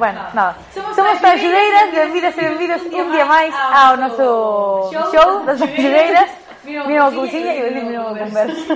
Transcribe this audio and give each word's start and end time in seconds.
bueno, 0.00 0.24
nós. 0.32 0.56
Somos, 0.72 0.96
Somos 0.96 1.20
Tanxudeiras, 1.20 1.92
benvidas 1.92 2.32
e 2.38 2.40
benvidos 2.40 2.80
un 2.88 3.12
día 3.12 3.26
máis 3.28 3.52
ao 3.52 4.00
noso 4.00 4.88
show 5.12 5.44
das 5.44 5.60
Tanxudeiras. 5.60 6.30
Mira 6.64 7.08
o 7.08 7.12
cousiña 7.12 7.52
e 7.52 7.60
venimos 7.68 8.00
a 8.00 8.16
conversa. 8.24 8.72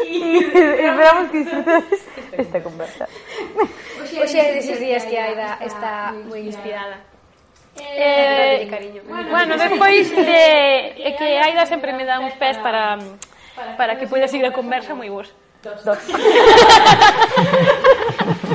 E 0.00 0.48
esperamos 0.88 1.28
que 1.30 1.44
disfrutes 1.44 2.00
esta 2.32 2.58
conversa. 2.64 3.04
Oxe, 4.16 4.40
é 4.40 4.56
deses 4.56 4.80
días 4.80 5.04
que 5.04 5.20
Aida 5.20 5.60
está 5.60 6.16
moi 6.24 6.40
inspirada. 6.40 6.96
Eh, 7.76 8.64
cariño. 8.72 9.04
Bueno, 9.08 9.56
despois 9.60 10.08
de 10.28 11.12
que 11.20 11.28
Aida 11.36 11.68
sempre 11.68 11.92
me 11.92 12.08
dá 12.08 12.16
uns 12.20 12.32
pés 12.40 12.56
para 12.64 12.96
para 13.76 14.00
que 14.00 14.08
poida 14.08 14.24
seguir 14.24 14.48
a 14.48 14.56
conversa 14.56 14.96
moi 14.96 15.12
vos. 15.12 15.28
Dos. 15.60 15.84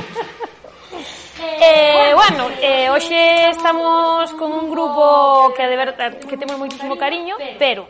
Eh, 1.60 2.14
bueno, 2.14 2.48
eh, 2.62 2.88
hoxe 2.90 3.50
estamos 3.50 4.32
con 4.34 4.52
un 4.52 4.70
grupo 4.70 5.52
que 5.56 5.66
de 5.66 5.76
verdad 5.76 6.16
que 6.18 6.36
temos 6.36 6.58
moitísimo 6.58 6.96
cariño, 6.96 7.36
pero 7.58 7.88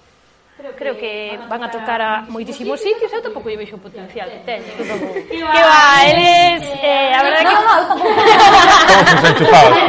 creo 0.77 0.97
que 0.97 1.39
van 1.49 1.63
a 1.63 1.71
tocar 1.71 2.01
a 2.03 2.23
moitísimos 2.29 2.81
sitios, 2.81 3.13
eu 3.13 3.23
tampouco 3.23 3.49
lle 3.49 3.57
vexo 3.57 3.77
o 3.77 3.83
potencial 3.83 4.29
que 4.31 4.41
teñen. 4.47 4.75
Eh, 5.19 5.27
que 5.31 5.63
va, 5.63 6.05
eles... 6.07 6.63
Eh, 6.83 7.15
a 7.15 7.23
verdade 7.23 7.45
que... 7.47 7.55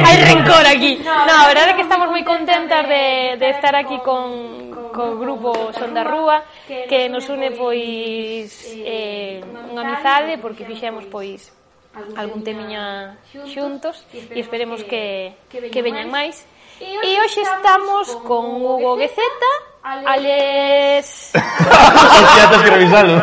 Hai 0.06 0.16
rencor 0.24 0.64
aquí. 0.66 0.92
No, 1.02 1.34
a 1.42 1.46
verdade 1.50 1.74
que 1.74 1.82
estamos 1.82 2.08
moi 2.10 2.22
contentas 2.22 2.86
de, 2.86 3.36
de 3.38 3.48
estar 3.50 3.74
aquí 3.74 3.98
con, 4.02 4.70
co 4.94 5.16
grupo 5.18 5.72
Son 5.74 5.94
da 5.94 6.04
Rúa, 6.04 6.44
que 6.66 7.08
nos 7.08 7.28
une 7.28 7.50
pois, 7.50 8.50
pois 8.50 8.50
eh, 8.78 9.42
eh 9.42 9.70
unha 9.70 9.82
amizade, 9.86 10.38
porque 10.38 10.66
fixemos 10.66 11.06
pois, 11.10 11.50
pois 11.50 12.16
algún 12.16 12.42
temiña 12.46 13.18
xuntos 13.50 14.06
e 14.14 14.38
esperemos 14.38 14.86
que, 14.86 15.34
que 15.50 15.80
veñan 15.82 16.10
máis. 16.10 16.46
E 16.80 17.10
hoxe 17.20 17.42
estamos 17.44 18.14
con 18.24 18.62
Hugo 18.62 18.96
Gueceta, 18.96 19.52
Alex... 19.82 21.32
Xa 21.32 22.50
tes 22.50 22.62
que 22.62 22.70
revisalo. 22.70 23.16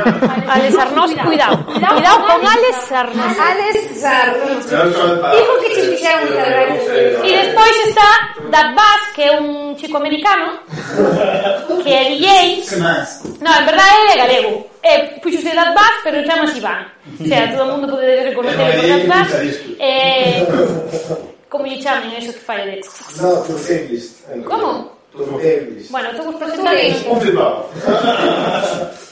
Alex 0.50 0.78
Arnós, 0.78 1.14
cuidado. 1.14 1.64
Cuidado 1.66 2.20
con 2.26 2.46
Alex 2.46 2.92
Arnós. 2.92 3.40
Alex 3.40 4.04
Arnós. 4.04 4.66
Dijo 4.66 5.54
que 5.62 5.76
se 5.76 5.82
fixeron 5.92 6.24
un 6.28 7.26
E 7.26 7.38
despois 7.38 7.76
está 7.88 8.10
Dad 8.50 8.74
Bass, 8.74 9.02
que 9.14 9.24
é 9.24 9.32
un 9.40 9.76
chico 9.78 9.98
americano, 9.98 10.60
que 11.84 11.94
é 11.94 12.04
DJ. 12.10 12.66
No, 13.40 13.52
en 13.54 13.66
verdade 13.66 13.94
é 14.14 14.18
galego. 14.18 14.66
Eh, 14.82 15.20
puxose 15.22 15.54
Dad 15.54 15.76
Bass, 15.76 16.02
pero 16.04 16.26
chamas 16.26 16.58
Iván. 16.58 16.90
O 17.22 17.26
sea, 17.28 17.54
todo 17.54 17.70
o 17.70 17.78
mundo 17.78 17.94
pode 17.94 18.34
reconocer 18.34 18.82
o 18.82 18.88
Dad 18.98 19.06
Bass. 19.06 19.30
Eh, 19.78 20.42
como 21.50 21.70
lle 21.70 21.78
chamen, 21.78 22.18
eso 22.18 22.34
que 22.34 22.42
fai 22.42 22.66
de... 22.66 22.82
No, 23.22 23.46
tu 23.46 23.54
Como? 24.44 24.97
Tortellis. 25.12 25.92
Bueno, 25.92 26.10
todos 26.16 26.36
presentaréis. 26.36 27.06
Un 27.06 27.22
flipado. 27.22 27.70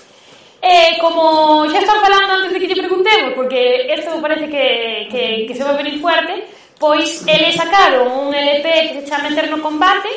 Eh, 0.68 0.98
como 1.00 1.70
xa 1.70 1.78
estaba 1.78 2.02
falando 2.02 2.42
antes 2.42 2.50
de 2.50 2.58
que 2.58 2.66
lle 2.66 2.82
preguntemos, 2.82 3.38
porque 3.38 3.86
isto 3.86 4.18
parece 4.18 4.50
que, 4.50 5.06
que, 5.14 5.46
que 5.46 5.54
se 5.54 5.62
va 5.62 5.78
a 5.78 5.78
venir 5.78 6.02
fuerte, 6.02 6.42
pois 6.82 7.22
ele 7.28 7.54
sacaron 7.54 8.10
un 8.10 8.34
LP 8.34 8.66
que 8.66 8.94
se 8.98 9.06
chama 9.06 9.30
Eterno 9.30 9.62
Combate, 9.62 10.10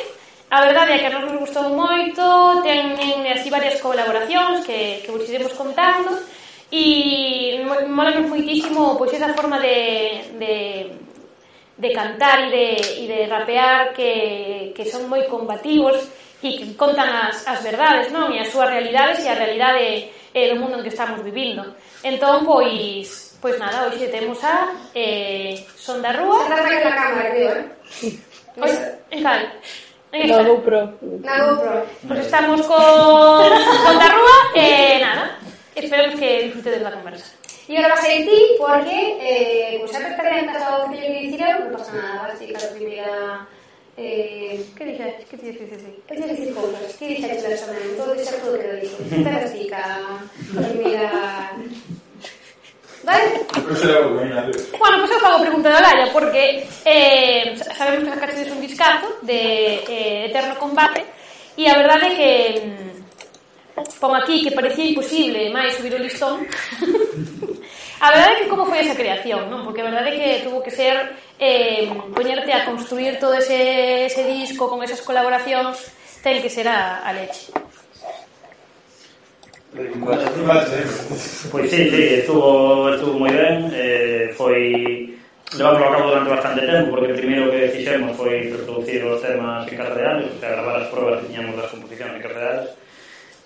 a 0.49 0.65
verdade 0.65 0.97
é 0.97 1.05
que 1.05 1.13
non 1.13 1.21
nos 1.29 1.37
gustou 1.37 1.69
moito, 1.69 2.65
ten 2.65 2.97
así 3.29 3.53
varias 3.53 3.77
colaboracións 3.77 4.65
que, 4.65 5.05
que 5.05 5.13
vos 5.13 5.21
iremos 5.29 5.53
contando, 5.53 6.17
e 6.73 7.61
mola 7.85 8.17
moitísimo 8.17 8.97
pois 8.97 9.13
esa 9.13 9.29
forma 9.37 9.61
de, 9.61 9.77
de 10.41 10.53
de 11.79 11.89
cantar 11.95 12.43
e 12.43 12.51
de, 12.51 12.67
e 13.01 13.03
de 13.07 13.19
rapear 13.31 13.95
que, 13.95 14.75
que 14.75 14.83
son 14.83 15.07
moi 15.07 15.23
combativos 15.31 15.95
e 16.43 16.59
que 16.59 16.75
contan 16.75 17.07
as, 17.07 17.47
as 17.47 17.63
verdades, 17.63 18.11
non? 18.11 18.35
E 18.35 18.43
as 18.43 18.51
súas 18.51 18.67
realidades 18.67 19.23
e 19.23 19.31
a 19.31 19.39
realidade 19.39 20.11
eh, 20.35 20.47
do 20.51 20.59
mundo 20.59 20.75
en 20.79 20.83
que 20.83 20.91
estamos 20.91 21.23
vivindo. 21.23 21.63
Entón, 22.03 22.43
pois, 22.43 23.39
pois 23.39 23.55
nada, 23.55 23.87
hoxe 23.87 24.11
temos 24.11 24.43
a 24.43 24.75
eh, 24.91 25.63
Son 25.79 26.03
da 26.03 26.11
Rúa. 26.11 26.43
Está 26.43 26.59
aquí 26.59 26.75
na 26.83 26.91
cámara, 26.91 27.29
creo, 27.31 27.51
eh? 27.55 27.65
Pois, 28.59 28.75
en 29.15 29.19
cal? 29.23 29.41
Esta. 30.11 30.43
GoPro. 30.43 30.81
Na 31.23 31.35
GoPro. 31.47 31.75
Pois 32.11 32.19
estamos 32.27 32.59
con 32.67 33.47
Son 33.87 33.95
da 33.95 34.09
Rúa 34.11 34.37
e 34.55 34.99
nada, 34.99 35.39
esperemos 35.79 36.19
que 36.19 36.51
disfrutedes 36.51 36.83
da 36.83 36.91
conversa. 36.91 37.38
Y 37.69 37.75
ahora 37.75 37.89
vas 37.89 38.03
a 38.03 38.11
ir 38.11 38.25
ti 38.25 38.41
porque, 38.57 39.17
eh, 39.21 39.77
como 39.77 39.93
sabes 39.93 40.15
perfectamente 40.15 40.53
lo 40.57 40.91
que 40.91 40.97
yo 40.97 41.13
le 41.13 41.23
hicieron, 41.23 41.71
no 41.71 41.77
pasa 41.77 41.93
nada, 41.93 42.21
¿vale? 42.23 42.33
Sí, 42.39 42.47
la 42.47 42.69
primera... 42.71 43.47
Eh, 43.95 44.65
¿Qué 44.75 44.85
dije? 44.85 45.25
¿Qué 45.29 45.37
te 45.37 45.45
dije? 45.45 45.59
¿Qué 45.59 45.65
te 45.65 45.75
dije? 45.75 46.01
¿Qué 46.07 46.15
dije? 46.15 46.35
¿Qué 46.97 47.07
dije? 47.07 47.37
Todo 47.95 48.13
eso 48.15 48.35
es 48.35 48.43
lo 48.43 48.57
que 48.57 48.67
lo 48.67 48.73
dije. 48.73 49.23
Fantástica. 49.23 50.07
Mira... 50.83 51.51
¿Vale? 53.03 53.45
Bueno, 54.79 54.97
pues 54.99 55.11
eu 55.11 55.19
fago 55.19 55.39
pregunta 55.39 55.69
da 55.69 55.79
Laia 55.79 56.11
porque 56.11 56.67
eh, 56.85 57.55
sabemos 57.77 58.03
que 58.03 58.09
sacaste 58.09 58.51
un 58.51 58.61
discazo 58.61 59.07
de 59.21 59.75
eh, 59.87 60.25
Eterno 60.25 60.55
Combate 60.59 61.05
e 61.57 61.69
a 61.69 61.77
verdade 61.77 62.07
é 62.07 62.15
que 62.19 62.31
mm, 62.65 62.88
pon 63.99 64.15
aquí 64.15 64.43
que 64.43 64.55
parecía 64.55 64.85
imposible 64.85 65.49
máis 65.51 65.75
subir 65.75 65.93
o 65.95 66.01
listón. 66.01 66.45
A 67.99 68.15
verdade 68.15 68.31
é 68.31 68.39
que 68.39 68.51
como 68.51 68.63
foi 68.63 68.79
esa 68.79 68.95
creación 68.95 69.51
non? 69.51 69.67
porque 69.67 69.83
a 69.83 69.89
verdade 69.91 70.15
é 70.15 70.15
que 70.15 70.29
tuvo 70.47 70.63
que 70.63 70.71
ser 70.71 71.19
eh, 71.35 71.91
poñerte 72.15 72.55
a 72.55 72.63
construir 72.63 73.19
todo 73.19 73.35
ese, 73.35 74.07
ese 74.07 74.23
disco 74.23 74.71
con 74.71 74.79
esas 74.79 75.03
colaboracións 75.03 75.91
ten 76.23 76.39
que 76.39 76.47
ser 76.47 76.71
a, 76.71 77.03
a 77.03 77.11
leche. 77.11 77.51
Pois 81.51 81.69
sí, 81.69 81.91
sí, 81.91 82.03
estuvo, 82.23 82.89
estuvo 82.89 83.19
moi 83.19 83.29
ben 83.35 83.69
eh, 83.75 84.09
Foi 84.39 85.19
levámoslo 85.57 85.85
a 85.85 85.91
cabo 85.91 86.07
durante 86.09 86.29
bastante 86.29 86.61
tempo 86.63 86.95
porque 86.95 87.11
o 87.11 87.19
primeiro 87.19 87.51
que 87.51 87.67
fixemos 87.75 88.15
foi 88.15 88.47
reproducir 88.47 89.03
os 89.03 89.19
temas 89.19 89.67
en 89.67 89.75
carreados, 89.75 90.31
o 90.31 90.39
sea, 90.39 90.55
gravar 90.55 90.79
as 90.79 90.87
probas 90.87 91.19
que 91.19 91.27
tiñamos 91.27 91.59
das 91.59 91.67
composicións 91.67 92.15
en 92.15 92.23
carreados 92.23 92.71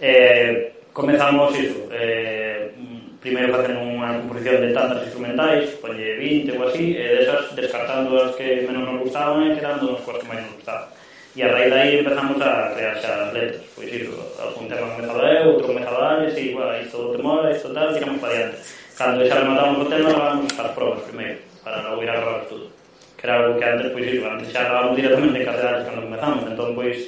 Eh, 0.05 0.73
comenzamos 0.91 1.57
iso, 1.57 1.87
eh, 1.89 2.75
primeiro 3.23 3.55
facen 3.55 3.79
unha 3.79 4.19
composición 4.19 4.59
de 4.59 4.75
tantas 4.75 4.99
instrumentais, 5.07 5.79
ponlle 5.79 6.19
20 6.19 6.59
ou 6.59 6.67
así, 6.67 6.91
e 6.91 7.23
desas 7.23 7.55
descartando 7.55 8.11
as 8.19 8.35
que 8.35 8.67
menos 8.67 8.83
nos 8.83 8.99
gustaban 8.99 9.47
e 9.47 9.55
quedando 9.55 9.95
as 9.95 10.03
coas 10.03 10.19
que 10.19 10.27
máis 10.27 10.43
nos 10.43 10.59
gustaban. 10.59 10.91
E 11.31 11.39
a 11.39 11.47
raíz 11.47 11.71
dai 11.71 12.03
empezamos 12.03 12.35
a 12.43 12.75
crear 12.75 12.99
xa 12.99 13.11
as 13.15 13.31
letras, 13.31 13.63
pois 13.79 13.87
iso, 13.95 14.11
algún 14.43 14.67
tema 14.67 14.91
comezaba 14.91 15.23
eu, 15.39 15.55
outro 15.55 15.71
comezaba 15.71 16.19
Ares, 16.19 16.35
e 16.35 16.51
bueno, 16.51 16.75
isto 16.83 16.99
te 17.15 17.19
mola, 17.23 17.47
isto 17.47 17.71
tal, 17.71 17.95
tiramos 17.95 18.19
para 18.19 18.35
diante. 18.35 18.59
Cando 18.99 19.23
xa 19.23 19.39
rematamos 19.39 19.77
o 19.79 19.85
tema, 19.87 20.11
vamos 20.19 20.51
as 20.51 20.71
probas 20.75 20.99
primeiro, 21.07 21.39
para 21.63 21.79
non 21.79 22.03
ir 22.03 22.11
a 22.11 22.19
grabar 22.19 22.43
tudo 22.51 22.67
Que 23.15 23.23
era 23.23 23.39
algo 23.39 23.55
que 23.55 23.63
antes, 23.63 23.87
pois 23.95 24.03
iso, 24.03 24.27
antes 24.27 24.51
xa 24.51 24.67
grabamos 24.67 24.99
directamente 24.99 25.39
en 25.39 25.47
Cacedares 25.47 25.87
cando 25.87 26.03
comezamos, 26.03 26.43
entón, 26.43 26.75
pois, 26.75 26.99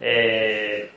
eh, 0.00 0.88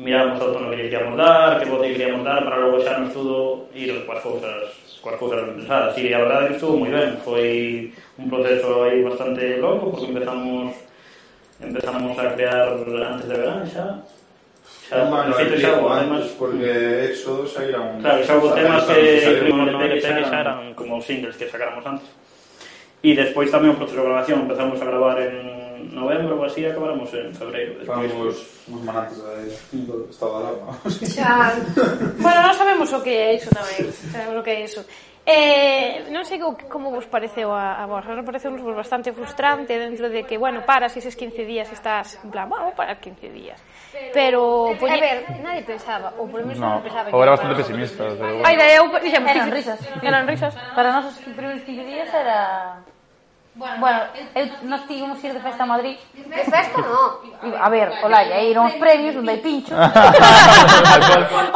mirar 0.00 0.28
nosotros 0.28 0.62
lo 0.62 0.70
que 0.70 0.76
queríamos 0.76 1.16
dar, 1.16 1.62
qué 1.62 1.68
bote 1.68 1.92
queríamos 1.92 2.24
dar, 2.24 2.44
para 2.44 2.58
luego 2.58 2.78
echarnos 2.78 3.12
todo 3.12 3.66
y 3.74 3.86
las 3.86 3.98
cuatro 4.04 4.32
cosas, 4.32 4.98
cuatro 5.00 5.20
cosas 5.20 5.42
pensadas. 5.50 5.98
Y 5.98 6.08
la 6.08 6.18
verdad 6.18 6.42
es 6.42 6.48
que 6.48 6.54
estuvo 6.54 6.76
muy 6.78 6.88
bien, 6.88 7.18
fue 7.22 7.90
un 8.16 8.30
proceso 8.30 8.84
ahí 8.84 9.02
bastante 9.02 9.58
loco 9.58 9.90
porque 9.90 10.06
empezamos, 10.06 10.74
empezamos 11.60 12.18
a 12.18 12.34
crear 12.34 12.68
antes 12.68 13.28
de 13.28 13.36
verano 13.36 13.64
ya. 13.66 14.02
ya 14.90 15.04
bueno, 15.04 15.24
no 15.26 15.38
explico 15.38 15.92
antes 15.92 16.28
porque 16.38 17.04
Éxodos 17.04 17.58
ahí 17.58 17.68
era 17.68 17.80
un... 17.80 18.00
Claro, 18.00 18.38
hubo 18.38 18.54
temas 18.54 18.84
que, 18.84 18.94
que, 18.94 20.00
que 20.00 20.06
eran 20.08 20.74
como 20.74 21.02
singles 21.02 21.36
que 21.36 21.48
sacáramos 21.48 21.84
antes. 21.84 22.08
Y 23.02 23.14
después 23.14 23.50
también 23.50 23.72
un 23.72 23.78
proceso 23.78 24.00
de 24.00 24.06
grabación, 24.08 24.40
empezamos 24.40 24.80
a 24.80 24.84
grabar 24.84 25.20
en 25.20 25.59
novembro 25.88 26.36
ou 26.36 26.44
así 26.44 26.66
acabáramos 26.66 27.08
en 27.14 27.32
febreiro. 27.32 27.80
Estamos 27.80 28.12
uns 28.12 28.36
manantes 28.68 29.18
aí, 29.24 29.48
estado 30.10 30.30
de 30.30 30.38
alarma. 30.44 30.70
Xa, 30.90 31.56
bueno, 32.20 32.40
non 32.44 32.54
sabemos 32.54 32.92
o 32.92 33.00
que 33.00 33.14
é 33.16 33.28
iso 33.40 33.48
tamén, 33.48 33.88
sabemos 33.88 34.36
o 34.36 34.42
que 34.44 34.52
é 34.52 34.58
iso. 34.64 34.84
Eh, 35.30 36.08
non 36.10 36.24
sei 36.24 36.40
como 36.40 36.88
vos 36.90 37.04
pareceu 37.04 37.52
a, 37.52 37.78
a 37.78 37.84
vos, 37.84 38.02
nos 38.08 38.24
pareceu 38.24 38.50
vos 38.56 38.74
bastante 38.74 39.12
frustrante 39.12 39.76
dentro 39.76 40.08
de 40.08 40.24
que, 40.24 40.40
bueno, 40.40 40.64
paras 40.64 40.96
eses 40.96 41.12
15 41.14 41.44
días 41.44 41.68
estás 41.70 42.18
en 42.24 42.32
plan, 42.32 42.48
vamos 42.48 42.72
para 42.72 42.96
15 42.96 43.28
días. 43.28 43.60
Pero, 44.16 44.72
poñe... 44.80 44.96
a 44.96 45.00
ver, 45.00 45.18
nadie 45.44 45.62
pensaba, 45.62 46.16
ou 46.16 46.24
por 46.26 46.40
lo 46.40 46.48
menos 46.48 46.58
no, 46.58 46.80
non 46.80 46.82
pensaba. 46.82 47.12
Ou 47.12 47.20
era 47.20 47.36
bastante 47.36 47.62
pesimista. 47.62 48.10
Pero 48.16 48.42
bueno. 48.42 48.58
Da, 48.58 48.66
eu, 48.74 48.84
dixemos, 48.96 49.28
eran 49.30 49.48
risas. 49.52 49.80
Eran 50.00 50.24
risas. 50.24 50.52
Para 50.72 50.88
nós 50.88 51.04
os 51.12 51.16
primeiros 51.20 51.62
15 51.68 51.84
días 51.84 52.08
era... 52.10 52.80
Bueno, 53.60 54.00
eu, 54.34 54.48
nós 54.62 54.86
tivemos 54.88 55.22
ir 55.22 55.34
de 55.34 55.40
festa 55.40 55.64
a 55.64 55.66
Madrid. 55.66 55.98
De 56.14 56.44
festa 56.48 56.80
no. 56.80 57.20
A 57.60 57.68
ver, 57.68 57.92
hola, 58.02 58.24
e 58.24 58.50
ir 58.50 58.58
uns 58.58 58.72
premios 58.80 59.14
onde 59.20 59.36
hai 59.36 59.40
pincho. 59.44 59.76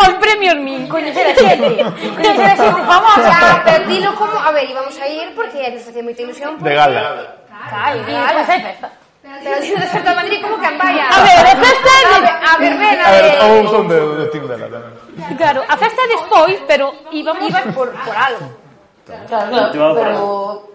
Os 0.04 0.12
premios 0.20 0.56
min, 0.60 0.84
coñecer 0.84 1.32
a 1.32 1.34
xente. 1.34 1.80
Coñecer 1.80 2.44
a 2.44 2.56
xente 2.60 2.82
famosa. 2.84 3.62
Pero 3.64 3.88
dilo 3.88 4.12
como... 4.20 4.36
A 4.36 4.52
ver, 4.52 4.68
íbamos 4.68 4.92
a 5.00 5.08
ir 5.08 5.32
porque 5.32 5.64
nos 5.72 5.80
facía 5.80 6.04
moita 6.04 6.20
ilusión. 6.20 6.60
Porque... 6.60 6.68
De 6.68 6.76
gala. 6.76 7.40
Claro, 7.72 7.96
de 8.04 8.12
gala. 8.12 8.40
hai 8.52 8.60
festa. 8.68 8.88
Pero 9.24 9.56
dixo 9.64 9.80
de 9.80 9.88
festa 9.88 10.10
a 10.12 10.16
Madrid 10.20 10.38
como 10.44 10.60
que 10.60 10.68
vaya. 10.76 11.08
A 11.08 11.18
ver, 11.24 11.40
a 11.40 11.56
festa 11.56 11.88
é... 11.88 12.04
A 12.20 12.54
verbena 12.60 13.04
de... 13.16 13.30
A 13.40 13.48
ver, 13.48 13.64
son 13.72 13.88
de, 13.88 13.96
de 13.96 14.24
Tindela 14.28 14.68
tamén. 14.68 14.92
Claro, 15.40 15.64
a 15.64 15.76
festa 15.80 16.04
é 16.04 16.08
despois, 16.12 16.60
pero 16.68 16.92
íbamos... 17.16 17.48
Ibas 17.48 17.64
por, 17.72 17.88
por 18.04 18.12
algo. 18.12 18.63
Claro, 19.04 19.24
claro, 19.28 19.72
claro 19.72 19.94
pero... 19.94 20.20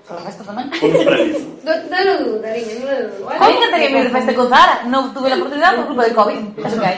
Para... 0.05 0.25
Resto 0.25 0.43
tamén. 0.45 0.69
Ponte 0.73 1.05
para 1.05 1.17
non 1.65 1.77
Dalo 1.89 2.13
dudo. 2.21 2.41
niña, 2.41 2.73
non 2.81 2.85
dalo 2.89 3.05
dúda. 3.13 3.37
Como 3.37 3.57
que 3.61 3.69
teria 3.69 3.89
medo 3.93 4.09
festa 4.09 4.33
con 4.33 4.47
Zara? 4.49 4.75
Non 4.89 5.13
tuve 5.13 5.29
a 5.29 5.37
oportunidade 5.37 5.77
por 5.77 5.85
culpa 5.93 6.03
del 6.05 6.17
Covid. 6.17 6.43
Eso 6.65 6.77
que 6.81 6.87
hai. 6.89 6.97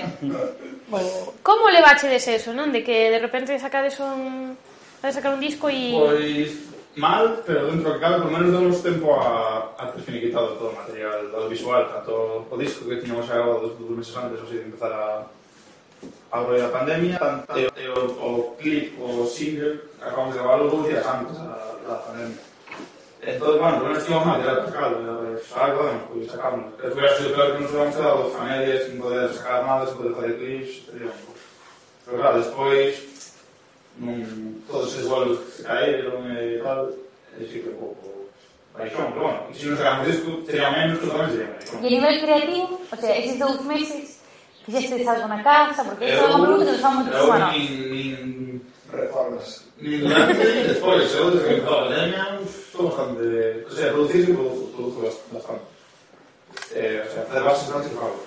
Bueno. 0.91 1.07
Como 1.43 1.71
levachedes 1.71 2.27
eso, 2.27 2.51
non? 2.55 2.71
De 2.71 2.83
que 2.83 3.11
de 3.11 3.19
repente 3.19 3.55
sacades 3.59 3.99
un... 3.99 4.55
Vais 5.03 5.15
sacar 5.15 5.35
un 5.35 5.43
disco 5.43 5.67
e... 5.67 5.91
Pois 5.91 6.51
mal, 6.95 7.39
pero 7.47 7.71
dentro 7.71 7.95
que 7.95 7.99
cabe, 7.99 8.19
por 8.19 8.31
menos 8.31 8.51
damos 8.51 8.83
tempo 8.83 9.15
a, 9.15 9.71
a 9.79 9.91
ter 9.91 10.03
finiquitado 10.03 10.59
todo 10.59 10.71
o 10.71 10.75
material 10.75 11.31
audiovisual, 11.35 11.87
tanto 11.87 12.47
o 12.51 12.55
disco 12.59 12.83
que 12.87 12.99
tiñamos 12.99 13.27
agora 13.31 13.63
dos 13.63 13.79
meses 13.95 14.15
antes, 14.19 14.39
ou 14.39 14.45
así, 14.47 14.59
de 14.59 14.67
empezar 14.67 14.91
a 14.91 15.23
Ao 16.31 16.47
da 16.47 16.69
pandemia, 16.69 17.19
e 17.53 17.87
o, 17.91 17.99
o 18.07 18.55
clip, 18.55 18.95
o 18.99 19.27
single, 19.27 19.81
acabamos 19.99 20.33
de 20.33 20.39
gravarlo 20.39 20.69
dous 20.69 20.87
días 20.87 21.05
antes 21.05 21.35
da, 21.37 21.75
da 21.87 21.95
pandemia. 22.07 22.51
Entón, 23.21 23.59
bueno, 23.59 23.85
non 23.85 23.93
estivamos 23.93 24.25
mal, 24.25 24.41
era 24.41 24.65
atacado, 24.65 24.97
algo, 24.97 25.83
bueno, 25.83 26.01
pois 26.09 26.25
sacamos. 26.25 26.73
E 26.81 26.89
foi 26.89 27.05
a 27.05 27.13
claro 27.35 27.53
que 27.53 27.61
nos 27.61 27.71
vamos 27.71 27.95
a 27.95 28.01
dar 28.01 28.17
dos 28.17 28.33
familias, 28.33 28.81
sin 28.89 28.97
poder 28.97 29.29
sacar 29.29 29.61
nada, 29.61 29.85
sin 29.85 29.97
poder 30.01 30.13
fazer 30.17 30.33
clips, 30.41 30.73
Pero 32.05 32.17
claro, 32.17 32.41
despois, 32.41 32.97
non, 34.01 34.25
todos 34.65 34.89
esos 34.95 35.07
vuelos 35.07 35.37
que 35.39 35.51
se 35.51 35.63
caeron 35.63 36.25
e 36.33 36.59
tal, 36.65 36.97
e 37.37 37.45
sí 37.45 37.61
que 37.61 37.69
pouco, 37.77 38.27
baixón, 38.73 39.13
pero 39.13 39.21
bueno, 39.29 39.39
se 39.53 39.69
non 39.69 39.77
sacamos 39.77 40.07
disco, 40.09 40.29
sería 40.41 40.73
menos, 40.73 40.97
pero 40.97 41.13
tamén 41.13 41.29
sería 41.29 41.53
baixón. 41.53 41.77
E 41.77 41.87
a 41.87 41.93
nivel 41.93 42.15
creativo, 42.25 42.81
o 42.81 42.97
sea, 42.97 43.13
esos 43.21 43.37
dous 43.37 43.61
meses, 43.69 44.10
fixestes 44.65 45.07
algo 45.07 45.27
na 45.27 45.41
casa, 45.43 45.83
porque 45.83 46.05
eu, 46.05 46.15
estaba 46.15 46.37
bruto, 46.37 46.69
estaba 46.69 46.95
moitos 46.95 47.15
anos. 47.15 47.53
Nin, 47.55 47.71
nin 47.91 48.61
reformas. 48.91 49.65
Nin 49.81 50.05
durante, 50.05 50.33
despois, 50.69 51.09
eu 51.15 51.31
desde 51.31 51.47
que 51.47 51.53
empezou 51.55 51.77
a 51.77 51.81
pandemia, 51.87 52.23
estou 52.45 52.83
bastante... 52.89 53.23
O 53.65 53.71
sea, 53.71 53.91
producir 53.91 54.25
sí 54.25 54.33
produzo, 54.33 54.65
produzo 54.75 54.99
bastante. 55.31 55.65
Eh, 56.75 57.03
o 57.05 57.09
sea, 57.11 57.21
fazer 57.25 57.43
bases 57.43 57.67
non 57.69 57.83
se 57.83 57.91
falo. 57.95 58.17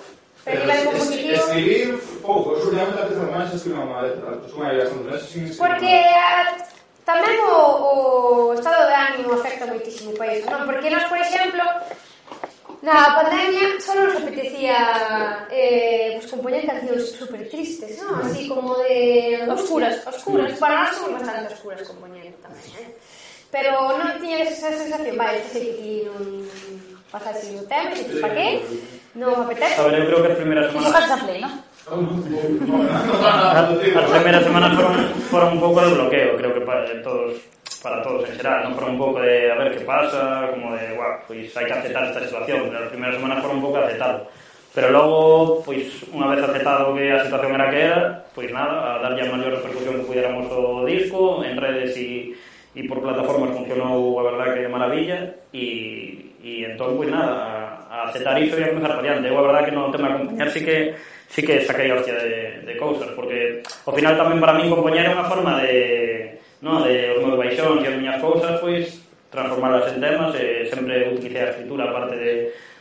Escribir 0.45 1.97
pouco, 2.21 2.53
eu 2.53 2.61
xuramente 2.61 3.01
aprecio 3.01 3.25
máis 3.33 3.49
escribir 3.49 3.81
unha 3.81 4.05
letra, 4.05 4.37
tanto 4.37 4.53
como 4.53 4.61
hai 4.61 4.77
bastante 4.77 5.05
meses 5.09 5.25
sin 5.25 5.41
escribir. 5.49 5.61
Porque 5.65 5.95
tamén 7.01 7.37
o, 7.49 7.57
o 8.49 8.53
estado 8.53 8.85
de 8.85 8.93
ánimo 8.93 9.33
afecta 9.33 9.65
moitísimo 9.65 10.13
para 10.13 10.37
iso, 10.37 10.45
non? 10.53 10.69
Porque 10.69 10.93
nós, 10.93 11.05
por 11.09 11.17
exemplo, 11.17 11.65
Na 12.85 13.17
pandemia 13.17 13.81
só 13.81 13.95
nos 13.97 14.13
apetecía 14.15 14.77
eh, 15.49 16.21
pues, 16.21 16.29
compoñer 16.29 16.69
cancións 16.69 17.17
super 17.17 17.41
tristes, 17.49 17.97
¿no? 17.97 18.21
así 18.21 18.45
como 18.47 18.77
de... 18.85 19.41
Oscuras, 19.49 20.05
oscuras. 20.05 20.53
Para 20.61 20.85
nós 20.85 20.93
somos 20.93 21.17
bastante 21.17 21.49
oscuras 21.49 21.81
compoñendo 21.89 22.37
tamén, 22.45 22.61
eh? 22.77 22.93
Pero 23.49 23.73
non 23.97 24.21
tiña 24.21 24.45
esa 24.45 24.69
sensación, 24.69 25.17
vai, 25.17 25.33
vale, 25.33 25.49
sei 25.49 25.73
que 25.73 26.05
non 26.05 26.45
pasa 27.09 27.33
así 27.33 27.57
o 27.57 27.65
tema, 27.65 27.89
e 27.89 28.05
que 28.05 28.21
pa 28.21 28.29
qué, 28.29 28.61
non 29.17 29.33
apetece. 29.33 29.81
A 29.81 29.89
ver, 29.89 30.05
eu 30.05 30.05
creo 30.05 30.21
que 30.21 30.29
as 30.29 30.37
primeiras 30.37 30.69
semanas... 30.69 30.93
Ti 30.93 31.09
a 31.09 31.17
play, 31.25 31.39
non? 31.41 31.53
As 33.97 34.13
primeiras 34.13 34.43
semanas 34.45 34.71
foron, 34.77 34.93
foron 35.33 35.49
un 35.57 35.61
pouco 35.61 35.81
de 35.81 35.89
bloqueo, 35.89 36.37
creo 36.37 36.53
que 36.53 36.61
para 36.61 36.85
todos 37.01 37.41
para 37.85 38.01
todos 38.01 38.25
en 38.25 38.33
xeral, 38.33 38.65
non 38.65 38.73
foron 38.73 38.97
un 38.97 39.01
pouco 39.05 39.21
de 39.21 39.53
a 39.53 39.61
ver 39.61 39.69
que 39.69 39.85
pasa, 39.85 40.49
como 40.49 40.73
de, 40.73 40.97
guau, 40.97 41.21
pois 41.29 41.53
hai 41.53 41.69
que 41.69 41.77
aceptar 41.77 42.09
esta 42.09 42.25
situación, 42.25 42.65
pero 42.65 42.81
as 42.81 42.89
primeiras 42.89 43.21
semanas 43.21 43.45
foron 43.45 43.61
un 43.61 43.65
pouco 43.69 43.77
de 43.77 43.85
aceptado. 43.85 44.25
Pero 44.73 44.89
logo, 44.89 45.61
pois, 45.61 45.85
unha 46.09 46.33
vez 46.33 46.41
aceptado 46.41 46.97
que 46.97 47.13
a 47.13 47.21
situación 47.21 47.53
era 47.53 47.69
que 47.69 47.79
era, 47.85 48.01
pois 48.33 48.49
nada, 48.49 48.97
a 48.97 49.05
darlle 49.05 49.29
a 49.29 49.29
maior 49.29 49.61
repercusión 49.61 50.01
que 50.01 50.07
pudiéramos 50.09 50.49
o 50.49 50.81
disco, 50.81 51.45
en 51.45 51.61
redes 51.61 51.93
e, 51.93 52.33
e 52.73 52.81
por 52.89 53.05
plataformas 53.05 53.53
funcionou 53.53 54.17
a 54.17 54.33
verdad 54.33 54.57
que 54.57 54.65
maravilla 54.65 55.45
e, 55.53 56.33
e 56.41 56.65
entón, 56.65 56.97
pois 56.97 57.13
nada, 57.13 57.85
a, 57.85 58.09
aceptar 58.09 58.33
iso 58.41 58.57
e 58.57 58.65
a 58.65 58.73
comenzar 58.73 58.97
para 58.97 59.05
diante. 59.05 59.29
Eu 59.29 59.37
a 59.37 59.45
verdad 59.45 59.61
que 59.61 59.77
no 59.77 59.93
tema 59.93 60.09
acompañar 60.09 60.49
sí 60.49 60.65
que 60.65 60.97
sí 61.29 61.45
que 61.45 61.61
saquei 61.61 61.93
hostia 61.93 62.17
de, 62.17 62.65
de 62.65 62.73
cousas, 62.81 63.13
porque 63.13 63.61
ao 63.85 63.93
final 63.93 64.17
tamén 64.17 64.41
para 64.41 64.57
min 64.57 64.73
compoñer 64.73 65.05
é 65.05 65.13
unha 65.13 65.29
forma 65.29 65.61
de, 65.61 66.04
no? 66.65 66.81
de 66.81 67.13
os 67.13 67.21
meus 67.21 67.37
baixóns 67.37 67.85
e 67.85 67.87
as 67.87 67.97
miñas 68.01 68.17
cousas, 68.17 68.57
pois 68.57 69.05
transformarlas 69.29 69.93
en 69.93 70.01
temas 70.01 70.33
eh, 70.33 70.65
e 70.65 70.69
sempre 70.73 71.13
utilicei 71.13 71.45
a 71.45 71.53
escritura 71.53 71.85
aparte 71.85 72.17
de 72.17 72.33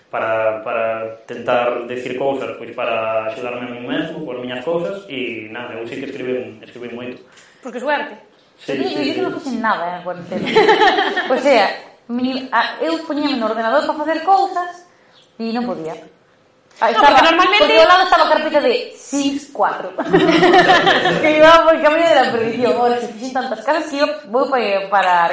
para, 0.08 0.62
para 0.62 0.84
tentar 1.26 1.84
decir 1.84 2.16
cousas, 2.16 2.56
pois 2.56 2.70
para 2.72 3.28
axudarme 3.28 3.68
a 3.68 3.70
mí 3.76 3.84
mesmo 3.84 4.24
coas 4.24 4.40
miñas 4.40 4.64
cousas 4.64 5.04
e 5.12 5.52
nada, 5.52 5.76
eu 5.76 5.84
sí 5.84 6.00
que 6.00 6.08
escribí, 6.08 6.56
escribí 6.64 6.88
moito. 6.96 7.20
Porque 7.60 7.82
suerte. 7.82 8.16
Sí, 8.56 8.72
eu, 8.72 8.88
sí, 8.88 8.94
eu, 8.96 9.14
sí. 9.14 9.20
non 9.20 9.34
facen 9.36 9.58
nada 9.60 9.98
en 9.98 10.02
cuarentena. 10.06 10.48
o 11.28 11.36
sea, 11.36 11.64
mi, 12.08 12.48
a, 12.48 12.80
eu 12.80 13.04
poñíame 13.04 13.36
no 13.36 13.50
ordenador 13.52 13.84
para 13.84 14.00
facer 14.00 14.24
cousas 14.24 14.88
e 15.36 15.52
non 15.52 15.68
podía. 15.68 15.98
Ah, 16.80 16.90
No, 16.90 16.98
porque 16.98 17.22
normalmente- 17.22 17.58
Porque 17.70 17.80
ao 17.80 17.86
lado 17.88 18.02
estaba 18.02 18.28
carpeta 18.28 18.60
de 18.60 18.92
Sims 18.98 19.46
4. 19.54 19.92
que 21.22 21.30
iba 21.38 21.62
por 21.64 21.74
el 21.76 21.82
camino 21.82 22.08
de 22.08 22.14
la 22.18 22.32
perdición. 22.32 22.72
Ahora, 22.74 22.98
se 23.00 23.30
tantas 23.32 23.60
casas 23.64 23.86
que 23.90 23.98
eu 24.02 24.08
vou 24.26 24.50
para, 24.50 24.90
para. 24.90 25.30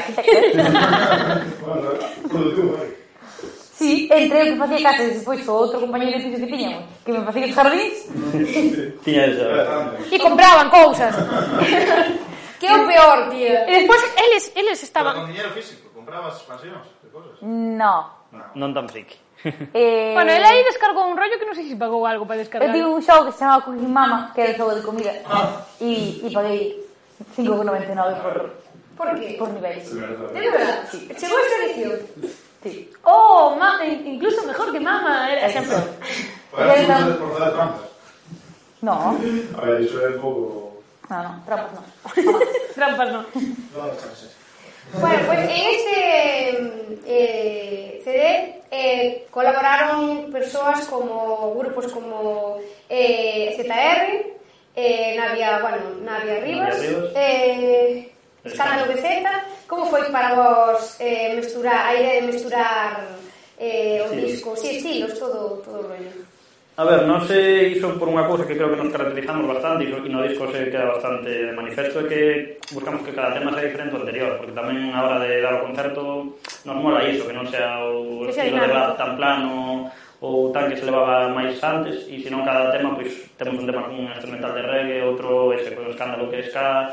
Sí, 3.74 4.08
entre 4.12 4.42
o 4.42 4.46
que 4.54 4.56
facía 4.62 4.80
casas 4.86 5.02
e 5.10 5.14
despois 5.18 5.42
o 5.50 5.54
outro 5.58 5.82
compañeiro 5.82 6.22
de 6.22 6.30
piso 6.30 6.38
que 6.46 6.52
tiñamos, 6.54 6.86
que 7.02 7.12
me 7.12 7.26
facía 7.26 7.50
os 7.50 7.56
jardíns, 7.58 7.98
tiña 9.02 9.26
esa 9.26 9.98
E 10.14 10.18
compraban 10.22 10.70
cousas. 10.70 11.16
Que 12.62 12.70
é 12.70 12.78
o 12.78 12.86
peor, 12.86 13.34
tía. 13.34 13.66
E 13.66 13.72
despois 13.82 14.02
eles, 14.22 14.44
eles 14.54 14.78
Pero 14.78 14.86
estaban... 14.86 15.14
con 15.18 15.26
dinero 15.34 15.50
físico, 15.50 15.90
comprabas 15.98 16.38
expansións 16.38 16.86
de 17.02 17.10
cosas. 17.10 17.34
no. 17.42 18.22
non 18.54 18.70
tan 18.72 18.86
friki 18.88 19.18
Eh, 19.74 20.14
Bueno, 20.14 20.32
ele 20.32 20.46
aí 20.46 20.64
descargou 20.64 21.10
un 21.10 21.18
rollo 21.18 21.38
que 21.40 21.46
non 21.50 21.56
sei 21.58 21.66
se 21.66 21.76
pagou 21.76 22.06
algo 22.06 22.26
para 22.30 22.38
Eu 22.38 22.46
descargar. 22.46 22.70
tive 22.72 22.86
un 22.86 23.02
show 23.02 23.26
que 23.26 23.32
se 23.34 23.40
chamaba 23.42 23.66
Cooking 23.66 23.90
Mama, 23.90 24.32
que 24.36 24.42
era 24.42 24.52
el 24.54 24.58
xogo 24.58 24.74
de 24.78 24.82
comida, 24.86 25.12
e, 25.82 26.22
e 26.22 26.28
paguei 26.30 26.78
5,99 27.38 28.22
por, 28.22 28.36
Por 28.98 29.10
qué? 29.20 29.36
por 29.42 29.50
niveis. 29.50 29.90
De 29.90 29.98
verdad. 30.46 30.86
Chegou 31.18 31.40
esta 31.42 31.58
edición. 31.66 32.00
Sí. 32.62 32.90
Oh, 33.04 33.56
ma, 33.58 33.82
incluso 33.86 34.46
mejor 34.46 34.72
que 34.72 34.80
mama. 34.80 35.26
Era 35.32 35.50
sempre... 35.50 35.78
Para 36.52 36.76
eso 36.78 37.18
por 37.18 37.40
dar 37.40 37.52
trampas. 37.54 37.90
No, 38.82 39.18
A 39.58 39.62
ver, 39.66 39.82
iso 39.82 39.98
é 40.02 40.10
un 40.14 40.22
pouco... 40.22 40.84
no, 41.10 41.18
no, 41.24 41.32
trampas 41.46 41.72
no. 41.74 41.82
Trampas, 42.78 43.10
no. 43.14 43.20
No, 43.22 43.82
chances. 43.98 44.30
Bueno, 44.94 45.20
pues 45.26 45.40
en 45.40 45.50
este 45.50 47.02
eh, 47.08 48.02
CD 48.04 48.62
eh, 48.72 49.26
colaboraron 49.32 50.32
persoas 50.32 50.86
como 50.88 51.54
grupos 51.56 51.88
como 51.92 52.58
eh, 52.90 53.54
ZR, 53.58 54.26
eh, 54.76 55.16
Navia, 55.18 55.60
bueno, 55.60 55.78
Navia 56.04 56.40
Rivas, 56.42 56.76
Navia 56.78 56.90
Rivas. 56.90 57.12
Eh, 57.16 58.12
Escándalo 58.44 58.92
9Z, 58.92 59.22
como 59.68 59.86
foi 59.86 60.10
para 60.10 60.34
vos 60.34 60.98
eh, 61.00 61.34
mesturar, 61.36 61.86
a 61.86 61.94
idea 61.94 62.14
de 62.22 62.28
mesturar 62.34 63.08
eh, 63.60 64.02
o 64.02 64.10
sí. 64.10 64.16
disco, 64.16 64.56
sí, 64.58 64.78
estilos, 64.78 65.20
todo, 65.20 65.62
todo 65.62 65.80
o 65.80 65.88
rollo? 65.88 66.10
A 66.82 66.84
ver, 66.84 67.06
non 67.06 67.22
se 67.22 67.38
iso 67.78 67.94
por 68.02 68.10
unha 68.10 68.26
cousa 68.26 68.42
que 68.42 68.58
creo 68.58 68.74
que 68.74 68.82
nos 68.82 68.90
caracterizamos 68.90 69.46
bastante 69.46 69.86
e 69.86 70.10
no 70.10 70.26
disco 70.26 70.50
se 70.50 70.66
queda 70.66 70.90
bastante 70.90 71.30
de 71.30 71.54
manifesto 71.54 72.02
é 72.02 72.10
que 72.10 72.22
buscamos 72.74 73.06
que 73.06 73.14
cada 73.14 73.38
tema 73.38 73.54
sea 73.54 73.70
diferente 73.70 73.94
ao 73.94 74.02
anterior 74.02 74.42
porque 74.42 74.58
tamén 74.58 74.90
a 74.90 75.06
hora 75.06 75.22
de 75.22 75.46
dar 75.46 75.62
o 75.62 75.70
concerto 75.70 76.42
nos 76.66 76.78
mola 76.82 77.06
iso, 77.06 77.30
que 77.30 77.38
non 77.38 77.46
sea 77.46 77.86
o 77.86 78.26
que 78.26 78.34
sea 78.34 78.50
estilo 78.50 78.66
de 78.66 78.74
rap 78.74 78.98
tan 78.98 79.14
plano 79.14 79.94
ou 80.26 80.50
tan 80.50 80.74
que 80.74 80.80
se 80.82 80.90
levaba 80.90 81.30
máis 81.30 81.54
antes 81.62 82.10
e 82.10 82.18
senón 82.18 82.42
cada 82.42 82.74
tema 82.74 82.98
pois 82.98 83.14
temos 83.38 83.62
un 83.62 83.70
tema 83.70 83.86
con 83.86 84.02
un 84.02 84.10
instrumental 84.10 84.50
de 84.58 84.66
reggae 84.66 85.06
outro 85.06 85.54
ese 85.54 85.78
pois, 85.78 85.86
con 85.86 85.94
escándalo 85.94 86.34
que 86.34 86.42
é 86.42 86.50
ska 86.50 86.90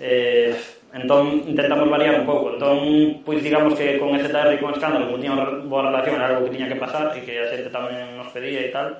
eh, 0.00 0.56
entón 0.96 1.44
intentamos 1.44 1.84
variar 1.92 2.16
un 2.20 2.24
pouco. 2.24 2.56
Entón, 2.56 3.20
pois 3.20 3.44
digamos 3.44 3.76
que 3.76 4.00
con 4.00 4.16
STR 4.16 4.56
e 4.56 4.60
con 4.64 4.72
Escándalo 4.72 5.12
como 5.12 5.20
tiña 5.20 5.36
unha 5.36 5.68
boa 5.68 5.92
relación 5.92 6.16
era 6.16 6.32
algo 6.32 6.48
que 6.48 6.56
tiña 6.56 6.72
que 6.72 6.80
pasar 6.80 7.12
e 7.12 7.20
que 7.20 7.36
a 7.36 7.52
xente 7.52 7.68
tamén 7.68 8.16
nos 8.16 8.32
pedía 8.32 8.64
e 8.64 8.72
tal 8.72 8.96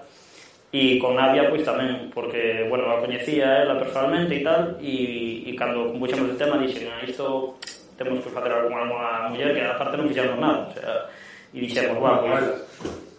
E 0.77 1.01
con 1.01 1.17
Nadia, 1.17 1.49
pois 1.49 1.65
tamén, 1.65 2.13
porque, 2.13 2.69
bueno, 2.69 2.85
a 2.93 3.01
coñecía 3.01 3.65
ela 3.65 3.81
personalmente 3.81 4.37
e 4.37 4.45
tal, 4.45 4.77
e, 4.77 5.49
e 5.49 5.57
cando 5.57 5.89
compuxemos 5.89 6.29
o 6.29 6.37
tema, 6.37 6.61
dixen, 6.61 6.85
ah, 6.93 7.01
isto 7.01 7.57
temos 7.97 8.21
que 8.21 8.29
facer 8.29 8.53
algo 8.53 8.69
con 8.69 8.85
unha 8.85 9.33
muller 9.33 9.57
que 9.57 9.65
aparte 9.65 9.97
non 9.97 10.05
fixemos 10.13 10.37
nada, 10.37 10.69
o 10.69 10.73
sea, 10.77 11.09
e 11.57 11.65
dixemos, 11.65 11.97
guau, 11.97 12.21
pois... 12.29 12.45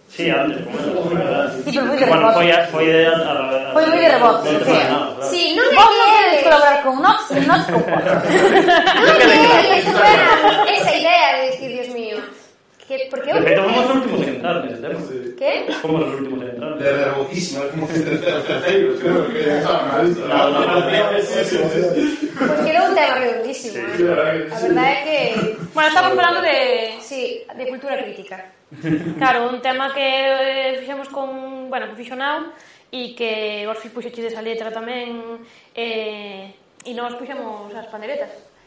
Sí, 0.08 0.30
antes, 0.30 0.62
con 0.64 1.18
ela, 1.18 1.52
sí, 1.52 1.74
pero 1.74 1.84
moi 1.84 1.98
de 1.98 2.06
Bueno, 2.06 2.32
foi, 2.32 2.48
a, 2.54 2.58
foi 2.70 2.86
de... 2.86 3.10
A, 3.10 3.18
a, 3.18 3.74
Foi 3.74 3.84
moi 3.90 4.00
de 4.00 4.08
rebote, 4.08 4.48
non 4.54 4.62
sí. 4.62 4.70
pasa 4.70 4.88
nada, 4.88 5.08
claro. 5.18 5.32
Sí, 5.34 5.42
non 5.58 5.66
é 5.66 5.74
Vos 5.74 5.90
non 5.90 5.98
que 5.98 6.14
queredes 6.14 6.42
colaborar 6.46 6.78
con 6.86 6.96
Nox, 7.02 7.20
e 7.34 7.40
Nox 7.42 7.62
con 7.74 7.82
Juan. 7.84 8.04
Non 9.02 9.16
é 9.18 9.62
que 9.66 9.76
eso 9.82 9.92
fuera 9.98 10.28
esa 10.78 10.94
idea 10.94 11.28
de 11.34 11.42
decir, 11.50 11.87
Que, 12.88 13.08
porque 13.12 13.32
eu... 13.32 13.36
De 13.36 13.42
feito, 13.42 13.64
fomos 13.64 13.84
os 13.84 13.96
últimos 13.98 14.22
en 14.24 14.36
entrar 14.40 14.64
nese 14.64 14.80
tema. 14.80 14.96
Que? 15.36 15.52
Fomos 15.84 16.08
os 16.08 16.14
últimos 16.24 16.40
en 16.40 16.50
entrar. 16.56 16.78
De 16.80 16.88
rebotísimo. 16.88 17.60
Terceiros, 17.68 19.00
creo 19.04 19.28
que 19.28 19.44
ya 19.44 19.60
Porque 22.40 22.70
era 22.72 22.88
un 22.88 22.96
tema 22.96 23.16
redondísimo. 23.20 23.76
Sí, 23.92 24.04
eh? 24.08 24.48
A 24.56 24.60
verdade 24.64 24.88
é 24.88 25.04
que... 25.04 25.20
Bueno, 25.76 25.90
estamos 25.90 26.16
falando 26.16 26.42
de, 26.42 26.96
sí, 27.02 27.44
de 27.44 27.68
cultura 27.68 28.00
crítica. 28.02 28.56
Claro, 29.18 29.50
un 29.50 29.62
tema 29.62 29.94
que 29.94 30.08
eh, 30.08 30.78
fixemos 30.80 31.10
con... 31.10 31.70
Bueno, 31.70 31.90
que 31.90 31.96
fixo 31.96 32.16
Nau 32.16 32.56
e 32.92 33.12
que 33.20 33.68
Orfi 33.68 33.92
chides 34.16 34.40
a 34.40 34.42
letra 34.42 34.72
tamén 34.72 35.44
eh, 35.76 36.56
e 36.88 36.92
nós 36.96 37.20
puxemos 37.20 37.68
as 37.76 37.92
panderetas. 37.92 38.32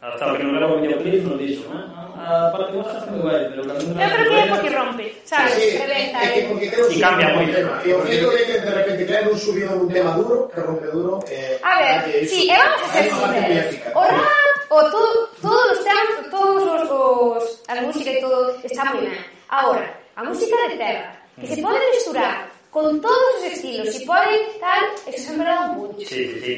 Hasta 0.00 0.26
o 0.26 0.28
ah, 0.28 0.32
ah, 0.32 0.36
que 0.38 0.44
non 0.46 0.54
grabo 0.54 0.78
o 0.78 0.80
videoclip 0.80 1.26
non 1.26 1.34
dixo, 1.34 1.66
non? 1.74 1.90
A 2.14 2.54
parte 2.54 2.70
que 2.70 2.78
está 2.78 3.02
moi 3.10 3.18
guai, 3.18 3.50
pero 3.50 3.66
cando 3.66 3.82
non 3.82 3.98
Eu 3.98 4.10
creo 4.14 4.30
que 4.30 4.38
é 4.38 4.46
porque 4.46 4.70
rompe, 4.70 5.06
sabes? 5.26 5.58
Sí, 5.58 5.74
sí. 5.74 5.78
Reventa, 5.82 6.18
é 6.22 6.28
que 6.30 6.42
porque 6.46 6.66
creo 6.70 6.86
que 6.86 7.02
cambia 7.02 7.34
moito. 7.34 7.58
E 7.82 7.90
o 7.90 7.98
feito 8.06 8.26
de 8.30 8.42
que 8.46 8.56
de 8.62 8.72
repente 8.78 9.02
crean 9.10 9.26
un 9.26 9.38
subido 9.42 9.74
dun 9.74 9.90
tema 9.90 10.14
duro, 10.14 10.46
que 10.54 10.62
rompe 10.62 10.86
duro, 10.94 11.18
eh, 11.26 11.58
A 11.66 11.74
ver, 11.82 12.14
si, 12.30 12.30
sí, 12.30 12.40
e 12.46 12.54
eh, 12.54 12.62
vamos 12.62 12.78
a 12.78 12.88
ser 12.94 13.04
sinceros. 13.10 13.74
O 13.98 14.02
rap, 14.06 14.58
o 14.70 14.78
todo, 14.86 15.18
todos 15.42 15.66
os 15.74 15.80
temas, 15.82 16.06
todos 16.30 16.62
os, 16.62 16.82
os 16.86 17.42
a 17.66 17.74
música 17.82 18.10
e 18.14 18.22
todo 18.22 18.54
está 18.62 18.86
moi 18.94 19.02
ben. 19.02 19.18
Agora, 19.50 19.98
a 20.14 20.22
música 20.22 20.54
de 20.70 20.78
terra, 20.78 21.10
que 21.42 21.46
se 21.50 21.58
pode 21.58 21.82
mesturar 21.90 22.46
con 22.70 23.02
todos 23.02 23.42
os 23.42 23.50
estilos, 23.50 23.90
se 23.90 24.06
pode 24.06 24.46
tal, 24.62 24.94
eso 25.10 25.26
sempre 25.26 25.42
dá 25.42 25.66
un 25.66 25.90
punto. 25.90 25.98
Sí, 26.06 26.22
sí, 26.30 26.38
sí, 26.38 26.54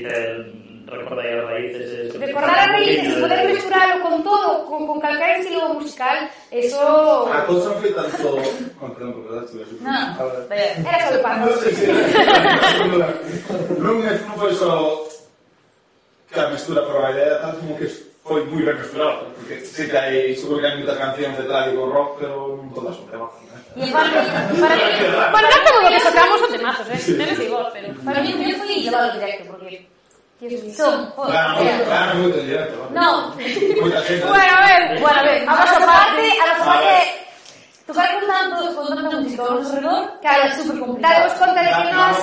recordai 0.96 1.38
as 1.38 1.44
raíces... 1.46 2.14
Eh, 2.14 2.18
Recordar 2.18 2.58
as 2.58 2.70
raíces, 2.74 3.14
poder 3.20 3.38
eh, 3.38 3.48
mesturarlo 3.52 3.96
con 4.02 4.22
todo, 4.22 4.64
con, 4.66 4.86
con 4.86 4.98
calcar 5.00 5.30
estilo 5.38 5.74
musical, 5.74 6.30
eso... 6.50 6.80
A 7.30 7.42
cosa 7.46 7.70
foi 7.78 7.92
tanto... 7.92 8.38
Oh, 8.80 8.88
perdón, 8.90 9.12
por 9.14 9.22
verdad 9.30 9.44
estuve... 9.44 9.64
No, 9.80 9.96
era 10.88 10.98
só 11.06 11.12
de 11.14 11.20
pan. 11.22 11.40
Non, 11.40 11.54
sí, 11.62 11.70
sí. 11.74 11.86
non, 13.78 13.96
non 14.02 14.36
foi 14.36 14.52
só 14.54 14.70
que 16.30 16.40
a 16.40 16.48
mestura 16.48 16.86
idea 17.10 17.42
tal 17.42 17.58
como 17.58 17.76
que 17.76 17.88
foi 18.22 18.44
moi 18.46 18.62
ben 18.62 18.76
mesturado, 18.78 19.26
porque 19.34 19.58
sí 19.64 19.88
que 19.90 19.96
hai, 19.96 20.36
seguro 20.36 20.60
que 20.60 20.66
hai 20.68 20.76
moitas 20.78 20.98
cancións 21.02 21.36
de 21.40 21.44
trágico 21.50 21.90
rock, 21.90 22.10
pero 22.22 22.54
non 22.60 22.70
todas 22.70 22.94
son 22.94 23.06
temazos. 23.10 23.42
E 23.74 23.86
para, 23.90 24.06
mí, 24.06 24.14
bueno, 24.62 25.32
para 25.34 25.48
todo 25.66 25.78
o 25.82 25.88
que 25.90 25.98
sacamos 25.98 26.36
son 26.38 26.52
temazos, 26.54 26.86
eh? 26.90 26.98
Sí. 26.98 27.12
Menos 27.18 27.38
igual, 27.38 27.66
pero 27.74 27.90
para 28.06 28.20
mí, 28.22 28.30
para 28.34 28.58
fui 28.60 28.82
llevado 28.82 29.08
directo, 29.18 29.50
porque 29.50 29.88
Houston. 30.40 31.12
Claro, 31.16 32.18
No. 32.90 33.34
Bueno, 33.36 33.96
a 33.96 34.66
ver. 34.66 35.00
Bueno, 35.00 35.20
a 35.20 35.22
ver. 35.22 35.48
A 35.48 35.54
nosa 35.54 35.86
parte, 35.86 36.24
a 36.40 36.46
nosa 36.52 36.64
parte... 36.64 37.20
Tocar 37.86 38.20
con 38.20 38.28
tanto, 38.28 38.74
con 38.76 38.86
tanta 38.86 39.16
música 39.16 39.42
ao 39.42 39.54
noso 39.58 39.74
redor, 39.74 40.14
claro, 40.22 40.46
é 40.46 40.50
super 40.54 40.78
complicado. 40.78 41.26
Damos 41.26 41.32
conta 41.42 41.60
de 41.60 41.72
que 41.74 41.90
nós... 41.90 42.16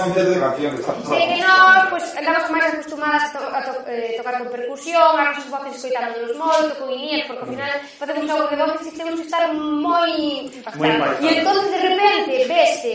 De 1.11 1.27
que 1.27 1.41
nós, 1.43 1.89
pues, 1.89 2.05
andamos 2.15 2.49
máis 2.55 2.65
acostumadas 2.71 3.23
a, 3.23 3.29
to, 3.35 3.39
a 3.51 3.61
to, 3.67 3.71
eh, 3.91 4.15
tocar 4.15 4.39
con 4.39 4.47
percusión, 4.47 5.19
a 5.19 5.23
nosas 5.27 5.43
voces 5.51 5.75
escoitándonos 5.75 6.37
moito, 6.39 6.71
con 6.79 6.87
inías, 6.87 7.27
porque 7.27 7.43
ao 7.43 7.51
final 7.51 7.71
facemos 7.99 8.31
algo 8.31 8.47
de 8.47 8.55
voces 8.55 8.87
e 8.87 8.91
temos 8.95 9.19
que 9.19 9.27
estar 9.27 9.43
moi... 9.51 10.07
Moi 10.07 10.55
impactados. 10.55 11.19
E 11.19 11.35
entón, 11.35 11.59
de 11.67 11.79
repente, 11.83 12.33
veste 12.47 12.93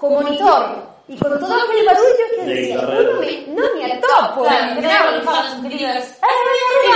co 0.00 0.08
monitor 0.08 0.62
Y 1.10 1.16
con 1.16 1.40
todo 1.40 1.52
aquel 1.54 1.84
barullo 1.86 2.24
que 2.36 2.44
decía, 2.54 2.76
no 2.82 3.20
me, 3.20 3.46
no 3.48 3.74
me 3.74 3.92
atopo. 3.92 4.42
Claro, 4.44 4.80
claro, 4.80 5.22
claro, 5.22 5.60
y 5.66 5.78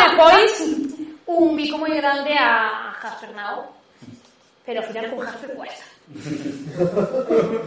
después 0.06 0.64
un 1.26 1.56
bico 1.56 1.78
muy 1.78 1.90
grande 1.96 2.32
a 2.38 2.92
Jafernau, 3.00 3.64
pero 4.64 4.80
al 4.80 4.86
final 4.86 5.10
con 5.10 5.26
Jaffer 5.26 5.54
cuesta. 5.54 5.84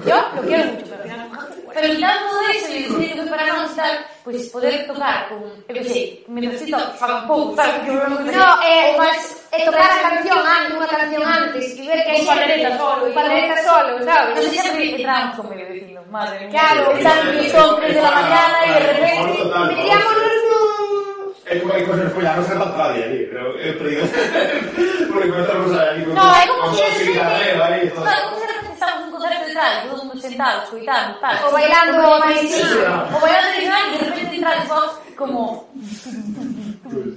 Yo 0.06 0.18
lo 0.36 0.42
quiero 0.44 0.66
mucho, 0.74 0.86
pero 0.90 1.02
al 1.02 1.10
final 1.10 1.58
Pero 1.78 1.94
quitando 1.94 2.30
todo 2.30 2.42
eso 2.50 2.68
e 2.68 2.74
decir 2.74 3.14
que 3.14 3.30
para 3.30 3.46
non 3.54 3.70
tal, 3.78 3.94
pois 4.26 4.50
pues, 4.50 4.50
poder 4.50 4.90
tocar 4.90 5.30
con, 5.30 5.46
eu 5.70 5.74
que 5.78 5.86
sei, 5.86 6.26
me 6.26 6.42
necesito 6.42 6.74
un 6.74 7.28
pouco, 7.30 7.54
sabes, 7.54 7.86
que 7.86 7.94
non 7.94 8.18
No, 8.34 8.50
eh, 8.66 8.98
mas, 8.98 9.46
eh, 9.54 9.62
tocar 9.62 9.86
a 9.86 10.10
canción 10.10 10.42
antes, 10.42 10.74
unha 10.74 10.90
canción 10.90 11.22
antes, 11.22 11.78
e 11.78 11.86
ver 11.86 12.02
que 12.02 12.12
hai 12.18 12.26
solo, 12.74 13.06
un 13.06 13.14
pandereta 13.14 13.62
solo, 13.62 13.92
sabes? 14.02 14.34
Non 14.34 14.46
sei 14.50 14.58
se 14.58 14.74
entramos 14.74 15.34
con 15.38 15.46
medio 15.54 15.70
dicindo, 15.70 16.02
madre 16.10 16.50
mía. 16.50 16.58
Claro, 16.58 16.82
están 16.98 17.20
mis 17.38 17.54
hombres 17.54 17.94
de 17.94 18.02
la 18.02 18.14
mañana 18.26 18.58
e 18.66 18.70
de 18.74 18.82
repente, 18.98 19.38
veríamos 19.70 20.27
Eu 21.50 21.72
hai 21.72 21.86
cosas 21.86 22.12
follanos 22.12 22.50
en 22.52 22.60
la 22.60 22.66
radio 22.66 23.04
ali, 23.04 23.26
pero 23.32 23.56
eu 23.56 23.78
perdido. 23.80 24.04
Porque 25.08 25.28
encontramos 25.30 25.72
aí 25.80 26.04
con 26.04 26.14
No, 26.14 26.36
é 26.36 26.48
como 26.48 26.74
se 26.76 26.92
se 26.92 27.14
carreva 27.14 27.66
aí. 27.68 27.88
No, 27.96 28.04
é 28.06 28.22
como 28.22 28.36
se 28.36 28.74
estamos 28.74 29.08
un 29.08 29.12
concerto 29.12 29.46
de 29.46 29.54
tal, 29.54 29.88
todo 29.90 30.06
mundo 30.06 30.22
sentado, 30.22 30.64
escoitando, 30.64 31.20
tal. 31.20 31.48
O 31.48 31.52
bailando, 31.54 31.98
o 31.98 32.20
bailando, 32.20 33.16
o 33.16 33.20
bailando, 33.22 33.98
de 33.98 34.06
repente 34.06 34.36
entran 34.36 34.68
vos 34.68 34.92
como 35.16 35.70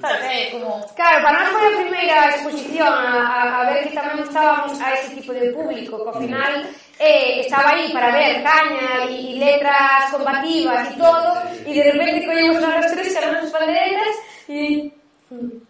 É, 0.03 0.51
como... 0.51 0.81
Claro, 0.95 1.19
para 1.23 1.39
nós 1.39 1.49
foi 1.53 1.65
a 1.67 1.79
primeira 1.83 2.17
exposición 2.31 2.89
a, 2.89 3.61
a 3.61 3.71
ver 3.71 3.89
que 3.89 3.97
tamén 3.97 4.21
estábamos 4.25 4.75
a 4.81 4.87
ese 4.95 5.15
tipo 5.17 5.33
de 5.33 5.53
público 5.53 6.01
que 6.01 6.09
ao 6.09 6.21
final 6.21 6.53
eh, 6.99 7.41
estaba 7.45 7.77
aí 7.77 7.93
para 7.93 8.13
ver 8.13 8.43
caña 8.43 9.09
e, 9.09 9.37
e 9.37 9.39
letras 9.39 10.11
combativas 10.13 10.91
e 10.91 10.95
todo 11.01 11.31
e 11.65 11.71
de 11.73 11.83
repente 11.93 12.27
collemos 12.27 12.61
nas 12.61 12.89
tres 12.93 13.13
xeramos 13.13 13.45
as 13.45 13.53
banderetas 13.53 14.15
e 14.49 14.93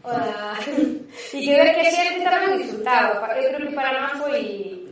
Hola. 0.03 0.57
E 1.35 1.39
que 1.45 1.53
ver 1.53 1.75
que 1.75 1.85
a 1.85 1.91
xente 1.93 2.25
tamén 2.25 2.57
disfrutaba. 2.57 3.29
Eu 3.37 3.53
creo 3.53 3.69
que 3.69 3.77
para 3.77 3.93
nós 3.93 4.17
foi 4.17 4.89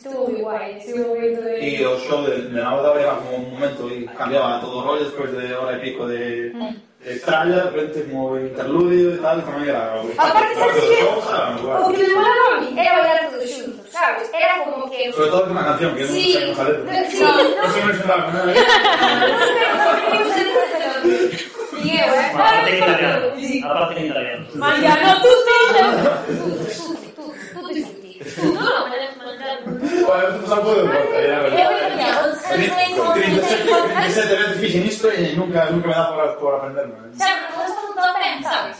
estuvo 0.00 0.28
moi 0.28 0.40
guai, 0.40 0.78
estuvo 0.78 1.16
moi 1.16 1.28
de... 1.32 1.80
E 1.80 1.84
o 1.84 1.96
show 2.00 2.24
de, 2.24 2.48
de 2.48 2.60
Nao 2.60 2.82
daba 2.82 3.20
como 3.20 3.36
un 3.36 3.50
momento 3.52 3.88
e 3.88 4.08
cambiaba 4.16 4.60
todo 4.60 4.78
o 4.78 4.84
rollo 4.84 5.04
despois 5.04 5.32
de 5.32 5.52
hora 5.52 5.76
e 5.76 5.80
pico 5.80 6.08
de... 6.08 6.52
Mm. 6.56 6.89
Extraña, 7.02 7.56
de 7.56 7.62
repente 7.70 8.10
como 8.10 8.38
interludio 8.38 9.14
y 9.14 9.18
tal, 9.18 9.42
como 9.42 9.64
era. 9.64 9.94
Aparte, 10.18 10.54
¿sabes 10.54 10.84
qué? 10.84 11.06
Como 11.06 11.92
que 11.92 12.02
era 12.04 12.98
bailar 12.98 13.30
todos 13.30 13.50
¿sabes? 13.90 14.30
Era 14.34 14.64
como 14.64 14.90
que. 14.90 15.10
Sobre 15.12 15.30
todo 15.30 15.42
con 15.42 15.52
una 15.52 15.64
canción, 15.64 15.96
que 15.96 16.04
no. 16.04 16.08
Eso 16.10 17.86
me 17.86 17.94
sonaba, 17.94 18.30
¿no? 18.32 18.44
Miguel. 21.72 22.10
Aparte 22.34 23.90
tú, 25.22 25.28
es 34.06 34.60
difícil 34.60 34.86
y 35.18 35.36
nunca, 35.36 35.70
me 35.70 35.92
da 35.92 36.10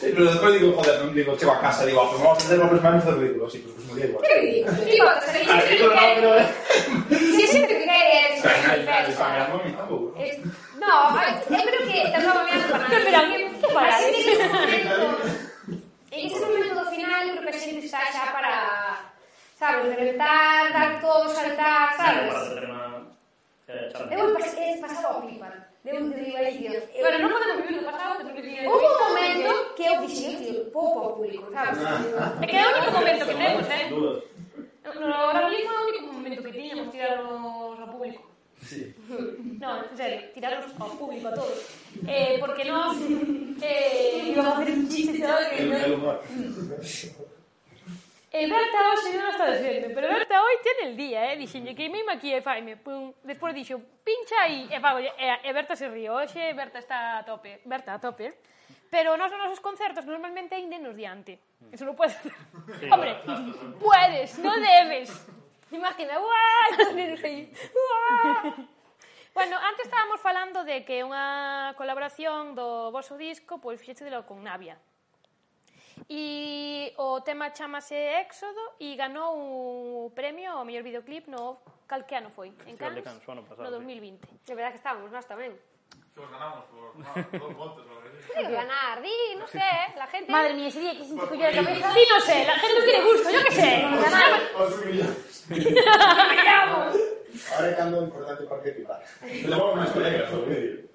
pero 0.01 0.25
después 0.25 0.61
digo, 0.61 0.73
joder, 0.77 1.13
digo, 1.13 1.37
che, 1.37 1.47
va 1.47 1.57
a 1.57 1.61
casa, 1.61 1.85
digo, 1.85 2.01
vamos 2.05 2.23
a 2.23 2.33
hacer 2.33 2.59
la 2.59 2.69
próxima 2.69 2.91
vez 2.93 3.05
ridículo. 3.05 3.51
Sí, 3.51 3.59
pues, 3.59 3.75
pues 3.75 3.87
me 3.89 4.03
¿Qué. 4.27 4.65
Reventar, 20.01 20.73
dar 20.73 21.01
todo, 21.01 21.29
saltar, 21.29 21.97
para 21.97 22.15
sabes? 22.15 22.35
eh, 23.69 23.89
pas, 23.93 24.59
é 24.59 24.77
pasado 24.81 25.19
a 25.19 25.23
pipa. 25.27 25.49
De 25.85 25.93
un 25.97 26.11
de 26.11 26.21
divertido. 26.21 26.77
Bueno, 27.01 27.17
non 27.25 27.33
podemos 27.33 27.57
vivir 27.65 27.81
do 27.81 27.89
pasado, 27.89 28.21
porque 28.21 28.43
que 28.45 28.69
Hubo 28.69 28.85
un 28.85 28.99
momento 29.01 29.51
que 29.73 29.85
eu 29.89 29.97
dixen, 30.05 30.37
tío, 30.37 30.69
pouco 30.69 31.17
público, 31.17 31.49
sabes? 31.57 31.81
É 31.81 32.45
que 32.45 32.57
é 32.57 32.65
o 32.69 32.73
único 32.77 32.93
momento 32.93 33.25
que 33.25 33.37
temos, 33.41 33.65
eh? 33.65 33.85
No, 35.01 35.07
ahora 35.09 35.49
mismo 35.49 35.73
é 35.73 35.81
o 35.81 35.89
único 35.89 36.07
momento 36.13 36.43
que 36.45 36.53
tiñamos 36.53 36.93
tirarnos 36.93 37.81
ao 37.81 37.89
público. 37.89 38.29
Sí. 38.61 38.93
No, 39.57 39.89
en 39.89 39.97
serio, 39.97 40.21
tirarnos 40.37 40.69
ao 40.77 40.91
público 41.01 41.29
a 41.29 41.33
todos. 41.33 41.65
Eh, 42.05 42.37
porque 42.45 42.69
nós 42.69 43.01
eh, 43.65 44.37
íbamos 44.37 44.53
a 44.53 44.57
hacer 44.61 44.69
un 44.77 44.85
chiste 44.85 45.17
¿sabes? 45.25 45.49
que 45.49 45.63
El, 45.65 45.97
no-. 45.97 46.21
E 48.31 48.47
Berta 48.47 48.79
hoxe 48.95 49.11
non 49.19 49.35
está 49.35 49.51
diciendo, 49.51 49.91
pero 49.91 50.07
Berta 50.07 50.39
hoxe 50.39 50.63
ten 50.63 50.79
el 50.87 50.95
día, 50.95 51.35
eh? 51.35 51.35
Dixenlle 51.35 51.75
que 51.75 51.91
meime 51.91 52.15
aquí 52.15 52.31
e 52.31 52.39
faime, 52.39 52.79
pum, 52.79 53.11
despois 53.27 53.51
dixo, 53.51 53.83
pincha 54.07 54.47
aí, 54.47 54.71
e 54.71 54.79
fago, 54.79 55.03
e, 55.03 55.11
e 55.11 55.27
eh, 55.43 55.51
Berta 55.51 55.75
se 55.75 55.91
río, 55.91 56.15
hoxe 56.15 56.39
Berta 56.55 56.79
está 56.79 57.19
a 57.19 57.27
tope, 57.27 57.59
Berta 57.67 57.99
a 57.99 57.99
tope. 57.99 58.31
Pero 58.87 59.19
nos 59.19 59.35
nos 59.35 59.59
concertos 59.59 60.07
normalmente 60.07 60.55
aínde 60.55 60.79
nos 60.79 60.95
diante. 60.95 61.43
Eso 61.75 61.83
non 61.83 61.99
podes 61.99 62.15
hacer. 62.15 62.35
Sí, 62.79 62.87
Hombre, 62.87 63.19
puedes, 63.83 64.39
no 64.39 64.55
debes. 64.63 65.11
Imagina, 65.75 66.19
uah. 66.23 66.71
Bueno, 69.33 69.57
antes 69.63 69.87
estábamos 69.87 70.21
falando 70.21 70.65
de 70.65 70.83
que 70.83 71.07
unha 71.07 71.71
colaboración 71.79 72.59
do 72.59 72.91
vosso 72.91 73.15
disco, 73.15 73.63
pois 73.63 73.79
pues, 73.79 73.87
fixete 73.87 74.11
delo 74.11 74.27
con 74.27 74.43
Navia. 74.43 74.75
E 76.09 76.95
o 76.97 77.21
tema 77.21 77.51
chamase 77.55 77.95
Éxodo 77.95 78.61
e 78.81 78.97
ganou 78.97 80.07
o 80.07 80.11
premio 80.15 80.51
ao 80.53 80.65
mellor 80.65 80.83
videoclip 80.83 81.29
no 81.29 81.59
cal 81.87 82.05
que 82.05 82.15
ano 82.15 82.31
foi? 82.31 82.55
En 82.67 82.77
Cannes, 82.77 83.05
Cannes 83.05 83.29
ano 83.29 83.43
pasado, 83.43 83.65
no 83.65 83.71
2020. 83.71 84.21
Sí. 84.47 84.53
É 84.53 84.55
verdade 84.55 84.73
que 84.79 84.81
estábamos 84.81 85.11
nós 85.13 85.27
tamén. 85.27 85.53
Que 86.15 86.21
os 86.21 86.31
ganamos 86.31 86.65
por 86.71 86.95
dos 86.97 87.55
votos. 87.61 87.85
Tiene 88.33 88.49
que 88.49 88.55
ganar, 88.55 89.03
di, 89.03 89.35
no 89.37 89.47
sé, 89.47 89.71
la 89.97 90.07
gente... 90.07 90.31
Madre 90.31 90.55
mía, 90.55 90.69
ese 90.69 90.81
día 90.81 90.95
que 90.95 91.05
se 91.05 91.15
te 91.17 91.27
cogió 91.27 91.51
la 91.51 91.53
cabeza. 91.53 91.93
Di, 91.95 92.05
no 92.07 92.21
sé, 92.21 92.45
la 92.45 92.55
gente 92.59 92.79
no 92.79 92.85
tiene 92.85 93.05
gusto, 93.05 93.31
yo 93.31 93.41
qué 93.45 93.51
sé. 93.51 93.71
Ganar. 93.81 94.41
Os 94.61 94.75
humillamos. 94.77 95.21
Ahora 97.55 97.71
é 97.71 97.75
cando 97.75 97.97
é 97.97 98.05
importante 98.05 98.47
participar. 98.47 99.03
Levamos 99.23 99.75
máis 99.77 99.91
colegas 99.91 100.33
ao 100.33 100.43
vídeo. 100.43 100.90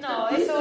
No, 0.00 0.28
eso. 0.30 0.56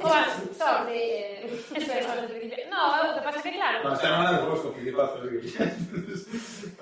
Bueno, 0.00 0.26
sorry. 0.52 1.00
Eh, 1.00 1.64
eso 1.74 1.92
es 1.92 2.68
No, 2.68 2.80
o 3.00 3.14
que 3.14 3.22
pasa 3.22 3.42
que 3.42 3.52
claro. 3.52 3.80
Mas 3.84 3.94
están 3.94 4.12
hablando 4.14 4.50
vos 4.50 4.60
con 4.60 4.74
Filipazos. 4.74 5.20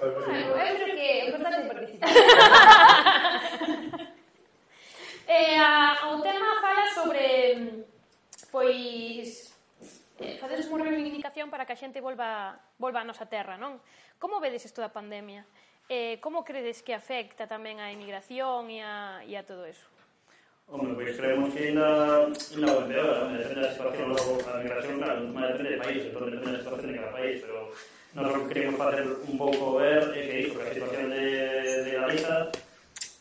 Bueno, 0.03 0.57
eu 0.67 0.75
creo 0.83 0.97
que 0.99 1.07
é 1.07 1.27
importante 1.31 1.63
participar. 1.71 2.11
eh, 5.29 5.57
a, 5.59 6.11
o 6.11 6.21
tema 6.21 6.59
fala 6.61 6.85
sobre 6.91 7.87
pois 8.51 9.55
eh, 10.19 10.37
facedes 10.43 10.67
unha 10.67 10.83
reivindicación 10.83 11.49
para 11.55 11.63
que 11.63 11.73
a 11.73 11.79
xente 11.79 12.03
volva 12.03 12.59
volva 12.83 13.01
a 13.01 13.07
nosa 13.07 13.31
terra, 13.31 13.55
non? 13.55 13.79
Como 14.19 14.43
vedes 14.43 14.67
isto 14.67 14.83
da 14.83 14.91
pandemia? 14.91 15.47
Eh, 15.89 16.19
como 16.21 16.45
credes 16.45 16.83
que 16.83 16.95
afecta 16.95 17.47
tamén 17.47 17.81
a 17.83 17.91
emigración 17.91 18.71
e 18.71 18.83
a, 18.83 19.23
e 19.27 19.35
a 19.35 19.43
todo 19.43 19.67
eso? 19.67 19.87
Hombre, 20.69 20.95
pois 20.95 21.17
creemos 21.17 21.53
que 21.53 21.69
ainda 21.69 22.31
ainda 22.33 22.81
vendedora, 22.81 23.29
depende 23.29 23.61
da 23.61 23.75
situación 23.75 24.09
logo, 24.09 24.41
a 24.47 24.63
migración, 24.63 24.97
claro, 25.03 25.21
non 25.21 25.43
depende 25.43 25.77
de 25.77 25.83
país, 25.83 26.01
entón 26.07 26.33
depende 26.33 26.57
da 26.57 26.65
situación 26.65 26.89
de 26.89 26.99
cada 26.99 27.13
país, 27.13 27.37
pero 27.45 27.59
nós 28.15 28.29
o 28.29 28.41
que 28.45 28.49
queremos 28.53 28.77
facer 28.81 29.05
un 29.05 29.37
pouco 29.37 29.81
ver 29.81 30.13
é 30.17 30.21
que 30.23 30.41
iso, 30.49 30.57
que 30.57 30.65
a 30.65 30.73
situación 30.73 31.13
de, 31.13 31.25
de 31.85 31.91
Galiza 31.93 32.53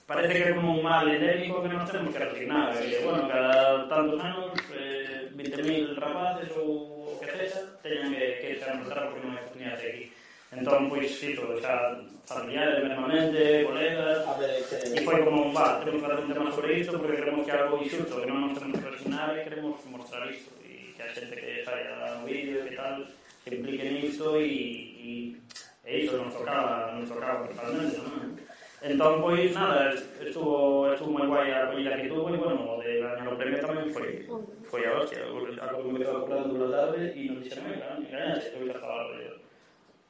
parece 0.07 0.31
que 0.35 0.43
é 0.51 0.55
como 0.55 0.75
un 0.75 0.83
mal 0.83 1.07
endémico 1.07 1.63
que 1.63 1.71
non 1.71 1.87
temos 1.87 2.11
que 2.11 2.19
resignar, 2.19 2.75
e, 2.75 2.99
bueno, 2.99 3.27
cada 3.31 3.87
tantos 3.87 4.19
anos, 4.19 4.51
eh, 4.75 5.31
20.000 5.31 5.95
rapaces 5.95 6.51
ou 6.59 7.15
o 7.15 7.19
que 7.19 7.31
sexa, 7.31 7.79
teñan 7.79 8.11
que, 8.11 8.43
que 8.43 8.47
irse 8.59 8.67
a 8.67 8.75
porque 8.75 9.23
non 9.23 9.31
hai 9.35 9.43
oportunidades 9.43 9.83
aquí. 9.87 10.10
Entón, 10.51 10.91
pois, 10.91 11.07
iso, 11.23 11.47
xa 11.63 11.95
familiares, 12.27 12.83
mesmamente, 12.83 13.63
colegas, 13.63 14.19
A 14.27 14.35
ver, 14.35 14.59
E 14.59 14.99
que... 14.99 15.01
foi 15.07 15.23
como 15.23 15.47
un 15.47 15.55
va, 15.55 15.79
temos 15.79 16.03
que 16.03 16.07
fazer 16.11 16.19
un 16.27 16.33
tema 16.35 16.51
sobre 16.51 16.75
isto 16.75 16.99
porque 16.99 17.23
creemos 17.23 17.47
que 17.47 17.55
algo 17.55 17.79
insulto, 17.79 18.19
que 18.19 18.27
non 18.27 18.51
nos 18.51 18.59
temos 18.59 18.75
que 18.75 18.91
resignar 18.91 19.31
e 19.31 19.47
queremos 19.47 19.79
mostrar 19.87 20.27
isto 20.27 20.51
e 20.67 20.91
que 20.91 21.01
a 21.01 21.07
xente 21.07 21.39
que 21.39 21.63
saia 21.63 22.19
no 22.19 22.27
vídeo 22.27 22.59
e 22.59 22.67
que 22.67 22.75
tal 22.75 22.99
se 22.99 23.47
implique 23.47 23.95
nisto 23.95 24.35
e, 24.43 24.51
e, 24.99 25.09
e 25.87 25.91
iso 26.03 26.19
nos 26.19 26.35
tocaba, 26.35 26.99
nos 26.99 27.07
tocaba 27.07 27.47
principalmente, 27.47 27.95
non? 28.03 28.35
Entón, 28.83 29.13
pois, 29.23 29.55
nada, 29.55 29.95
estuvo, 29.95 30.91
estuvo 30.91 31.15
moi 31.15 31.31
guai 31.31 31.47
a 31.55 31.71
que 31.71 32.11
tuvo 32.11 32.27
e, 32.27 32.35
bueno, 32.35 32.75
de 32.83 32.99
ganar 32.99 33.23
o 33.23 33.39
premio 33.39 33.63
tamén 33.63 33.87
foi, 33.87 34.27
foi 34.67 34.83
a 34.83 34.99
hostia. 34.99 35.31
Algo 35.31 35.79
que 35.79 35.91
me 35.95 35.99
quedou 36.03 36.19
acordando 36.19 36.59
pola 36.59 36.75
tarde 36.75 37.15
e 37.15 37.31
non 37.31 37.39
dixeron, 37.39 37.71
mira, 37.71 37.95
gañaste, 38.03 38.51
que 38.51 38.59
vais 38.67 38.75
a 38.75 38.83
falar 38.83 39.07
de 39.15 39.40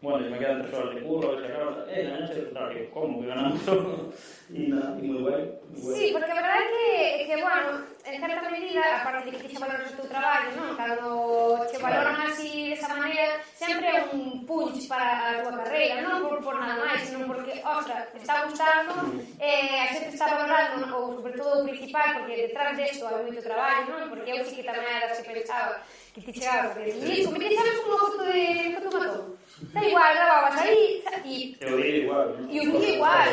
Bueno, 0.02 0.26
y 0.26 0.32
me 0.32 0.40
quedan 0.40 0.64
tres 0.64 0.74
horas 0.74 0.96
de 0.96 1.02
curro, 1.04 1.36
desayunar, 1.36 1.86
eh, 1.88 2.04
la 2.06 2.20
noche, 2.22 2.50
claro, 2.50 2.74
digo, 2.74 2.90
como 2.90 3.22
que 3.22 3.28
ganando, 3.28 4.12
y 4.50 4.60
nada, 4.66 4.98
y 4.98 5.06
moi 5.06 5.22
guai. 5.22 5.44
Sí, 5.78 6.10
porque 6.10 6.32
a 6.32 6.42
verdade 6.42 6.66
é 6.66 7.18
que, 7.22 7.26
que, 7.30 7.36
bueno, 7.38 7.86
en 8.10 8.18
certa 8.18 8.50
medida, 8.50 8.82
aparte 8.98 9.30
de 9.30 9.38
que 9.38 9.54
xa 9.54 9.62
valoras 9.62 9.94
o 9.94 9.98
teu 10.02 10.10
traballo, 10.10 10.50
non? 10.58 10.74
Cando 10.74 11.70
che 11.70 11.78
valoran 11.78 12.18
así 12.18 12.74
desa 12.74 12.90
maneira, 12.98 13.46
sempre 13.54 13.86
é 13.94 14.10
un 14.10 14.42
punch 14.50 14.90
para 14.90 15.06
a 15.06 15.46
tua 15.46 15.54
carreira, 15.62 16.02
non 16.02 16.26
por, 16.26 16.42
por 16.42 16.58
nada 16.58 16.82
máis, 16.82 17.06
senón 17.06 17.30
porque, 17.30 17.62
ostra, 17.62 18.10
está 18.18 18.42
gustando, 18.50 19.22
eh, 19.38 19.86
a 19.86 19.94
xente 19.94 20.18
está 20.18 20.26
valorando, 20.34 20.82
ou 20.98 21.14
sobre 21.14 21.38
todo 21.38 21.62
o 21.62 21.66
principal, 21.70 22.10
porque 22.18 22.50
detrás 22.50 22.74
desto 22.74 23.06
hai 23.06 23.22
moito 23.22 23.46
traballo, 23.46 23.86
non? 23.86 24.10
Porque 24.10 24.34
eu 24.34 24.42
sí 24.50 24.58
que 24.58 24.66
tamén 24.66 24.98
era 24.98 25.14
que 25.14 25.30
pensaba, 25.30 25.78
que 26.14 26.22
te 26.22 26.34
chegaba 26.34 26.74
de 26.76 26.94
Liz, 26.94 27.26
como 27.26 27.40
que 27.40 27.56
sabes 27.56 27.80
como 27.82 27.98
foto 27.98 28.24
de 28.24 28.78
foto 28.84 29.00
matón. 29.00 29.38
Da 29.74 29.82
igual, 29.86 30.14
grababas 30.16 30.60
aí 30.60 31.04
e... 31.24 31.56
E 31.56 31.66
o 31.72 31.78
vídeo 31.78 32.04
igual. 32.04 32.28
E 32.50 32.58
o 32.60 32.64
vídeo 32.72 32.96
igual. 32.96 33.28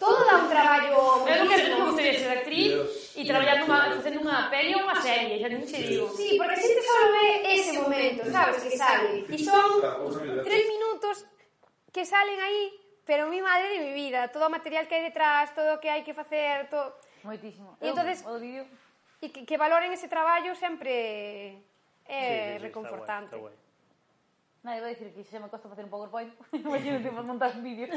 Todo 0.00 0.24
dá 0.24 0.36
un 0.44 0.48
traballo... 0.48 1.24
Eu 1.28 1.44
non 1.76 1.92
gustaría 1.92 2.16
ser 2.16 2.40
actriz 2.40 2.72
e 3.16 3.24
traballar 3.24 3.60
numa, 3.60 3.88
facendo 3.96 4.20
unha 4.24 4.48
peli 4.48 4.72
ou 4.76 4.84
unha 4.84 4.96
serie, 5.00 5.40
xa 5.40 5.48
non 5.48 5.64
se 5.64 5.78
digo. 5.84 6.08
Sí, 6.16 6.36
porque 6.36 6.56
a 6.56 6.60
xente 6.60 6.82
só 6.84 6.96
ve 7.12 7.26
ese 7.52 7.72
momento, 7.76 8.20
sabes, 8.28 8.64
que 8.64 8.76
sale. 8.76 9.24
E 9.28 9.36
son 9.40 9.80
tres 10.44 10.62
minutos 10.68 11.16
que 11.92 12.04
salen 12.04 12.40
aí, 12.40 12.72
pero 13.04 13.28
mi 13.28 13.40
madre 13.40 13.76
de 13.76 13.80
mi 13.88 13.92
vida, 13.92 14.28
todo 14.28 14.48
o 14.48 14.52
material 14.52 14.88
que 14.88 14.96
hai 14.96 15.04
detrás, 15.04 15.52
todo 15.56 15.76
o 15.76 15.80
que 15.80 15.88
hai 15.88 16.04
que 16.04 16.16
facer, 16.16 16.68
todo... 16.72 16.96
Moitísimo. 17.24 17.76
E 17.80 17.92
entonces, 17.92 18.24
o 18.24 18.40
vídeo 18.40 18.64
E 19.18 19.34
que, 19.34 19.42
que 19.42 19.56
valoren 19.58 19.90
ese 19.90 20.06
traballo 20.06 20.54
sempre 20.54 21.58
é 22.06 22.12
eh, 22.12 22.22
sí, 22.22 22.52
sí, 22.54 22.58
sí, 22.58 22.64
reconfortante. 22.70 23.34
Está 23.34 23.42
guai, 23.42 23.54
está 23.54 23.62
guai. 23.62 23.68
Non, 24.62 24.74
iba 24.74 24.86
a 24.86 24.92
dicir 24.94 25.14
que 25.14 25.22
xa 25.22 25.38
me 25.38 25.50
costa 25.50 25.70
facer 25.70 25.86
un 25.86 25.92
PowerPoint. 25.92 26.34
Imagínate 26.54 27.10
para 27.10 27.26
montar 27.26 27.54
vídeos. 27.62 27.94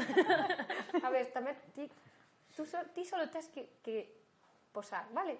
a 1.02 1.08
ver, 1.10 1.30
tamén 1.34 1.58
ti, 1.74 1.90
tú 2.54 2.62
so, 2.66 2.78
ti 2.94 3.02
solo 3.02 3.26
tens 3.30 3.50
que, 3.50 3.82
que 3.82 4.10
posar, 4.70 5.06
vale? 5.10 5.38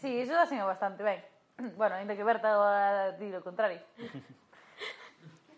sí, 0.00 0.22
iso 0.22 0.38
hacen 0.38 0.62
bastante 0.62 1.02
ben. 1.02 1.22
Bueno, 1.76 1.96
ainda 1.96 2.14
que 2.14 2.22
Berta 2.22 2.52
a 2.52 3.12
dir 3.18 3.34
o 3.34 3.42
contrario. 3.42 3.80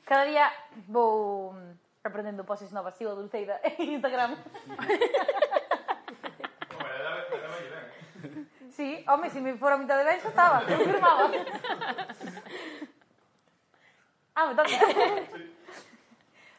Cada 0.08 0.24
día 0.24 0.48
vou 0.88 1.52
mm, 1.52 2.04
aprendendo 2.04 2.48
poses 2.48 2.72
novas, 2.72 2.96
sigo 2.96 3.12
a 3.12 3.18
Dulceida 3.18 3.60
en 3.64 4.00
Instagram. 4.00 4.36
Sí, 8.78 9.04
home, 9.08 9.28
se 9.28 9.38
si 9.38 9.40
me 9.40 9.58
fora 9.58 9.74
a 9.74 9.78
mitad 9.78 9.98
de 9.98 10.04
ben, 10.04 10.20
xa 10.20 10.28
estaba, 10.28 10.62
confirmaba. 10.62 11.32
ah, 14.36 14.46
me 14.46 14.54
toca. 14.54 14.70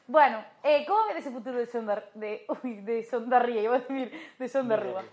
Bueno, 0.05 0.43
eh, 0.61 0.85
como 0.85 1.07
ver 1.07 1.15
ese 1.15 1.31
futuro 1.31 1.57
de 1.57 1.65
Sondar... 1.65 2.11
De, 2.13 2.45
uy, 2.61 2.81
de 2.81 3.03
Sondarría, 3.05 3.61
iba 3.61 3.75
a 3.75 3.79
decir, 3.79 4.11
de 4.37 4.49
Sondarriba. 4.49 5.03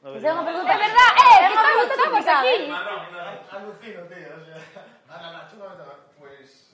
No, 0.00 0.14
Esa 0.14 0.28
es 0.28 0.32
una 0.32 0.46
pregunta. 0.46 0.72
Es 0.72 0.78
verdad, 0.78 1.10
eh, 1.20 1.36
que 1.40 1.52
estamos, 1.52 1.84
estamos 1.90 2.24
aquí. 2.26 2.56
Alucino, 3.50 4.02
tío, 4.08 4.28
o 4.40 4.44
sea, 4.46 4.56
la 5.08 5.32
Nacho, 5.32 5.56
no, 5.56 5.66
pues... 6.18 6.72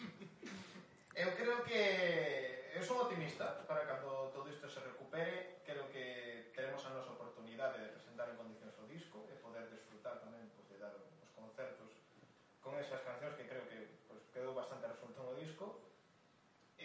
Eu 1.12 1.34
creo 1.34 1.64
que... 1.64 2.70
Eu 2.76 2.84
son 2.84 3.00
optimista 3.00 3.66
para 3.66 3.82
cando 3.88 4.30
todo 4.30 4.46
isto 4.48 4.68
se 4.68 4.78
recupere. 4.78 5.58
Creo 5.64 5.90
que 5.90 6.52
teremos 6.54 6.84
a 6.86 6.90
nosa 6.90 7.10
oportunidade 7.10 7.80
de 7.80 8.05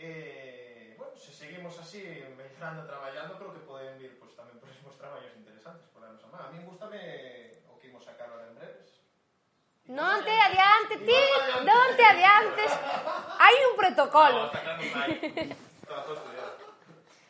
E, 0.01 0.95
bueno, 0.97 1.15
se 1.15 1.31
seguimos 1.31 1.77
así 1.77 2.01
mellorando, 2.35 2.87
traballando, 2.87 3.37
creo 3.37 3.53
que 3.53 3.59
poden 3.69 4.01
vir 4.01 4.17
pues, 4.17 4.33
tamén 4.33 4.57
próximos 4.57 4.97
traballos 4.97 5.29
interesantes 5.37 5.85
por 5.93 6.01
a 6.01 6.09
nosa 6.09 6.25
má. 6.33 6.49
A 6.49 6.49
min 6.49 6.65
gustame 6.65 6.97
o 7.69 7.77
que 7.77 7.93
imos 7.93 8.01
sacar 8.01 8.33
ahora 8.33 8.49
en 8.49 8.57
breves. 8.57 8.97
Non 9.93 10.25
te 10.25 10.33
adiante, 10.33 11.05
ti, 11.05 11.21
non 11.69 11.93
te 11.93 12.01
adiantes. 12.01 12.71
Hai 13.37 13.55
un 13.69 13.77
protocolo. 13.77 14.49
Está 14.49 14.65
claro, 14.65 14.81
non 14.81 14.93
hai. 14.97 15.13
Estaba 15.85 16.01
todo 16.01 16.17
estudiado. 16.17 16.51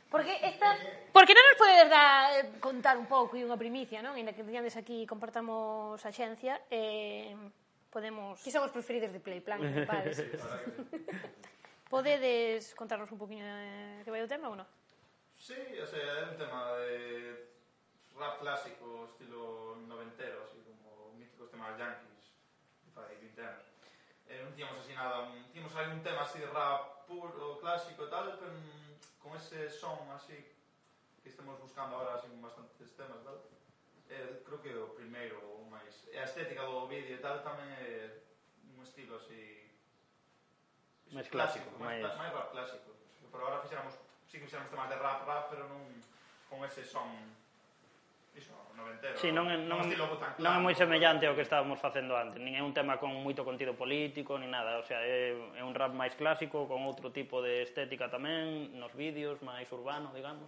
Porque 0.08 0.40
esta... 0.40 0.80
Porque 1.12 1.36
non 1.36 1.44
nos 1.44 1.60
podedes 1.60 1.88
dar, 1.92 2.40
eh, 2.40 2.56
contar 2.64 2.96
un 2.96 3.08
pouco 3.12 3.36
e 3.36 3.44
unha 3.44 3.60
primicia, 3.60 4.00
non? 4.00 4.16
Ainda 4.16 4.32
que 4.32 4.48
teñades 4.48 4.80
aquí 4.80 5.04
compartamos 5.04 6.00
a 6.08 6.12
xencia, 6.16 6.64
eh, 6.72 7.36
podemos... 7.92 8.40
Que 8.40 8.52
somos 8.52 8.72
preferidos 8.72 9.12
de 9.12 9.20
Playplan, 9.20 9.60
vale. 9.84 10.16
Podedes 11.92 12.74
contarnos 12.74 13.12
un 13.12 13.20
poquinho 13.20 13.44
que 14.08 14.12
vai 14.16 14.24
o 14.24 14.32
tema 14.32 14.48
ou 14.48 14.56
non? 14.56 14.64
Sí, 15.36 15.60
o 15.76 15.84
sea, 15.84 16.00
é 16.00 16.32
un 16.32 16.40
tema 16.40 16.80
de 16.88 17.52
rap 18.16 18.40
clásico, 18.40 19.12
estilo 19.12 19.76
noventero, 19.92 20.40
así 20.48 20.64
como 20.64 21.12
míticos 21.20 21.52
temas 21.52 21.76
yankees, 21.76 22.32
fai 22.96 23.12
20 23.20 23.44
anos. 23.44 23.68
Eh, 24.24 24.40
non 24.40 24.56
tínhamos 24.56 24.80
así 24.80 24.96
nada, 24.96 25.28
un, 25.28 25.36
tínhamos 25.52 25.76
algún 25.76 26.00
tema 26.00 26.24
así 26.24 26.40
de 26.40 26.48
rap 26.48 27.04
puro, 27.12 27.60
clásico 27.60 28.08
e 28.08 28.12
tal, 28.14 28.40
pero 28.40 28.56
mm, 28.56 29.20
con 29.20 29.36
ese 29.36 29.68
son 29.68 30.00
así 30.16 30.40
que 31.20 31.28
estamos 31.28 31.60
buscando 31.60 32.00
ahora 32.00 32.16
así 32.16 32.32
bastantes 32.40 32.96
temas 32.96 33.20
e 33.20 33.26
tal. 33.28 33.38
Eh, 34.08 34.48
creo 34.48 34.64
que 34.64 34.72
o 34.80 34.96
primeiro 34.96 35.44
o 35.44 35.68
máis, 35.68 36.08
E 36.08 36.16
a 36.16 36.24
estética 36.24 36.64
do 36.64 36.88
vídeo 36.88 37.20
e 37.20 37.24
tal 37.24 37.44
tamén 37.44 37.68
é 37.84 38.16
un 38.64 38.80
estilo 38.80 39.20
así 39.20 39.71
máis 41.12 41.28
clásico, 41.28 41.68
máis 41.80 42.04
máis 42.04 42.32
rap 42.32 42.50
clásico. 42.52 42.90
Pero 43.32 43.42
agora 43.48 43.64
fixéramos, 43.64 43.94
si 44.28 44.36
sí 44.36 44.36
que 44.40 44.46
fixéramos 44.48 44.72
temas 44.72 44.90
de 44.92 44.98
rap, 45.00 45.20
rap, 45.28 45.44
pero 45.52 45.68
non 45.68 45.84
con 46.48 46.64
ese 46.68 46.84
son 46.84 47.08
Iso, 48.32 48.56
noventero. 48.78 49.18
Sí, 49.20 49.28
non, 49.28 49.52
é, 49.52 49.60
non, 49.60 49.84
non, 49.92 50.08
non 50.40 50.52
é 50.56 50.60
moi 50.64 50.72
semellante 50.72 51.28
ao 51.28 51.36
que 51.36 51.44
estábamos 51.44 51.84
facendo 51.84 52.16
antes. 52.16 52.40
Nin 52.40 52.56
é 52.56 52.64
un 52.64 52.72
tema 52.72 52.96
con 52.96 53.12
moito 53.12 53.44
contido 53.44 53.76
político, 53.76 54.40
ni 54.40 54.48
nada. 54.48 54.80
O 54.80 54.86
sea, 54.88 55.04
é, 55.04 55.36
é 55.36 55.64
un 55.68 55.76
rap 55.76 55.92
máis 55.92 56.16
clásico, 56.16 56.64
con 56.64 56.88
outro 56.88 57.12
tipo 57.12 57.44
de 57.44 57.68
estética 57.68 58.08
tamén, 58.08 58.72
nos 58.80 58.96
vídeos, 58.96 59.44
máis 59.44 59.68
urbano, 59.76 60.16
digamos. 60.16 60.48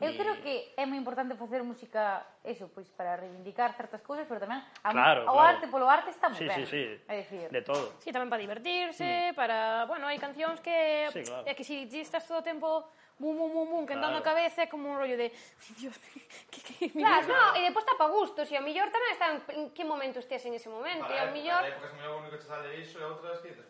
Eu 0.00 0.12
e... 0.12 0.16
creo 0.16 0.36
eh, 0.36 0.42
que 0.44 0.54
é 0.76 0.84
moi 0.84 1.00
importante 1.00 1.32
facer 1.40 1.64
música, 1.64 2.20
eso, 2.44 2.68
pois 2.68 2.84
para 2.92 3.16
reivindicar 3.16 3.72
certas 3.72 4.04
cousas, 4.04 4.28
pero 4.28 4.44
tamén 4.44 4.60
a, 4.84 4.92
claro, 4.92 5.24
o 5.24 5.32
claro. 5.32 5.40
arte 5.40 5.64
polo 5.72 5.88
arte 5.88 6.12
está 6.12 6.28
moi 6.28 6.36
sí, 6.36 6.44
ben. 6.44 6.58
Sí, 6.60 6.64
sí, 6.68 6.84
é 7.08 7.14
dicir, 7.24 7.48
de 7.48 7.62
todo. 7.64 7.96
Sí, 8.04 8.12
tamén 8.12 8.28
para 8.28 8.44
divertirse, 8.44 9.32
para, 9.32 9.88
bueno, 9.88 10.04
hai 10.04 10.20
cancións 10.20 10.60
que 10.60 11.08
sí, 11.16 11.24
claro. 11.24 11.48
é 11.48 11.52
que 11.56 11.64
si 11.64 11.88
estás 11.96 12.28
todo 12.28 12.44
o 12.44 12.46
tempo 12.46 12.84
bum, 13.16 13.32
bum, 13.32 13.48
bum, 13.48 13.66
bum, 13.72 13.82
que 13.88 13.96
claro. 13.96 14.16
a 14.16 14.20
cabeza 14.20 14.62
é 14.62 14.68
como 14.68 14.92
un 14.92 15.00
rollo 15.00 15.16
de 15.16 15.32
Dios, 15.80 15.96
que, 16.52 16.60
que, 16.60 16.72
que 16.76 16.86
Claro, 16.92 17.24
no, 17.24 17.56
e 17.56 17.64
depois 17.64 17.80
está 17.88 17.96
pa 17.96 18.12
gusto, 18.12 18.44
se 18.44 18.52
si, 18.52 18.56
ao 18.60 18.60
mellor 18.60 18.92
tamén 18.92 19.16
está 19.16 19.32
en, 19.32 19.40
en 19.48 19.62
que 19.72 19.80
momento 19.80 20.20
estés 20.20 20.44
en 20.44 20.52
ese 20.52 20.68
momento, 20.68 21.08
e 21.08 21.16
ao 21.16 21.32
mellor... 21.32 21.64
Hai 21.64 21.72
épocas 21.72 21.96
mellor 21.96 22.20
único 22.20 22.36
que 22.36 22.44
te 22.44 22.48
sale 22.52 22.68
iso 22.76 23.00
e 23.00 23.04
outras 23.08 23.40
que 23.40 23.56
dices, 23.56 23.64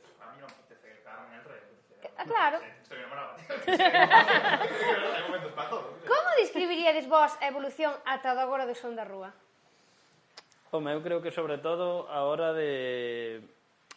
Ah, 2.18 2.24
claro. 2.24 2.58
Eh, 2.58 2.74
estoy 2.82 2.98
enamorado. 2.98 3.36
Hai 5.16 5.22
momentos 5.28 5.52
para 5.52 5.68
todo. 5.68 6.00
Como 6.08 6.28
describiríades 6.40 7.04
vos 7.08 7.32
a 7.40 7.46
evolución 7.48 7.92
ata 8.08 8.32
de 8.32 8.40
agora 8.40 8.64
do 8.64 8.74
son 8.74 8.96
da 8.96 9.04
rúa? 9.04 9.36
Home, 10.72 10.96
eu 10.96 11.00
creo 11.04 11.20
que 11.20 11.30
sobre 11.30 11.60
todo 11.60 12.08
a 12.08 12.24
hora 12.24 12.56
de, 12.56 13.44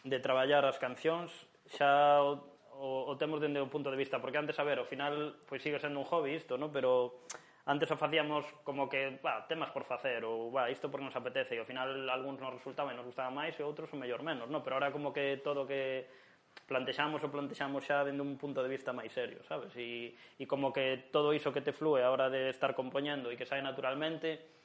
de 0.04 0.18
traballar 0.20 0.68
as 0.68 0.76
cancións 0.76 1.32
xa 1.72 2.20
o, 2.20 2.44
o, 2.76 3.08
o 3.08 3.12
temos 3.16 3.40
dende 3.40 3.60
o 3.60 3.72
punto 3.72 3.88
de 3.88 3.96
vista 3.96 4.20
porque 4.20 4.36
antes, 4.36 4.56
a 4.60 4.64
ver, 4.64 4.78
ao 4.78 4.88
final 4.88 5.40
pois 5.48 5.64
sigue 5.64 5.80
sendo 5.80 6.00
un 6.00 6.06
hobby 6.06 6.36
isto, 6.36 6.60
no? 6.60 6.68
Pero 6.68 7.24
antes 7.64 7.88
o 7.88 7.96
facíamos 7.96 8.44
como 8.64 8.88
que, 8.88 9.16
va, 9.24 9.48
temas 9.48 9.72
por 9.72 9.84
facer 9.88 10.24
ou, 10.28 10.52
va, 10.52 10.68
isto 10.68 10.92
porque 10.92 11.08
nos 11.08 11.16
apetece 11.16 11.56
e 11.56 11.60
ao 11.60 11.68
final 11.68 11.88
algúns 12.12 12.40
nos 12.40 12.52
resultaban 12.52 12.92
e 12.92 12.98
nos 13.00 13.08
gustaban 13.08 13.32
máis 13.32 13.56
e 13.56 13.64
outros 13.64 13.88
o 13.92 14.00
mellor 14.00 14.20
menos, 14.20 14.52
no? 14.52 14.60
Pero 14.60 14.76
ahora 14.76 14.92
como 14.92 15.12
que 15.12 15.40
todo 15.40 15.64
que 15.64 16.04
plantexamos 16.70 17.18
o 17.26 17.28
plantexamos 17.28 17.82
xa 17.82 18.06
dende 18.06 18.22
un 18.22 18.38
punto 18.38 18.62
de 18.62 18.70
vista 18.70 18.94
máis 18.94 19.10
serio, 19.10 19.42
sabes? 19.42 19.74
E, 19.74 20.14
e 20.38 20.44
como 20.46 20.70
que 20.70 21.10
todo 21.10 21.34
iso 21.34 21.50
que 21.50 21.64
te 21.64 21.74
flúe 21.74 21.98
a 21.98 22.14
hora 22.14 22.30
de 22.30 22.50
estar 22.50 22.78
compoñendo 22.78 23.30
e 23.30 23.34
que 23.34 23.48
sae 23.48 23.58
naturalmente, 23.58 24.60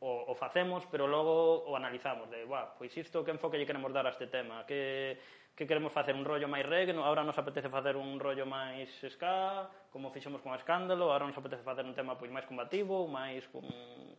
o, 0.00 0.30
o 0.30 0.34
facemos, 0.38 0.86
pero 0.86 1.10
logo 1.10 1.66
o 1.66 1.76
analizamos 1.76 2.30
de, 2.30 2.46
buah, 2.46 2.78
pois 2.78 2.94
isto 2.96 3.26
que 3.26 3.34
enfoque 3.34 3.58
lle 3.58 3.68
queremos 3.68 3.92
dar 3.92 4.06
a 4.06 4.14
este 4.14 4.30
tema, 4.30 4.64
que 4.64 5.18
que 5.54 5.66
queremos 5.66 5.92
facer 5.92 6.14
un 6.14 6.24
rollo 6.24 6.48
máis 6.48 6.64
reggae, 6.64 6.96
ahora 6.96 7.20
nos 7.20 7.36
apetece 7.36 7.68
facer 7.68 7.96
un 7.96 8.16
rollo 8.16 8.48
máis 8.48 8.88
ska, 9.12 9.68
como 9.92 10.08
fixemos 10.08 10.40
con 10.40 10.56
Escándalo, 10.56 11.12
ahora 11.12 11.26
nos 11.26 11.36
apetece 11.36 11.62
facer 11.62 11.84
un 11.84 11.92
tema 11.92 12.16
pois 12.16 12.32
máis 12.32 12.48
combativo, 12.48 13.04
máis 13.04 13.44
con, 13.52 13.66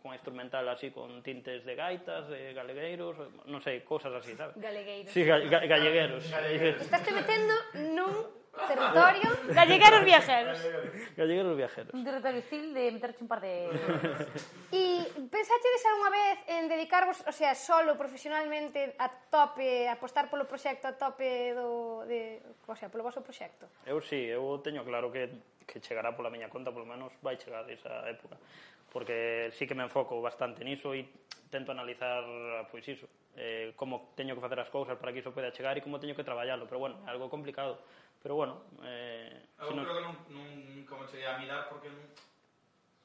con 0.01 0.13
instrumental 0.13 0.67
así, 0.69 0.91
con 0.91 1.23
tintes 1.23 1.65
de 1.65 1.73
gaitas, 1.73 2.29
de 2.29 2.53
galegueiros, 2.53 3.17
non 3.49 3.61
sei, 3.61 3.81
cousas 3.81 4.13
así, 4.13 4.37
sabes? 4.37 4.53
Galegueiros. 4.59 5.09
Sí, 5.09 5.25
ga, 5.25 5.39
ga. 5.41 5.65
Gallegueros. 5.65 6.25
Estás 6.29 7.01
te 7.01 7.11
metendo 7.15 7.55
nun 7.89 8.40
Territorio. 8.51 9.29
Gallegueros 9.55 10.03
viajeros. 10.03 10.59
Gallegueros 11.15 11.55
viajeros. 11.55 11.93
Un 11.93 12.03
territorio 12.03 12.39
hostil 12.39 12.73
de 12.73 12.91
meterche 12.91 13.23
un 13.23 13.27
par 13.27 13.39
de... 13.39 13.71
e 14.75 15.07
pensachedes 15.31 15.83
algunha 15.87 16.11
vez 16.11 16.37
en 16.51 16.67
dedicarvos, 16.67 17.23
o 17.23 17.31
sea, 17.31 17.55
solo 17.55 17.95
profesionalmente 17.95 18.95
a 18.99 19.07
tope, 19.07 19.87
a 19.87 19.95
apostar 19.95 20.27
polo 20.27 20.43
proxecto 20.43 20.91
a 20.91 20.99
tope 20.99 21.55
do... 21.55 22.03
De, 22.03 22.43
o 22.67 22.75
sea, 22.75 22.91
polo 22.91 23.07
vosso 23.07 23.23
proxecto? 23.23 23.71
Eu 23.87 24.03
sí, 24.03 24.27
eu 24.27 24.59
teño 24.59 24.83
claro 24.83 25.07
que, 25.15 25.31
que 25.63 25.79
chegará 25.79 26.11
pola 26.11 26.27
miña 26.27 26.51
conta, 26.51 26.75
polo 26.75 26.83
menos 26.83 27.15
vai 27.23 27.39
chegar 27.39 27.63
esa 27.71 28.03
época. 28.11 28.35
Porque 28.91 29.47
sí 29.55 29.63
que 29.63 29.75
me 29.75 29.87
enfoco 29.87 30.19
bastante 30.19 30.67
niso 30.67 30.91
e 30.91 31.07
tento 31.47 31.71
analizar, 31.71 32.27
pois 32.67 32.83
iso, 32.83 33.07
eh, 33.39 33.71
como 33.79 34.11
teño 34.11 34.35
que 34.35 34.43
facer 34.43 34.59
as 34.59 34.67
cousas 34.67 34.99
para 34.99 35.15
que 35.15 35.23
iso 35.23 35.31
poida 35.31 35.55
chegar 35.55 35.79
e 35.79 35.83
como 35.83 36.03
teño 36.03 36.19
que 36.19 36.27
traballalo. 36.27 36.67
Pero, 36.67 36.83
bueno, 36.83 36.99
é 37.07 37.11
algo 37.15 37.31
complicado 37.31 37.79
Pero 38.21 38.35
bueno... 38.35 38.61
Eh, 38.83 39.41
eu 39.57 39.67
sino... 39.69 39.81
creo 39.81 39.97
que 39.97 40.05
non, 40.05 40.15
non 40.29 40.47
como 40.85 41.09
cheguei 41.09 41.25
a 41.25 41.41
mirar 41.41 41.65
porque 41.69 41.89
non, 41.89 42.05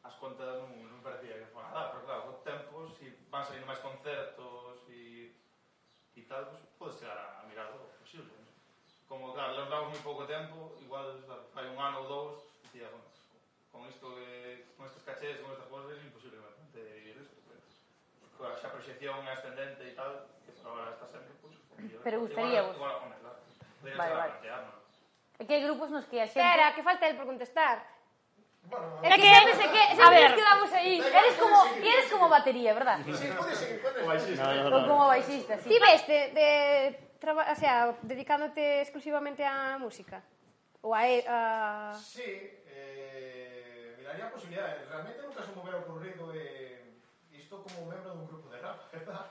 as 0.04 0.14
contas 0.20 0.60
non, 0.60 0.68
non 0.92 1.00
parecía 1.00 1.40
que 1.40 1.48
fora 1.52 1.72
nada, 1.72 1.92
pero 1.92 2.04
claro, 2.04 2.22
os 2.36 2.40
tempos, 2.44 2.92
se 3.00 3.08
si 3.08 3.16
van 3.32 3.44
saindo 3.44 3.64
máis 3.64 3.80
concertos 3.80 4.84
e, 4.92 5.32
e 6.16 6.22
tal, 6.28 6.52
pues, 6.52 6.62
podes 6.76 6.96
chegar 7.00 7.16
a, 7.16 7.40
a 7.40 7.48
mirar 7.48 7.72
o 7.72 7.80
posible. 7.96 8.28
Non? 8.28 8.52
Como, 9.08 9.32
claro, 9.32 9.56
levamos 9.56 9.88
moi 9.96 10.02
pouco 10.04 10.28
tempo, 10.28 10.76
igual 10.84 11.24
fai 11.56 11.64
un 11.64 11.80
ano 11.80 12.04
ou 12.04 12.08
dous, 12.08 12.36
dicía, 12.68 12.92
bueno, 12.92 13.08
con 13.72 13.88
isto 13.88 14.12
que, 14.20 14.68
con 14.76 14.84
estes 14.84 15.04
cachés, 15.04 15.40
con 15.40 15.56
estas 15.56 15.68
cosas, 15.72 15.96
é 15.96 16.04
imposible 16.04 16.44
bastante 16.44 16.80
ir 17.08 17.16
isto. 17.16 17.40
Coa 18.36 18.52
xa 18.52 18.68
proxección 18.68 19.24
ascendente 19.24 19.80
e 19.80 19.96
tal, 19.96 20.28
que 20.44 20.52
por 20.60 20.76
agora 20.76 20.92
está 20.92 21.08
sempre, 21.08 21.32
pues, 21.40 21.56
Pero 22.04 22.20
gustaría. 22.20 22.60
Igual, 22.60 22.76
igual, 22.76 22.92
igual, 23.00 23.16
igual, 23.16 23.36
igual, 23.80 23.96
vale, 23.96 24.12
igual, 24.12 24.32
igual, 24.44 24.44
igual, 24.44 24.85
É 25.38 25.44
que 25.44 25.52
hai 25.54 25.62
grupos 25.62 25.90
nos 25.92 26.08
que 26.08 26.16
a 26.20 26.26
xente... 26.26 26.40
Espera, 26.40 26.72
que 26.72 26.82
falta 26.82 27.04
el 27.06 27.16
por 27.16 27.26
contestar. 27.28 27.84
Bueno, 28.66 28.98
é 29.02 29.14
que, 29.14 29.22
que 29.22 29.30
sempre 29.30 29.54
se 29.54 29.68
que, 29.68 29.82
sempre 29.94 30.04
a 30.04 30.10
ver, 30.10 30.34
quedamos 30.34 30.72
aí. 30.72 30.98
Eres 30.98 31.34
como, 31.36 31.56
eres 31.76 32.10
como 32.10 32.28
batería, 32.28 32.74
verdad? 32.74 32.98
Sí, 33.04 33.28
pode 33.36 33.54
seguir, 33.54 33.82
pode 33.82 34.20
seguir. 34.20 34.38
No, 34.40 34.70
no, 34.70 34.80
no. 34.80 34.88
como 34.88 35.06
baixista, 35.06 35.58
sí. 35.58 35.68
Ti 35.68 35.78
veste 35.78 36.32
de, 36.34 36.48
traba, 37.20 37.46
o 37.52 37.54
sea, 37.54 37.94
dedicándote 38.02 38.82
exclusivamente 38.82 39.44
á 39.44 39.78
música? 39.78 40.18
Ou 40.82 40.94
a... 40.94 41.02
a... 41.02 41.38
Sí, 41.94 42.26
eh, 42.66 43.94
miraría 43.98 44.26
a 44.26 44.34
posibilidade. 44.34 44.86
Realmente 44.90 45.22
nunca 45.22 45.42
se 45.42 45.52
me 45.54 45.62
hubiera 45.62 45.78
ocurrido 45.78 46.32
eh, 46.34 46.98
isto 47.30 47.62
como 47.62 47.86
membro 47.86 48.18
dun 48.18 48.26
grupo 48.26 48.50
de 48.50 48.58
rap, 48.58 48.82
verdad? 48.92 49.30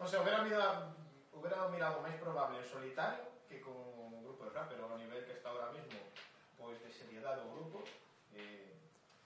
o 0.00 0.06
sea, 0.08 0.20
hubiera, 0.24 0.40
mirado, 0.40 0.96
hubiera 1.32 1.68
mirado 1.68 2.00
máis 2.00 2.16
probable 2.16 2.58
en 2.60 2.66
solitario 2.66 3.24
que 3.44 3.60
con 3.60 4.03
Fran, 4.54 4.68
pero 4.68 4.86
a 4.86 4.96
nivel 4.96 5.24
que 5.26 5.32
está 5.32 5.50
ahora 5.50 5.72
mismo, 5.72 5.98
pues 6.56 6.78
de 6.78 6.92
seriedad 6.92 7.42
o 7.42 7.50
grupo, 7.58 7.82
eh, 8.38 8.70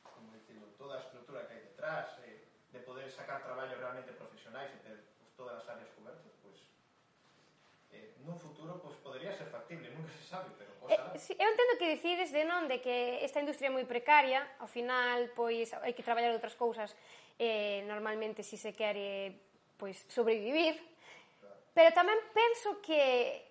como 0.01 0.33
decirlo, 0.33 0.65
toda 0.81 0.97
a 0.97 1.05
estrutura 1.05 1.45
que 1.45 1.53
hai 1.53 1.61
detrás, 1.69 2.17
eh, 2.25 2.49
de 2.73 2.81
poder 2.81 3.13
sacar 3.13 3.45
traballos 3.45 3.77
realmente 3.77 4.09
profesionais 4.17 4.73
e 4.73 4.81
ter 4.81 4.97
pues, 5.21 5.29
todas 5.37 5.61
as 5.61 5.69
áreas 5.69 5.93
cobertas, 5.93 6.33
pois 6.41 6.57
pues, 6.57 6.59
eh, 7.93 8.17
nun 8.25 8.41
futuro 8.41 8.81
pois 8.81 8.97
pues, 8.97 9.05
podría 9.05 9.37
ser 9.37 9.53
factible, 9.53 9.93
nunca 9.93 10.09
se 10.17 10.25
sabe, 10.25 10.49
pero 10.57 10.73
oxalá. 10.81 11.13
Eh, 11.13 11.21
sí, 11.21 11.37
eu 11.37 11.45
entendo 11.45 11.77
que 11.77 11.93
dicides 11.93 12.33
de 12.33 12.49
non 12.49 12.65
de 12.65 12.81
que 12.81 13.21
esta 13.21 13.45
industria 13.45 13.69
é 13.69 13.77
moi 13.77 13.85
precaria, 13.85 14.41
ao 14.65 14.69
final 14.73 15.29
pois 15.37 15.77
hai 15.77 15.93
que 15.93 16.01
traballar 16.01 16.33
outras 16.33 16.57
cousas 16.57 16.97
eh, 17.37 17.85
normalmente 17.85 18.41
se 18.41 18.57
si 18.57 18.65
se 18.65 18.73
quere 18.73 19.37
pois 19.77 20.09
sobrevivir. 20.09 20.81
Claro. 21.37 21.61
Pero 21.77 21.91
tamén 21.93 22.17
penso 22.33 22.81
que 22.81 23.48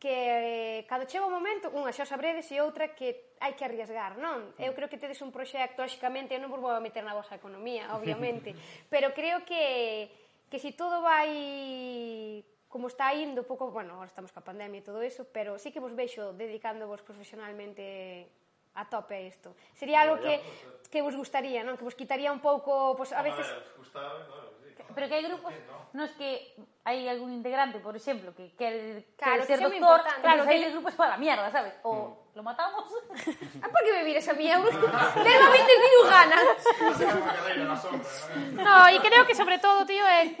que 0.00 0.80
eh, 0.80 0.88
cando 0.88 1.04
chega 1.04 1.28
o 1.28 1.30
momento, 1.30 1.68
unha 1.76 1.92
xa 1.92 2.08
sabredes 2.08 2.48
e 2.48 2.58
outra 2.64 2.96
que 2.96 3.36
hai 3.38 3.52
que 3.52 3.68
arriesgar, 3.68 4.16
non? 4.16 4.56
Mm. 4.56 4.64
Eu 4.64 4.72
creo 4.72 4.88
que 4.88 4.96
tedes 4.96 5.20
un 5.20 5.28
proxecto, 5.28 5.84
lóxicamente, 5.84 6.32
eu 6.32 6.40
non 6.40 6.48
vos 6.48 6.58
vou 6.58 6.72
meter 6.80 7.04
na 7.04 7.12
vosa 7.12 7.36
economía, 7.36 7.92
obviamente, 7.92 8.56
pero 8.92 9.12
creo 9.12 9.44
que 9.44 10.08
que 10.50 10.58
si 10.58 10.72
todo 10.74 10.98
vai 11.04 12.42
como 12.66 12.86
está 12.86 13.14
indo 13.14 13.42
pouco, 13.42 13.70
bueno, 13.70 13.94
agora 13.98 14.10
estamos 14.10 14.30
coa 14.30 14.46
pandemia 14.46 14.78
e 14.78 14.86
todo 14.86 15.02
eso, 15.02 15.26
pero 15.28 15.58
sí 15.58 15.74
que 15.74 15.82
vos 15.82 15.94
vexo 15.94 16.32
dedicándovos 16.34 17.02
profesionalmente 17.02 18.30
a 18.78 18.86
tope 18.86 19.18
a 19.18 19.22
isto. 19.26 19.58
Sería 19.74 20.06
algo 20.06 20.22
que, 20.22 20.38
eh. 20.38 20.42
que 20.86 21.02
vos 21.02 21.18
gustaría, 21.18 21.66
non? 21.66 21.74
Que 21.74 21.82
vos 21.82 21.98
quitaría 21.98 22.30
un 22.30 22.38
pouco, 22.38 22.94
pois, 22.94 23.10
pues, 23.10 23.18
a 23.18 23.22
veces... 23.26 23.42
A 23.42 23.58
ver, 23.58 23.74
gustaba, 23.74 24.22
claro 24.22 24.49
pero 24.94 25.08
que 25.08 25.14
hai 25.14 25.24
grupos 25.24 25.54
no. 25.54 26.04
nos 26.04 26.10
que 26.18 26.54
hai 26.84 27.06
algún 27.06 27.30
integrante, 27.32 27.78
por 27.78 27.94
exemplo, 27.94 28.34
que 28.34 28.52
quere 28.56 29.14
claro, 29.14 29.44
ser 29.46 29.58
que 29.60 29.78
doctor, 29.78 30.00
claro, 30.20 30.42
que 30.48 30.54
hai 30.54 30.70
grupos 30.72 30.94
para 30.98 31.14
a 31.14 31.20
mierda, 31.20 31.50
sabes? 31.52 31.74
O 31.86 31.92
mm. 31.94 32.36
lo 32.36 32.42
matamos. 32.42 32.88
ah, 33.62 33.68
para 33.70 33.82
que 33.86 33.92
me 33.94 34.02
mires 34.04 34.26
a 34.26 34.34
mí? 34.34 34.50
Unos 34.50 34.74
tengo 34.74 35.46
20 35.54 35.84
mil 35.86 35.98
ganas. 36.08 36.46
no, 38.66 38.76
e 38.90 38.98
creo 38.98 39.22
que 39.22 39.34
sobre 39.38 39.62
todo, 39.62 39.86
tío, 39.86 40.02
é 40.02 40.34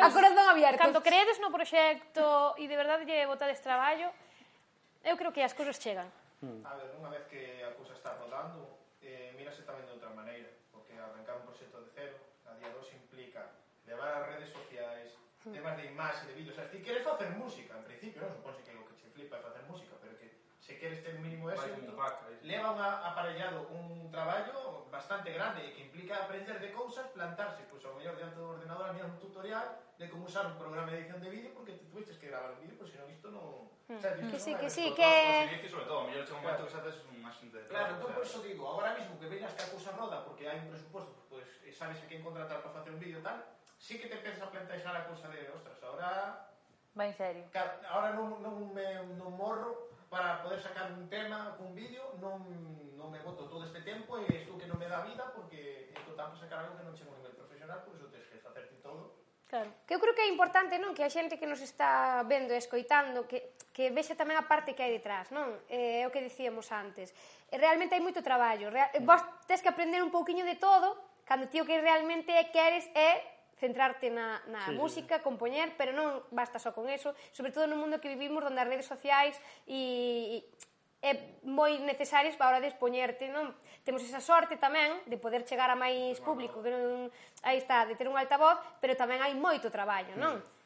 a 0.00 0.08
corazón 0.08 0.46
abierto. 0.48 0.80
Cando 0.80 1.04
creedes 1.04 1.36
no 1.42 1.52
proxecto 1.52 2.56
e 2.56 2.64
de 2.64 2.76
verdade 2.76 3.04
lle 3.04 3.28
botades 3.28 3.60
traballo, 3.60 4.08
eu 5.04 5.16
creo 5.20 5.32
que 5.32 5.44
as 5.44 5.52
cousas 5.52 5.76
chegan. 5.76 6.08
A 6.64 6.72
ver, 6.72 6.88
unha 6.96 7.12
vez 7.12 7.28
que 7.28 7.59
as 14.02 14.26
redes 14.26 14.50
sociais, 14.50 15.12
temas 15.44 15.76
de 15.76 15.86
imaxe, 15.86 16.26
de 16.26 16.34
vídeo, 16.34 16.52
o 16.52 16.56
sea, 16.56 16.68
ti 16.68 16.80
queres 16.80 17.04
facer 17.04 17.30
música, 17.36 17.76
en 17.76 17.84
principio, 17.84 18.20
non 18.24 18.32
suponse 18.32 18.60
que 18.64 18.72
o 18.76 18.84
que 18.84 18.96
che 19.00 19.08
flipa 19.12 19.36
é 19.36 19.42
facer 19.44 19.64
música, 19.68 19.96
pero 20.00 20.16
que 20.16 20.28
se 20.60 20.76
queres 20.76 21.00
ter 21.04 21.16
mínimo 21.20 21.48
éxito, 21.48 21.80
leva 22.42 22.72
un 22.72 22.80
aparellado 22.80 23.68
un 23.72 24.10
traballo 24.10 24.88
bastante 24.90 25.32
grande 25.32 25.72
que 25.72 25.82
implica 25.84 26.24
aprender 26.24 26.60
de 26.60 26.72
cousas, 26.72 27.08
plantarse, 27.12 27.64
pois 27.70 27.84
ao 27.84 27.96
mellor 27.96 28.16
diante 28.16 28.36
do 28.36 28.56
ordenador 28.56 28.90
a 28.90 28.92
mirar 28.92 29.08
un 29.08 29.20
tutorial 29.20 29.80
de 29.96 30.08
como 30.08 30.24
usar 30.28 30.44
un 30.48 30.56
programa 30.56 30.92
de 30.92 31.04
edición 31.04 31.20
de 31.20 31.28
vídeo 31.30 31.50
porque 31.54 31.72
te 31.76 31.84
tuviste 31.88 32.16
que 32.18 32.28
gravar 32.28 32.56
un 32.56 32.60
vídeo, 32.60 32.76
pois 32.76 32.90
senón 32.92 33.08
isto 33.08 33.28
non... 33.32 33.68
O 33.90 33.98
sea, 33.98 34.14
isto 34.16 34.30
Que 34.30 34.38
sí, 34.38 34.52
que 34.54 34.70
sí, 34.70 34.84
que... 34.94 35.08
Os 35.44 35.52
inicios, 35.52 35.72
sobre 35.72 35.86
todo, 35.88 35.98
a 36.00 36.06
mellor 36.08 36.24
chega 36.24 36.38
un 36.38 36.44
momento 36.44 36.64
que 36.66 36.72
xa 36.72 36.82
tes 36.84 36.96
de 37.48 37.66
Claro, 37.68 37.94
entón 37.94 38.12
por 38.12 38.42
digo, 38.42 38.68
agora 38.68 38.94
mismo 38.94 39.18
que 39.18 39.26
veñas 39.26 39.54
que 39.54 39.62
a 39.62 39.72
cousa 39.72 39.90
roda 39.96 40.20
porque 40.24 40.44
hai 40.44 40.60
un 40.60 40.68
presuposto, 40.68 41.24
pois 41.32 41.46
pues, 41.64 41.72
sabes 41.72 41.96
a 42.02 42.06
quen 42.06 42.20
contratar 42.20 42.60
para 42.60 42.76
facer 42.76 42.92
un 42.92 43.00
vídeo 43.00 43.24
tal, 43.24 43.40
sí 43.80 43.98
que 43.98 44.06
te 44.06 44.14
empiezas 44.14 44.42
a 44.42 44.50
plantexar 44.50 44.94
a 44.94 45.06
cousa 45.08 45.28
de, 45.28 45.48
ostras, 45.50 45.82
ahora... 45.82 46.46
Va 46.98 47.06
en 47.06 47.14
serio. 47.14 47.44
Ahora 47.88 48.12
non, 48.12 48.42
non 48.44 48.74
me 48.74 48.84
non 49.16 49.32
morro 49.32 49.88
para 50.10 50.42
poder 50.42 50.60
sacar 50.60 50.90
un 50.92 51.08
tema 51.08 51.54
cun 51.56 51.72
vídeo, 51.72 52.18
non, 52.20 52.44
non 52.98 53.08
me 53.08 53.22
voto 53.24 53.48
todo 53.48 53.64
este 53.64 53.80
tempo 53.86 54.18
e 54.18 54.26
isto 54.42 54.58
que 54.58 54.66
non 54.68 54.76
me 54.76 54.90
dá 54.90 55.00
vida 55.06 55.32
porque 55.32 55.88
estou 55.96 56.12
tanto 56.18 56.36
sacar 56.36 56.66
algo 56.66 56.76
que 56.76 56.84
non 56.84 56.92
chego 56.98 57.14
a 57.14 57.18
nivel 57.22 57.38
profesional, 57.38 57.86
por 57.86 57.94
iso 57.94 58.10
tens 58.10 58.26
que 58.26 58.42
facerte 58.42 58.74
todo. 58.82 59.22
Claro. 59.46 59.70
Que 59.86 59.94
eu 59.94 60.02
creo 60.02 60.14
que 60.18 60.26
é 60.26 60.28
importante, 60.34 60.82
non, 60.82 60.92
que 60.98 61.06
a 61.06 61.10
xente 61.10 61.38
que 61.38 61.46
nos 61.46 61.62
está 61.62 62.20
vendo 62.26 62.52
e 62.52 62.60
escoitando 62.60 63.24
que 63.24 63.56
que 63.70 63.94
vexa 63.94 64.18
tamén 64.18 64.34
a 64.34 64.50
parte 64.50 64.74
que 64.74 64.82
hai 64.82 64.90
detrás, 64.90 65.30
non? 65.30 65.46
É 65.70 66.02
eh, 66.02 66.06
o 66.06 66.10
que 66.10 66.18
dicíamos 66.20 66.74
antes. 66.74 67.14
Realmente 67.54 67.94
hai 67.94 68.02
moito 68.02 68.18
traballo. 68.18 68.66
Real, 68.68 68.90
vos 69.06 69.22
tes 69.46 69.62
que 69.62 69.70
aprender 69.70 70.02
un 70.02 70.10
pouquiño 70.10 70.42
de 70.42 70.58
todo, 70.58 70.98
cando 71.22 71.46
ti 71.46 71.62
o 71.62 71.64
que 71.64 71.78
realmente 71.78 72.34
queres 72.50 72.90
é 72.98 73.39
centrarte 73.60 74.08
na, 74.08 74.40
na 74.48 74.64
sí, 74.66 74.72
música, 74.72 75.20
sí. 75.20 75.22
compoñer, 75.22 75.76
pero 75.76 75.92
non 75.92 76.24
basta 76.32 76.56
só 76.56 76.72
con 76.72 76.88
eso, 76.88 77.12
sobre 77.36 77.52
todo 77.52 77.68
no 77.68 77.76
mundo 77.76 78.00
que 78.00 78.08
vivimos 78.08 78.40
onde 78.42 78.58
as 78.58 78.66
redes 78.66 78.88
sociais 78.88 79.36
e, 79.68 80.40
e 80.40 80.66
é 81.00 81.40
moi 81.44 81.80
necesarias 81.80 82.36
para 82.36 82.56
hora 82.56 82.60
de 82.60 82.68
expoñerte, 82.68 83.28
non? 83.32 83.56
Temos 83.84 84.04
esa 84.04 84.20
sorte 84.20 84.60
tamén 84.60 85.00
de 85.08 85.16
poder 85.16 85.48
chegar 85.48 85.72
a 85.72 85.76
máis 85.76 86.20
público, 86.20 86.60
que 86.60 86.72
non 86.72 87.08
aí 87.44 87.56
está, 87.56 87.88
de 87.88 87.96
ter 87.96 88.08
un 88.08 88.16
altavoz, 88.16 88.60
pero 88.84 88.96
tamén 88.96 89.20
hai 89.24 89.32
moito 89.32 89.72
traballo, 89.72 90.12
non? 90.16 90.40
Mm. 90.40 90.59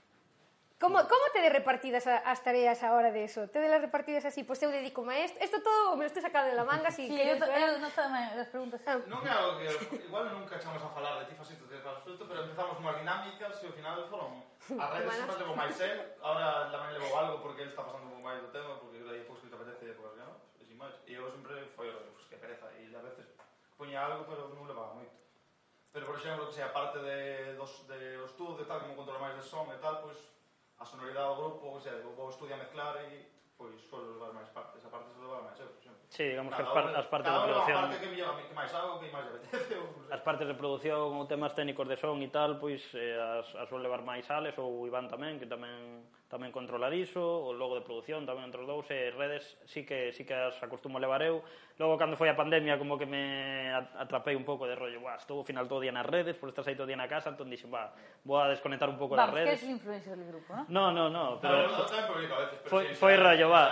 Como, 0.81 0.99
como 1.07 1.25
te 1.33 1.41
de 1.41 1.51
repartidas 1.51 2.07
a, 2.11 2.19
as 2.27 2.43
tareas 2.43 2.83
a 2.83 2.93
hora 2.99 3.15
de 3.15 3.25
eso? 3.25 3.47
Te 3.49 3.63
de 3.63 3.71
las 3.71 3.81
repartidas 3.81 4.27
así, 4.27 4.43
pois 4.43 4.59
pues 4.59 4.67
eu 4.67 4.75
dedico 4.75 5.07
a 5.07 5.15
isto, 5.23 5.39
todo 5.63 5.95
me 5.95 6.03
lo 6.03 6.11
estou 6.11 6.21
sacando 6.21 6.51
de 6.51 6.59
la 6.59 6.67
manga, 6.67 6.91
así 6.91 7.07
sí, 7.07 7.15
que... 7.15 7.23
eu, 7.23 7.39
eu 7.39 7.79
non 7.79 7.95
tamén, 7.95 8.35
as 8.35 8.51
preguntas... 8.51 8.83
Ah. 8.83 8.99
Non 9.07 9.23
é 9.23 9.31
algo 9.31 9.63
que, 9.63 9.71
igual 10.03 10.27
nunca 10.35 10.59
echamos 10.59 10.83
a 10.83 10.91
falar 10.91 11.23
de 11.23 11.31
ti, 11.31 11.39
facito 11.39 11.63
de 11.71 11.79
para 11.79 12.03
pero 12.03 12.43
empezamos 12.43 12.75
unhas 12.83 12.99
dinámicas 12.99 13.55
e 13.63 13.67
ao 13.71 13.75
final 13.79 14.03
foron... 14.11 14.43
A 14.75 14.87
redes 14.99 15.15
sempre 15.15 15.39
levo 15.47 15.55
máis 15.55 15.79
el, 15.79 15.99
ahora 16.19 16.67
tamén 16.75 16.99
levo 16.99 17.09
algo 17.15 17.39
porque 17.39 17.63
ele 17.63 17.71
está 17.71 17.87
pasando 17.87 18.11
moi 18.11 18.35
máis 18.35 18.43
do 18.43 18.51
tema, 18.51 18.75
porque 18.83 18.99
eu 18.99 19.07
leí 19.07 19.23
poucos 19.23 19.47
que 19.47 19.53
te 19.53 19.57
apetece 19.57 19.95
e 19.95 19.95
poucos 19.95 20.19
que 20.19 20.27
non, 20.27 20.37
e 20.59 20.63
sin 20.67 20.75
máis. 20.75 20.99
E 21.07 21.15
eu 21.15 21.31
sempre 21.31 21.55
foi, 21.79 21.87
pues, 22.19 22.27
que 22.27 22.37
pereza, 22.41 22.67
e 22.83 22.91
a 22.91 23.05
veces 23.05 23.31
poñía 23.79 24.03
algo, 24.03 24.27
pero 24.27 24.51
non 24.51 24.67
levaba 24.67 24.99
moito. 24.99 25.15
Pero, 25.95 26.11
por 26.11 26.19
exemplo, 26.19 26.51
que 26.51 26.59
sea 26.59 26.75
parte 26.75 26.99
de, 26.99 27.55
dos, 27.55 27.87
de 27.87 28.19
os 28.19 28.35
tubos, 28.35 28.59
de 28.59 28.67
tal, 28.67 28.83
como 28.83 28.99
controlar 28.99 29.31
máis 29.31 29.39
de 29.39 29.47
son 29.47 29.71
e 29.71 29.79
tal, 29.79 30.03
pois 30.03 30.19
pues, 30.19 30.35
a 30.79 30.85
sonoridade 30.85 31.29
do 31.29 31.37
grupo, 31.37 31.77
o 31.77 31.81
sea, 31.81 31.93
vou 32.03 32.29
estudiar 32.29 32.59
mezclar 32.59 32.97
e 33.11 33.35
pois 33.57 33.81
solo 33.87 34.19
levar 34.19 34.35
máis 34.35 34.51
partes, 34.51 34.85
a 34.85 34.89
parte 34.91 35.15
se 35.15 35.21
levar 35.21 35.43
máis 35.43 35.59
eu, 35.61 35.69
por 35.71 35.79
exemplo. 35.79 36.03
Sí, 36.11 36.25
digamos 36.27 36.55
cada 36.55 36.65
que 36.65 36.69
as, 36.69 36.75
par 36.75 36.87
as 36.97 37.07
partes 37.07 37.33
de 37.33 37.41
produción... 37.47 37.79
Parte 37.81 37.99
que, 38.03 38.11
millón, 38.11 38.35
que 38.43 38.55
máis 38.55 38.73
hago, 38.75 38.99
que 38.99 39.09
máis 39.15 39.27
apetece, 39.31 39.75
ou, 39.81 39.87
As 40.11 40.23
partes 40.27 40.47
de 40.47 40.55
produción, 40.55 41.27
temas 41.31 41.55
técnicos 41.55 41.87
de 41.87 41.97
son 41.97 42.19
e 42.23 42.29
tal, 42.35 42.59
pois 42.59 42.83
eh, 42.99 43.15
as, 43.15 43.47
as 43.55 43.67
suele 43.71 43.87
levar 43.87 44.03
máis 44.03 44.27
Alex 44.27 44.59
ou 44.59 44.87
Iván 44.91 45.07
tamén, 45.07 45.39
que 45.39 45.47
tamén 45.47 46.03
tamén 46.33 46.51
controlar 46.51 46.91
iso, 46.97 47.21
o 47.21 47.53
logo 47.53 47.77
de 47.77 47.85
produción 47.85 48.25
tamén 48.25 48.49
entre 48.49 48.65
os 48.65 48.69
dous, 48.69 48.89
e 48.89 49.13
redes 49.13 49.61
sí 49.69 49.85
que, 49.85 50.11
sí 50.17 50.25
que 50.25 50.33
as 50.33 50.57
acostumo 50.65 50.97
levar 50.97 51.21
eu. 51.21 51.45
Logo, 51.77 51.99
cando 51.99 52.17
foi 52.17 52.31
a 52.31 52.39
pandemia, 52.39 52.79
como 52.79 52.97
que 52.97 53.05
me 53.05 53.69
atrapei 53.75 54.33
un 54.39 54.47
pouco 54.47 54.65
de 54.65 54.79
rollo, 54.79 55.03
Buah, 55.03 55.19
estou 55.21 55.43
ao 55.43 55.47
final 55.47 55.69
todo 55.69 55.85
día 55.85 55.93
nas 55.93 56.07
redes, 56.07 56.39
por 56.39 56.49
estar 56.49 56.65
aí 56.65 56.79
todo 56.79 56.89
día 56.89 56.97
na 56.97 57.11
casa, 57.11 57.29
entón 57.29 57.51
dixen, 57.53 57.69
va, 57.69 57.93
vou 58.25 58.41
a 58.41 58.49
desconectar 58.49 58.89
un 58.89 58.97
pouco 58.97 59.19
das 59.19 59.29
redes. 59.29 59.59
Vamos, 59.59 59.61
que 59.61 59.69
és 59.69 59.75
influencer 59.77 60.15
del 60.17 60.29
grupo, 60.33 60.49
eh? 60.55 60.65
No, 60.73 60.89
no, 60.95 61.13
no, 61.13 61.37
pero... 61.43 61.69
No, 61.69 61.77
no, 61.77 61.85
a 61.85 62.41
veces, 62.41 62.59
pero 62.65 62.73
foi, 62.73 62.85
foi 62.97 63.15
rollo, 63.21 63.47
va. 63.53 63.65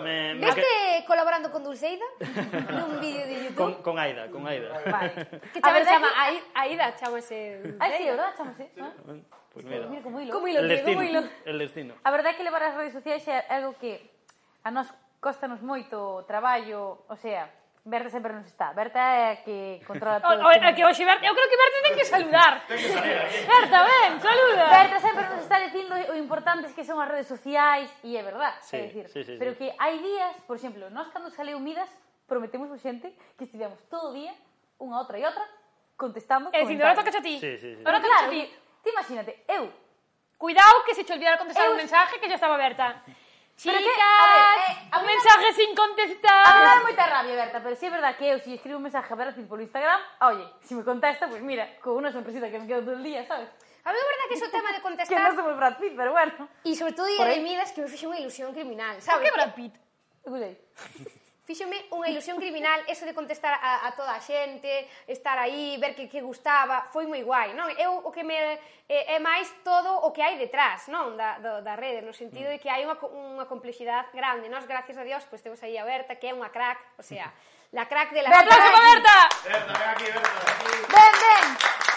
Me, 0.00 0.32
me... 0.38 0.48
Veste 0.48 0.64
que... 0.64 1.04
colaborando 1.04 1.52
con 1.52 1.60
Dulceida? 1.60 2.06
nun 2.78 2.98
vídeo 3.02 3.26
de 3.26 3.36
YouTube? 3.50 3.58
Con, 3.58 3.72
con 3.84 3.94
Aida, 4.00 4.30
con 4.32 4.46
Aida. 4.48 4.72
Vale. 4.88 5.12
Que 5.52 5.60
chaval 5.60 5.84
chama 5.84 6.08
Aida, 6.54 6.96
chama 6.96 7.18
ese... 7.18 7.76
Ai, 7.78 7.90
sí, 8.00 8.04
verdad, 8.06 8.32
chama 8.32 8.54
ese. 8.56 8.66
Pues 9.52 9.64
mira, 9.64 9.86
mira 9.86 10.02
como 10.02 10.20
hilo. 10.20 10.32
Como 10.32 10.48
hilo, 10.48 10.60
el, 10.60 10.68
destino, 10.68 10.96
como 10.98 11.08
hilo. 11.08 11.22
el 11.44 11.58
destino. 11.58 11.94
A 12.04 12.10
verdade 12.10 12.34
é 12.34 12.36
que 12.36 12.44
levar 12.44 12.62
as 12.62 12.76
redes 12.76 12.92
sociais 12.92 13.26
é 13.28 13.44
algo 13.48 13.74
que 13.80 13.98
a 14.64 14.70
nós 14.70 14.88
costanos 15.20 15.60
moito 15.62 15.96
o 15.96 16.22
traballo, 16.22 17.04
o 17.08 17.16
sea, 17.16 17.50
Berta 17.88 18.10
sempre 18.10 18.32
nos 18.34 18.46
está. 18.46 18.72
Berta 18.74 18.98
é 19.00 19.32
a 19.32 19.36
que 19.40 19.80
controla 19.86 20.20
todo. 20.20 20.44
O, 20.44 20.52
o, 20.52 20.74
que 20.76 20.84
hoxe 20.84 21.04
Berta, 21.08 21.24
eu 21.24 21.32
creo 21.32 21.48
que 21.48 21.56
Berta 21.56 21.78
ten 21.82 21.94
que 21.96 22.04
saludar. 22.04 22.54
Berta, 22.68 23.78
ven, 23.88 24.20
saluda. 24.20 24.64
Berta 24.68 25.00
sempre 25.00 25.24
nos 25.32 25.40
está 25.40 25.56
dicindo 25.58 25.96
o 25.96 26.14
importantes 26.14 26.76
que 26.76 26.84
son 26.84 27.00
as 27.00 27.08
redes 27.08 27.26
sociais 27.26 27.88
e 28.04 28.20
é 28.20 28.22
verdad, 28.22 28.52
sí, 28.60 28.76
é 28.76 28.92
dicir, 28.92 29.08
sí, 29.08 29.24
sí, 29.24 29.40
pero 29.40 29.56
sí. 29.56 29.64
que 29.64 29.68
hai 29.80 29.96
días, 30.04 30.36
por 30.44 30.60
exemplo, 30.60 30.92
nós 30.92 31.08
cando 31.08 31.32
saleu 31.32 31.56
Midas, 31.56 31.88
prometemos 32.28 32.68
a 32.68 32.76
xente 32.76 33.08
que 33.40 33.48
estivemos 33.48 33.80
todo 33.88 34.12
o 34.12 34.12
día 34.12 34.36
unha 34.76 35.00
outra 35.00 35.16
e 35.16 35.24
outra 35.24 35.42
contestamos. 35.96 36.52
É 36.52 36.62
dicir, 36.62 36.76
ahora 36.84 36.94
toca 36.94 37.08
a 37.08 37.24
ti. 37.24 37.40
Sí, 37.40 37.56
sí, 37.56 37.72
sí. 37.72 37.82
Ahora 37.88 38.04
toca 38.04 38.12
claro, 38.12 38.28
a 38.28 38.36
ti. 38.36 38.42
Ti 38.88 38.92
imagínate, 38.96 39.44
eu... 39.46 39.68
Cuidado 40.38 40.84
que 40.86 40.94
se 40.94 41.04
che 41.04 41.12
olvidara 41.12 41.36
contestar 41.36 41.66
eu... 41.66 41.72
un 41.72 41.76
mensaje 41.76 42.18
que 42.18 42.28
ya 42.28 42.36
estaba 42.36 42.54
aberta. 42.54 43.04
Chicas, 43.54 43.82
que, 43.82 43.90
a 43.90 44.26
ver, 44.32 44.70
eh, 44.70 45.00
un 45.00 45.04
mensaje 45.04 45.52
sin 45.52 45.74
contestar. 45.74 46.46
A 46.46 46.52
mí 46.54 46.58
me 46.58 46.64
dá 46.64 46.80
moita 46.80 47.06
rabia, 47.06 47.34
Berta, 47.34 47.60
pero 47.60 47.74
sí 47.76 47.84
é 47.84 47.90
verdad 47.90 48.16
que 48.16 48.24
eu, 48.32 48.38
si 48.38 48.54
escribo 48.54 48.78
un 48.78 48.84
mensaje 48.84 49.12
a 49.12 49.16
Berta 49.16 49.42
por 49.44 49.60
Instagram, 49.60 50.00
oye, 50.30 50.46
si 50.62 50.72
me 50.72 50.84
contesta, 50.84 51.28
pues 51.28 51.42
mira, 51.42 51.76
con 51.82 52.00
una 52.00 52.12
sonrisita 52.12 52.48
que 52.48 52.58
me 52.60 52.66
quedo 52.66 52.80
todo 52.80 52.94
el 52.94 53.02
día, 53.02 53.26
sabes? 53.26 53.50
A 53.84 53.92
mí 53.92 53.98
é 53.98 54.04
verdad 54.08 54.26
que 54.30 54.34
ese 54.40 54.48
tema 54.48 54.72
de 54.72 54.80
contestar... 54.86 55.10
que 55.10 55.20
non 55.20 55.36
somos 55.36 55.52
Brad 55.58 55.76
Pitt, 55.76 55.92
pero 55.98 56.16
bueno. 56.16 56.48
E 56.64 56.72
sobre 56.72 56.94
todo 56.96 57.10
de 57.10 57.42
Midas, 57.44 57.74
que 57.74 57.82
me 57.82 57.90
fixe 57.92 58.08
unha 58.08 58.16
ilusión 58.16 58.54
criminal, 58.56 58.96
sabes? 59.04 59.20
Por 59.20 59.22
que 59.26 59.36
Brad 59.36 59.52
Pitt? 59.52 59.74
Escutei 60.24 60.54
fíxome 61.48 61.80
unha 61.96 62.12
ilusión 62.12 62.36
criminal 62.36 62.84
eso 62.84 63.08
de 63.08 63.16
contestar 63.16 63.56
a, 63.56 63.88
a 63.88 63.96
toda 63.96 64.12
a 64.12 64.20
xente, 64.20 64.84
estar 65.08 65.40
aí, 65.40 65.80
ver 65.80 65.96
que, 65.96 66.04
que 66.04 66.20
gustaba, 66.20 66.84
foi 66.92 67.08
moi 67.08 67.24
guai, 67.24 67.56
non? 67.56 67.72
Eu 67.80 68.04
o 68.04 68.12
que 68.12 68.20
me 68.20 68.36
eh, 68.36 69.16
é 69.16 69.16
máis 69.16 69.48
todo 69.64 70.04
o 70.04 70.12
que 70.12 70.20
hai 70.20 70.36
detrás, 70.36 70.92
non? 70.92 71.16
Da, 71.16 71.40
do, 71.40 71.64
da 71.64 71.72
rede, 71.72 72.04
no 72.04 72.12
sentido 72.12 72.52
de 72.52 72.60
que 72.60 72.68
hai 72.68 72.84
unha, 72.84 73.00
unha 73.00 73.48
complexidade 73.48 74.12
grande. 74.12 74.52
Nós, 74.52 74.68
gracias 74.68 75.00
a 75.00 75.08
Dios, 75.08 75.24
pois 75.24 75.40
pues, 75.40 75.48
temos 75.48 75.60
aí 75.64 75.80
a 75.80 75.88
Berta, 75.88 76.20
que 76.20 76.28
é 76.28 76.36
unha 76.36 76.52
crack, 76.52 77.00
o 77.00 77.04
sea, 77.04 77.32
la 77.72 77.88
crack 77.88 78.12
de 78.12 78.20
la... 78.20 78.28
Berta, 78.28 78.52
Berta! 78.52 79.18
Berta, 79.48 79.72
ven 79.72 79.88
aquí, 79.88 80.06
Berta. 80.12 80.40
Aquí. 80.52 80.72
Ven, 80.84 81.14
ven! 81.16 81.46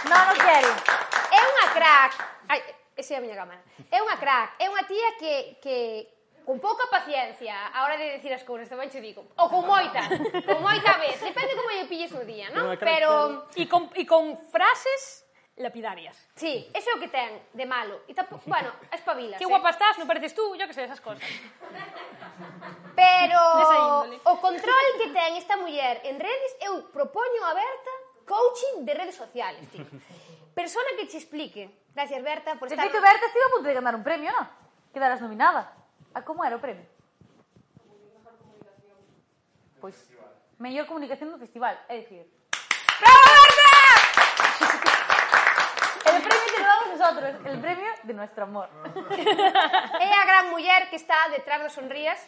Non 0.08 0.26
o 0.32 0.36
quero. 0.40 0.72
É 1.28 1.40
unha 1.44 1.68
crack. 1.76 2.12
Ai, 2.48 2.60
esa 2.96 3.12
é 3.16 3.18
a 3.20 3.24
miña 3.24 3.36
cámara. 3.36 3.60
É 3.92 4.00
unha 4.00 4.16
crack, 4.16 4.56
é 4.64 4.72
unha 4.72 4.88
tía 4.88 5.10
que, 5.20 5.60
que, 5.60 5.78
con 6.46 6.60
pouca 6.60 6.86
paciencia 6.90 7.68
a 7.74 7.86
hora 7.86 7.98
de 7.98 8.18
decir 8.18 8.34
as 8.34 8.44
cousas, 8.44 8.70
tamén 8.70 8.90
che 8.90 9.02
digo, 9.02 9.26
ou 9.38 9.48
con 9.48 9.66
moita, 9.66 10.06
con 10.48 10.60
moita 10.62 10.98
vez, 10.98 11.20
depende 11.22 11.54
como 11.58 11.70
lle 11.74 11.86
pilles 11.90 12.12
no 12.12 12.24
día, 12.26 12.50
non? 12.52 12.76
Pero... 12.78 13.46
E 13.54 13.66
con, 13.70 13.90
e 13.94 14.04
con 14.06 14.38
frases 14.50 15.26
lapidarias. 15.58 16.18
Sí, 16.36 16.70
eso 16.74 16.90
é 16.90 16.94
o 16.96 17.00
que 17.00 17.08
ten 17.08 17.42
de 17.54 17.66
malo. 17.66 18.02
E 18.08 18.14
tapo, 18.14 18.42
bueno, 18.46 18.72
espabilas. 18.92 19.38
Que 19.38 19.46
eh. 19.46 19.52
guapa 19.52 19.70
estás, 19.70 19.98
non 20.02 20.10
pareces 20.10 20.34
tú, 20.34 20.56
yo 20.58 20.66
que 20.66 20.74
sei, 20.74 20.86
esas 20.86 21.00
cosas. 21.04 21.24
Pero 22.96 23.42
o 24.26 24.34
control 24.42 24.88
que 24.98 25.08
ten 25.14 25.38
esta 25.38 25.56
muller 25.56 26.02
en 26.04 26.18
redes, 26.20 26.52
eu 26.66 26.90
propoño 26.90 27.42
a 27.46 27.54
Berta 27.54 27.94
coaching 28.26 28.86
de 28.86 28.94
redes 28.96 29.16
sociales, 29.16 29.64
tío. 29.70 29.86
Persona 30.56 30.88
que 30.98 31.08
che 31.08 31.18
explique. 31.18 31.70
Gracias, 31.94 32.24
Berta, 32.24 32.56
por 32.56 32.68
estar... 32.68 32.86
Te 32.86 32.92
que 32.92 33.00
Berta 33.00 33.26
estive 33.26 33.46
a 33.46 33.52
punto 33.52 33.68
de 33.68 33.76
ganar 33.76 33.96
un 33.96 34.04
premio, 34.04 34.32
non? 34.32 34.48
Quedarás 34.92 35.20
nominada. 35.20 35.81
A 36.14 36.22
como 36.22 36.44
era 36.44 36.56
o 36.56 36.62
premio? 36.62 36.86
Pois, 39.80 39.98
mellor 40.60 40.86
comunicación 40.86 41.32
do 41.32 41.42
festival, 41.42 41.74
é 41.90 42.06
dicir, 42.06 42.28
¡Bravo, 43.02 43.22
Marta! 43.34 43.72
El 46.12 46.22
premio 46.22 46.48
que 46.52 46.60
nos 46.62 46.70
damos 46.70 46.88
nosotros, 46.94 47.30
el 47.46 47.58
premio 47.62 47.92
de 48.04 48.14
nuestro 48.14 48.44
amor. 48.44 48.70
é 50.06 50.10
a 50.14 50.24
gran 50.28 50.52
muller 50.52 50.90
que 50.92 50.98
está 51.00 51.18
detrás 51.34 51.64
dos 51.64 51.74
sonrías, 51.74 52.20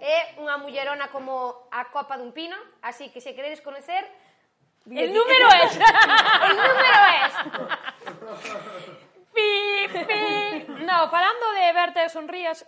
é 0.00 0.38
unha 0.40 0.56
mullerona 0.56 1.10
como 1.12 1.68
a 1.68 1.90
copa 1.92 2.16
dun 2.16 2.32
pino, 2.32 2.56
así 2.80 3.10
que 3.12 3.20
se 3.20 3.34
queredes 3.36 3.60
conocer, 3.60 4.08
El 4.90 5.14
número 5.14 5.48
es. 5.62 5.76
el 6.48 6.56
número 6.56 7.00
es. 7.22 7.32
pi, 9.34 9.88
pi. 10.06 10.66
No, 10.84 11.08
falando 11.08 11.52
de 11.52 11.72
verte 11.72 12.08
sonrías, 12.08 12.66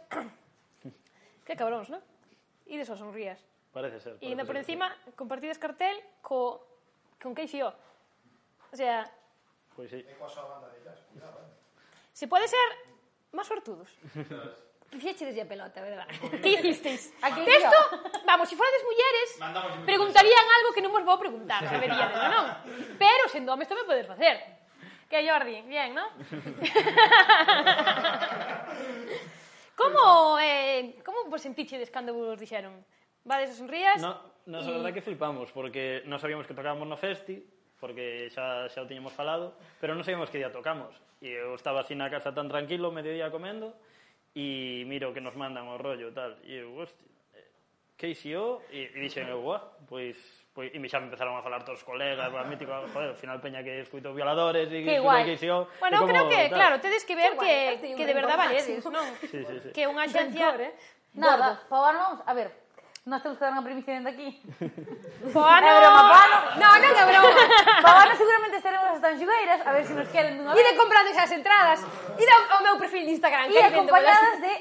Que 1.45 1.57
cabróns, 1.57 1.93
non? 1.93 2.01
de 2.65 2.89
aos 2.89 2.99
Sonrías. 2.99 3.45
Parece 3.73 4.01
ser. 4.01 4.17
E 4.25 4.33
ainda 4.33 4.49
por 4.49 4.57
encima, 4.57 4.89
sí. 5.05 5.13
compartides 5.13 5.61
cartel 5.61 6.01
co, 6.25 6.65
con 7.21 7.37
Casey 7.37 7.61
O. 7.61 7.69
O 7.69 8.77
sea... 8.77 9.05
Pois 9.77 9.91
pues 9.91 9.91
sí. 9.91 10.01
Se 12.15 12.31
pode 12.31 12.47
ser 12.49 12.69
máis 13.35 13.51
sortudos. 13.51 13.91
Fiechedes 14.95 15.35
a 15.43 15.45
pelota, 15.45 15.83
verdad? 15.83 16.07
que 16.39 16.55
hicisteis? 16.55 17.11
Texto, 17.19 17.79
vamos, 18.23 18.47
se 18.47 18.55
si 18.55 18.57
forades 18.57 18.79
mulleres, 18.87 19.43
preguntarían 19.83 20.47
algo 20.55 20.71
que 20.71 20.79
non 20.79 20.95
vos 20.95 21.03
vou 21.03 21.19
preguntar, 21.19 21.67
saberíades, 21.67 22.15
non? 22.15 22.31
non? 22.31 22.47
Pero, 23.03 23.27
sendo 23.27 23.51
homes, 23.51 23.67
tamén 23.67 23.91
podes 23.91 24.07
facer. 24.07 24.39
Que 25.11 25.27
Jordi, 25.27 25.67
bien, 25.67 25.99
non? 25.99 26.07
Como, 29.75 30.39
eh, 30.39 30.97
como 31.05 31.27
vos 31.27 31.43
sentichedes 31.43 31.91
cando 31.91 32.15
vos 32.15 32.39
dixeron? 32.39 32.83
Vades 33.27 33.51
as 33.51 33.59
sonrías? 33.59 33.99
No, 33.99 34.21
nos 34.47 34.67
y... 34.67 34.71
a 34.71 34.79
verdade 34.79 34.95
que 34.95 35.03
flipamos, 35.03 35.51
porque 35.51 36.05
non 36.07 36.21
sabíamos 36.21 36.47
que 36.47 36.55
tocábamos 36.55 36.87
no 36.87 36.95
Festi, 37.01 37.43
porque 37.81 38.31
xa, 38.31 38.71
xa 38.71 38.85
o 38.85 38.89
tiñamos 38.89 39.17
falado, 39.17 39.57
pero 39.81 39.97
non 39.97 40.07
sabíamos 40.07 40.31
que 40.31 40.39
día 40.39 40.53
tocamos. 40.55 40.95
E 41.25 41.33
eu 41.33 41.57
estaba 41.57 41.83
así 41.83 41.97
na 41.97 42.13
casa 42.13 42.37
tan 42.37 42.47
tranquilo, 42.47 42.93
mediodía 42.93 43.33
comendo, 43.33 43.75
e 44.37 44.85
miro 44.85 45.11
que 45.17 45.25
nos 45.25 45.35
mandan 45.35 45.67
o 45.73 45.81
rollo 45.81 46.13
e 46.13 46.15
tal. 46.15 46.37
E 46.45 46.61
eu, 46.61 46.71
hostia, 46.77 47.09
eh, 47.35 47.49
que 47.97 48.13
hixo? 48.13 48.61
E, 48.69 48.93
e 48.93 48.99
dixen 49.01 49.27
eu, 49.27 49.41
guá, 49.41 49.65
pois 49.89 50.44
Pois, 50.55 50.71
e 50.71 50.79
me 50.79 50.87
xa 50.87 51.03
me 51.03 51.11
empezaron 51.11 51.35
a 51.35 51.43
falar 51.43 51.67
todos 51.67 51.83
os 51.83 51.87
colegas, 51.87 52.31
para 52.31 52.47
mítico, 52.47 52.71
joder, 52.95 53.11
ao 53.11 53.19
final 53.19 53.43
peña 53.43 53.59
que 53.67 53.83
escuito 53.83 54.14
violadores 54.14 54.71
e 54.71 54.87
que 54.87 55.03
escuito 55.03 55.27
que 55.27 55.35
xeo. 55.35 55.67
Bueno, 55.83 55.99
como, 55.99 56.11
creo 56.14 56.25
que, 56.31 56.47
claro, 56.47 56.79
claro 56.79 56.85
tedes 56.85 57.03
que 57.03 57.19
ver 57.19 57.35
que, 57.35 57.83
que, 57.83 57.88
que 57.99 58.05
de 58.07 58.14
verdad 58.14 58.38
valedes, 58.38 58.87
non? 58.87 59.03
Sí, 59.19 59.43
sí, 59.43 59.43
sí. 59.43 59.69
Que 59.75 59.90
unha 59.90 60.07
xancia... 60.07 60.55
Eh? 60.62 60.71
Nada, 61.19 61.59
pavarnos, 61.67 62.23
a 62.23 62.33
ver, 62.38 62.55
Nós 63.07 63.21
temos 63.21 63.37
que 63.37 63.45
dar 63.45 63.53
unha 63.53 63.61
primicia 63.61 64.01
dentro 64.01 64.17
aquí. 64.17 64.40
Poano! 65.37 65.67
É 65.69 65.73
broma, 65.77 66.03
Poano! 66.09 66.37
No, 66.57 66.69
non 66.73 66.93
é 66.97 67.05
broma. 67.05 67.31
Poano 67.85 68.12
seguramente 68.17 68.57
estaremos 68.57 68.97
as 68.97 69.01
tanxugueiras, 69.05 69.61
a 69.61 69.71
ver 69.77 69.85
se 69.85 69.93
si 69.93 70.01
nos 70.01 70.09
queren 70.09 70.40
dunha 70.40 70.57
vez. 70.57 70.64
de 70.64 70.73
comprando 70.73 71.12
esas 71.12 71.29
entradas. 71.37 71.85
Ide 72.17 72.33
ao, 72.33 72.43
ao 72.57 72.61
meu 72.64 72.81
perfil 72.81 73.05
de 73.05 73.12
Instagram. 73.12 73.53
E 73.53 73.61
acompañadas 73.61 74.40
de 74.40 74.53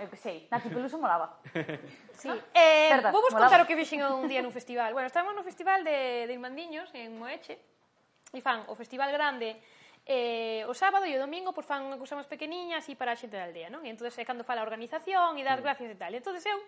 Eh, 0.00 0.04
eu 0.04 0.08
que 0.08 0.16
sei, 0.16 0.48
Nati 0.48 0.72
Peluso 0.72 0.96
molaba. 0.96 1.36
Sí. 2.20 2.28
Ah, 2.28 2.36
eh, 2.52 2.88
Verdad, 2.92 3.12
vou 3.12 3.22
vos 3.22 3.32
molaba. 3.32 3.48
contar 3.48 3.60
o 3.64 3.68
que 3.68 3.76
vixen 3.76 4.04
un 4.04 4.28
día 4.28 4.40
nun 4.44 4.52
festival. 4.52 4.92
Bueno, 4.92 5.08
estábamos 5.08 5.32
no 5.36 5.44
festival 5.44 5.84
de, 5.84 6.28
de 6.28 6.32
Irmandiños, 6.36 6.92
en 6.92 7.16
Moeche, 7.16 7.56
e 8.32 8.40
fan 8.44 8.64
o 8.68 8.76
festival 8.76 9.08
grande 9.08 9.56
eh, 10.04 10.64
o 10.68 10.74
sábado 10.76 11.04
e 11.08 11.16
o 11.16 11.20
domingo 11.20 11.52
pois 11.56 11.64
fan 11.64 11.84
unha 11.84 11.96
cousa 11.96 12.16
máis 12.16 12.28
pequeniña 12.28 12.80
así 12.80 12.92
para 12.92 13.12
a 13.12 13.18
xente 13.18 13.36
da 13.36 13.48
aldea, 13.48 13.72
non? 13.72 13.84
E 13.84 13.92
entón 13.92 14.04
é 14.04 14.12
eh, 14.12 14.24
cando 14.28 14.44
fala 14.44 14.60
a 14.60 14.66
organización 14.68 15.36
e 15.36 15.42
dar 15.44 15.60
gracias 15.64 15.88
e 15.88 15.96
tal. 15.96 16.12
Entón 16.12 16.36
eu 16.36 16.58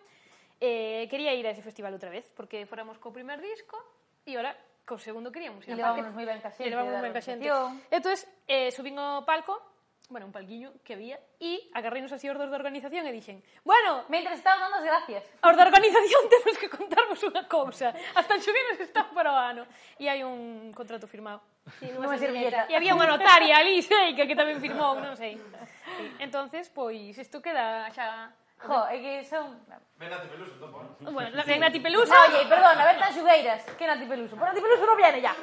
eh, 0.60 1.04
quería 1.12 1.36
ir 1.36 1.44
a 1.44 1.52
ese 1.52 1.60
festival 1.60 1.92
outra 1.92 2.08
vez, 2.08 2.28
porque 2.32 2.64
fóramos 2.64 2.96
co 2.96 3.12
primer 3.12 3.40
disco 3.40 3.76
e 4.24 4.36
ora 4.40 4.56
co 4.88 4.96
segundo 4.96 5.28
queríamos 5.28 5.68
ir. 5.68 5.74
E 5.74 5.80
levámonos 5.80 6.16
moi 6.16 6.24
ben 6.24 6.40
ca 6.40 6.48
xente. 6.48 6.64
E 6.64 6.72
levámonos 6.72 6.96
moi 6.96 7.04
ben 7.08 7.14
ca 7.16 7.22
xente. 7.24 7.44
Entón, 7.44 8.16
eh, 8.48 8.72
subín 8.72 8.96
ao 8.96 9.24
palco 9.28 9.60
bueno, 10.08 10.26
un 10.26 10.32
palquiño 10.32 10.72
que 10.84 10.94
había, 10.94 11.18
e 11.40 11.70
agarreinos 11.72 12.12
así 12.12 12.28
os 12.28 12.36
dos 12.36 12.50
da 12.50 12.58
organización 12.58 13.06
e 13.08 13.12
dixen 13.12 13.40
bueno, 13.64 14.04
Mentre 14.12 14.34
estaba 14.36 14.68
dando 14.68 14.80
as 14.80 14.86
gracias. 14.86 15.22
os 15.40 15.54
da 15.56 15.64
organización 15.64 16.22
temos 16.32 16.56
que 16.60 16.68
contarvos 16.68 17.20
unha 17.24 17.44
cousa, 17.48 17.94
hasta 18.14 18.36
xuvieros 18.36 18.78
están 18.82 19.08
para 19.16 19.32
o 19.32 19.38
ano. 19.38 19.64
E 19.96 20.10
hai 20.10 20.20
un 20.26 20.70
contrato 20.76 21.08
firmado. 21.08 21.40
Sí, 21.78 21.88
nunha 21.94 22.18
servilleta. 22.18 22.66
E 22.68 22.74
había 22.74 22.92
unha 22.92 23.06
notaria 23.06 23.56
ali, 23.56 23.80
seica, 23.80 24.26
que 24.26 24.36
tamén 24.36 24.58
firmou, 24.58 24.98
non 24.98 25.14
sei. 25.14 25.38
Sí. 25.38 26.04
Entonces, 26.18 26.68
pois, 26.68 27.14
isto 27.16 27.38
queda 27.40 27.88
xa 27.94 28.34
Jo, 28.62 28.86
é 28.86 28.96
que 29.02 29.12
son... 29.26 29.58
Ben 29.98 30.10
Nati 30.10 30.26
Peluso, 30.30 30.54
topo, 30.58 30.82
eh? 30.82 31.10
Bueno, 31.10 31.30
ben 31.46 31.60
Nati 31.60 31.80
Peluso... 31.82 32.14
Oye, 32.14 32.46
perdón, 32.46 32.78
a 32.78 32.84
ver 32.86 32.98
tan 32.98 33.10
xugueiras. 33.10 33.62
Que 33.78 33.86
Nati 33.86 34.06
Peluso? 34.06 34.34
Por 34.38 34.46
Nati 34.46 34.60
Peluso 34.62 34.86
non 34.86 34.96
viene 34.96 35.18
ya. 35.22 35.34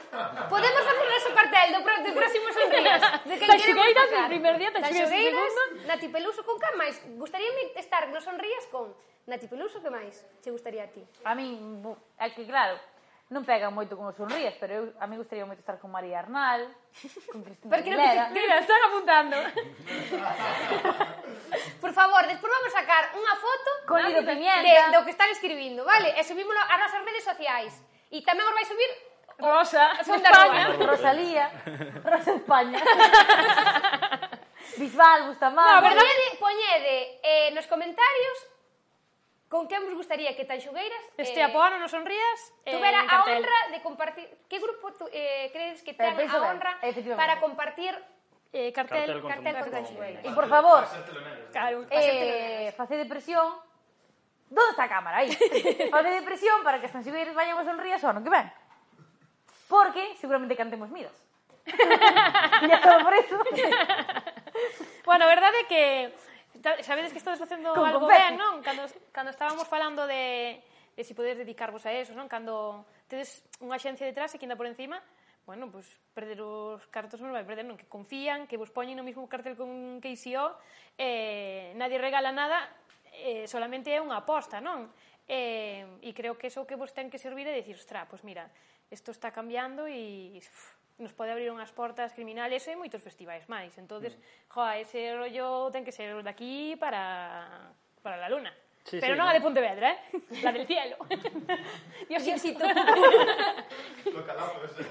Podemos 0.47 0.83
facer 0.83 1.07
ese 1.15 1.31
cartel 1.35 1.67
do, 1.75 1.79
pro, 1.83 1.95
do 1.99 2.11
próximo 2.15 2.47
xugueiras. 2.51 3.01
De 3.27 3.35
que 3.39 3.47
tan 3.47 3.59
xugueiras 3.59 4.07
no 4.11 4.27
primer 4.31 4.55
día, 4.59 4.71
tan 4.71 4.83
xugueiras 4.87 5.35
no 5.35 5.47
segundo. 5.51 5.87
Nati 5.87 6.07
Peluso 6.07 6.41
con 6.47 6.55
que 6.59 6.71
máis? 6.79 6.95
Gustaríame 7.19 7.75
estar 7.75 8.07
nos 8.07 8.23
sonrías 8.23 8.65
con 8.71 8.95
Nati 9.27 9.47
Peluso 9.51 9.83
que 9.83 9.91
máis 9.91 10.23
che 10.39 10.51
gustaría 10.51 10.87
a 10.87 10.91
ti? 10.91 11.03
A 11.27 11.35
mí, 11.35 11.59
é 12.19 12.27
que 12.31 12.47
claro, 12.47 12.79
non 13.29 13.45
pega 13.45 13.69
moito 13.69 13.93
con 13.93 14.09
os 14.09 14.17
sonríes, 14.17 14.57
pero 14.57 14.73
eu, 14.73 14.89
a 14.97 15.05
mí 15.05 15.13
gustaría 15.13 15.45
moito 15.45 15.61
estar 15.61 15.77
con 15.77 15.93
María 15.93 16.17
Arnal, 16.17 16.65
con 17.29 17.45
Cristina 17.45 17.69
Porque 17.69 17.93
Aguilera. 17.93 18.33
Que, 18.33 18.41
mira, 18.41 18.57
están 18.57 18.81
apuntando. 18.89 19.37
Por 21.81 21.93
favor, 21.93 22.25
despois 22.25 22.49
vamos 22.49 22.73
sacar 22.73 23.13
unha 23.13 23.35
foto 23.37 23.69
con 23.85 24.01
Lido 24.01 24.25
Pimienta 24.25 24.65
de, 24.65 24.97
do 24.97 25.05
que 25.05 25.13
están 25.13 25.29
escribindo, 25.29 25.85
vale? 25.85 26.09
E 26.17 26.25
subímoslo 26.25 26.57
ás 26.57 26.81
nosas 26.81 27.05
redes 27.05 27.21
sociais. 27.21 27.77
E 28.09 28.17
tamén 28.25 28.49
os 28.49 28.55
vai 28.57 28.65
subir 28.65 28.89
Rosa, 29.37 29.93
Son 30.01 30.17
España, 30.17 30.73
Rosalía, 30.81 31.45
Rosa 32.01 32.33
España. 32.33 32.81
Bisbal, 34.81 35.29
Bustamante. 35.29 35.69
No, 35.69 35.85
verdade, 35.85 36.33
poñede 36.41 37.21
eh, 37.21 37.53
nos 37.53 37.69
comentarios 37.69 38.37
Con 39.49 39.65
quen 39.65 39.81
vos 39.83 39.97
gustaría 39.97 40.37
que 40.37 40.45
tan 40.45 40.61
xogueiras... 40.61 41.01
Este 41.17 41.41
eh, 41.41 41.49
apoano 41.49 41.81
nos 41.81 41.89
sonrías... 41.89 42.39
Eh, 42.69 42.77
tuvera 42.77 43.01
eh, 43.01 43.09
a 43.09 43.25
honra 43.25 43.59
de 43.73 43.81
compartir... 43.81 44.29
Que 44.45 44.61
grupo 44.61 44.93
tu, 44.93 45.09
eh, 45.11 45.49
crees 45.49 45.81
que 45.81 45.91
eh, 45.91 45.97
ten 45.97 46.29
a 46.29 46.37
honra 46.45 46.77
para 47.17 47.41
compartir 47.41 47.97
eh, 48.53 48.69
cartel, 48.69 49.25
cartel, 49.25 49.25
cartel 49.25 49.55
con, 49.57 49.71
con, 49.73 49.85
xogueiras? 49.89 50.21
E 50.21 50.29
por 50.37 50.45
favor, 50.45 50.85
claro, 51.49 51.81
eh, 51.89 52.69
facede 52.77 53.09
presión... 53.09 53.57
Donde 54.53 54.69
está 54.77 54.85
a 54.85 54.89
cámara? 54.89 55.25
Aí. 55.25 55.33
facede 55.93 56.21
presión 56.21 56.61
para 56.61 56.77
que 56.77 56.85
as 56.85 56.93
tan 56.93 57.05
vayan 57.33 57.57
a 57.57 57.65
sonrías 57.65 58.05
o 58.05 58.07
ano 58.09 58.21
que 58.21 58.29
ven. 58.29 58.45
Porque 59.65 60.13
seguramente 60.21 60.53
cantemos 60.53 60.93
miras. 60.93 61.13
e 61.65 62.77
todo 62.81 62.97
por 63.01 63.13
eso. 63.13 63.37
bueno, 65.05 65.25
a 65.25 65.29
verdade 65.29 65.57
é 65.61 65.65
que 65.69 65.83
Sabedes 66.59 67.11
que 67.11 67.19
estades 67.19 67.39
facendo 67.39 67.71
Con 67.73 67.87
algo 67.87 68.07
ben, 68.07 68.35
non? 68.35 68.59
Cando, 68.59 68.83
cando 69.15 69.31
estábamos 69.31 69.63
falando 69.67 70.03
de, 70.03 70.59
de 70.95 71.03
si 71.07 71.15
poder 71.15 71.39
dedicarvos 71.39 71.87
a 71.87 71.91
eso, 71.95 72.11
non? 72.11 72.27
Cando 72.27 72.83
tedes 73.07 73.47
unha 73.63 73.79
xencia 73.79 74.03
detrás 74.03 74.35
e 74.35 74.37
que 74.37 74.45
anda 74.47 74.59
por 74.59 74.67
encima, 74.67 74.99
bueno, 75.47 75.71
pues 75.71 75.87
perder 76.13 76.43
os 76.43 76.83
cartos 76.91 77.23
non 77.23 77.31
vai 77.31 77.47
perder, 77.47 77.63
non? 77.63 77.79
Que 77.79 77.87
confían, 77.87 78.45
que 78.45 78.59
vos 78.59 78.69
poñen 78.69 78.99
no 78.99 79.07
mismo 79.07 79.25
cartel 79.31 79.55
con 79.55 80.03
que 80.03 80.11
ICO, 80.11 80.59
eh, 80.99 81.71
nadie 81.79 81.97
regala 81.97 82.35
nada, 82.35 82.69
eh, 83.15 83.47
solamente 83.47 83.89
é 83.89 84.03
unha 84.03 84.19
aposta, 84.19 84.59
non? 84.59 84.91
Eh, 85.29 85.85
e 86.01 86.11
creo 86.11 86.35
que 86.35 86.51
eso 86.51 86.67
que 86.67 86.75
vos 86.75 86.91
ten 86.91 87.07
que 87.07 87.21
servir 87.21 87.47
é 87.47 87.53
dicir, 87.55 87.77
ostra, 87.77 88.03
pues 88.09 88.21
mira, 88.27 88.49
isto 88.91 89.13
está 89.13 89.31
cambiando 89.31 89.85
e... 89.87 90.37
Uff, 90.41 90.78
nos 90.99 91.15
pode 91.15 91.31
abrir 91.31 91.49
unhas 91.49 91.71
portas 91.71 92.11
criminales 92.11 92.67
e 92.67 92.75
moitos 92.75 92.99
festivais 92.99 93.47
máis. 93.47 93.73
Entonces, 93.79 94.13
mm. 94.15 94.51
joa, 94.51 94.77
ese 94.77 95.15
rollo 95.15 95.71
ten 95.71 95.87
que 95.87 95.95
ser 95.95 96.19
de 96.19 96.29
aquí 96.29 96.75
para 96.75 97.71
para 98.03 98.19
la 98.19 98.29
luna. 98.29 98.51
Sí, 98.83 98.97
Pero 98.99 99.13
sí, 99.13 99.17
non 99.19 99.27
no. 99.27 99.31
a 99.31 99.33
de 99.37 99.41
Pontevedra, 99.41 99.91
eh? 99.91 99.97
La 100.41 100.51
del 100.51 100.65
cielo. 100.65 100.97
Yo 102.09 102.17
sí, 102.19 102.33
sí, 102.41 102.55
tú. 102.55 102.65
Lo 104.11 104.25
calazo 104.25 104.65
ese. 104.65 104.83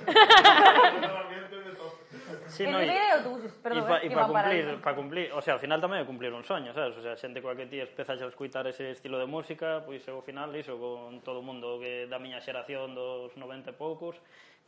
Sí, 2.47 2.67
no, 2.67 2.83
y, 2.83 2.89
autobuses, 2.89 3.53
perdón, 3.63 3.79
y, 3.79 3.85
eh, 3.85 3.89
pa, 3.89 4.05
y 4.05 4.11
pa 4.11 4.27
cumplir, 4.27 4.81
para 4.81 4.97
cumplir, 4.97 5.33
o 5.33 5.41
sea, 5.41 5.55
ao 5.55 5.61
final 5.61 5.81
tamén 5.81 6.01
é 6.01 6.05
cumplir 6.09 6.33
un 6.33 6.45
soño, 6.45 6.73
sabes? 6.73 6.97
O 6.97 7.03
sea, 7.05 7.17
xente 7.17 7.45
coa 7.45 7.53
que 7.53 7.69
ti 7.69 7.81
empezas 7.81 8.21
a 8.21 8.27
escuitar 8.29 8.65
ese 8.65 8.93
estilo 8.93 9.21
de 9.21 9.29
música, 9.29 9.85
pois 9.85 10.01
pues, 10.05 10.13
ao 10.13 10.25
final 10.25 10.53
iso 10.57 10.81
con 10.81 11.21
todo 11.21 11.41
o 11.41 11.45
mundo 11.45 11.77
que 11.77 12.09
da 12.09 12.17
miña 12.17 12.41
xeración 12.41 12.97
dos 12.97 13.37
90 13.37 13.73
e 13.73 13.75
poucos, 13.77 14.17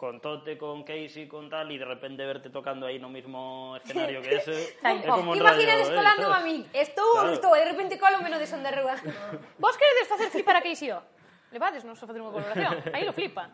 con 0.00 0.18
Tote, 0.18 0.56
con 0.56 0.82
Casey, 0.82 1.28
con 1.28 1.50
tal, 1.50 1.70
y 1.70 1.76
de 1.76 1.84
repente 1.84 2.24
verte 2.24 2.48
tocando 2.48 2.86
ahí 2.86 2.98
no 2.98 3.10
mismo 3.10 3.76
escenario 3.76 4.22
que 4.22 4.36
ese. 4.36 4.52
es 4.82 5.06
como 5.06 5.32
un 5.32 5.38
radio, 5.38 5.66
colando 5.94 6.30
¿eh? 6.30 6.36
a 6.36 6.40
mí, 6.40 6.66
estou 6.72 7.12
claro. 7.12 7.32
estou, 7.34 7.52
de 7.52 7.66
repente 7.66 7.98
colo 7.98 8.16
menos 8.22 8.40
de 8.40 8.46
son 8.46 8.62
de 8.62 8.70
rúa. 8.72 8.96
Vos 9.58 9.76
queredes 9.76 10.08
facer 10.08 10.30
flipar 10.30 10.56
a 10.56 10.62
Casey, 10.62 10.90
ó? 10.90 11.04
Levades, 11.52 11.84
non 11.84 11.92
só 12.00 12.08
facer 12.08 12.24
unha 12.24 12.32
colaboración, 12.32 12.80
aí 12.96 13.04
lo 13.04 13.12
flipan. 13.12 13.52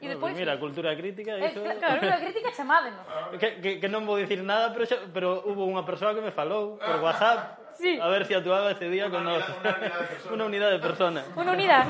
E 0.00 0.08
no, 0.08 0.16
despois... 0.16 0.32
Mira, 0.32 0.56
cultura 0.56 0.96
crítica... 0.96 1.36
Iso... 1.44 1.60
Eh, 1.60 1.76
claro, 1.76 2.00
cultura 2.00 2.24
crítica 2.24 2.48
chamádenos. 2.56 3.04
Que, 3.36 3.60
que, 3.60 3.70
que 3.84 3.88
non 3.92 4.08
vou 4.08 4.16
dicir 4.16 4.40
nada, 4.40 4.72
pero, 4.72 4.88
xa, 4.88 4.96
pero 5.12 5.44
hubo 5.44 5.68
unha 5.68 5.84
persoa 5.84 6.16
que 6.16 6.24
me 6.24 6.32
falou 6.32 6.80
por 6.80 6.96
ah. 6.96 7.04
WhatsApp 7.04 7.68
sí. 7.76 7.98
a 8.00 8.08
ver 8.08 8.24
si 8.26 8.34
actuaba 8.34 8.70
ese 8.70 8.88
día 8.88 9.06
una 9.06 9.18
con 9.18 9.26
unidad, 9.26 9.48
una, 9.60 9.76
unidad 9.76 10.32
una 10.32 10.44
unidad 10.44 10.70
de 10.70 10.78
persona. 10.78 11.20
Una 11.36 11.52
unidad. 11.52 11.86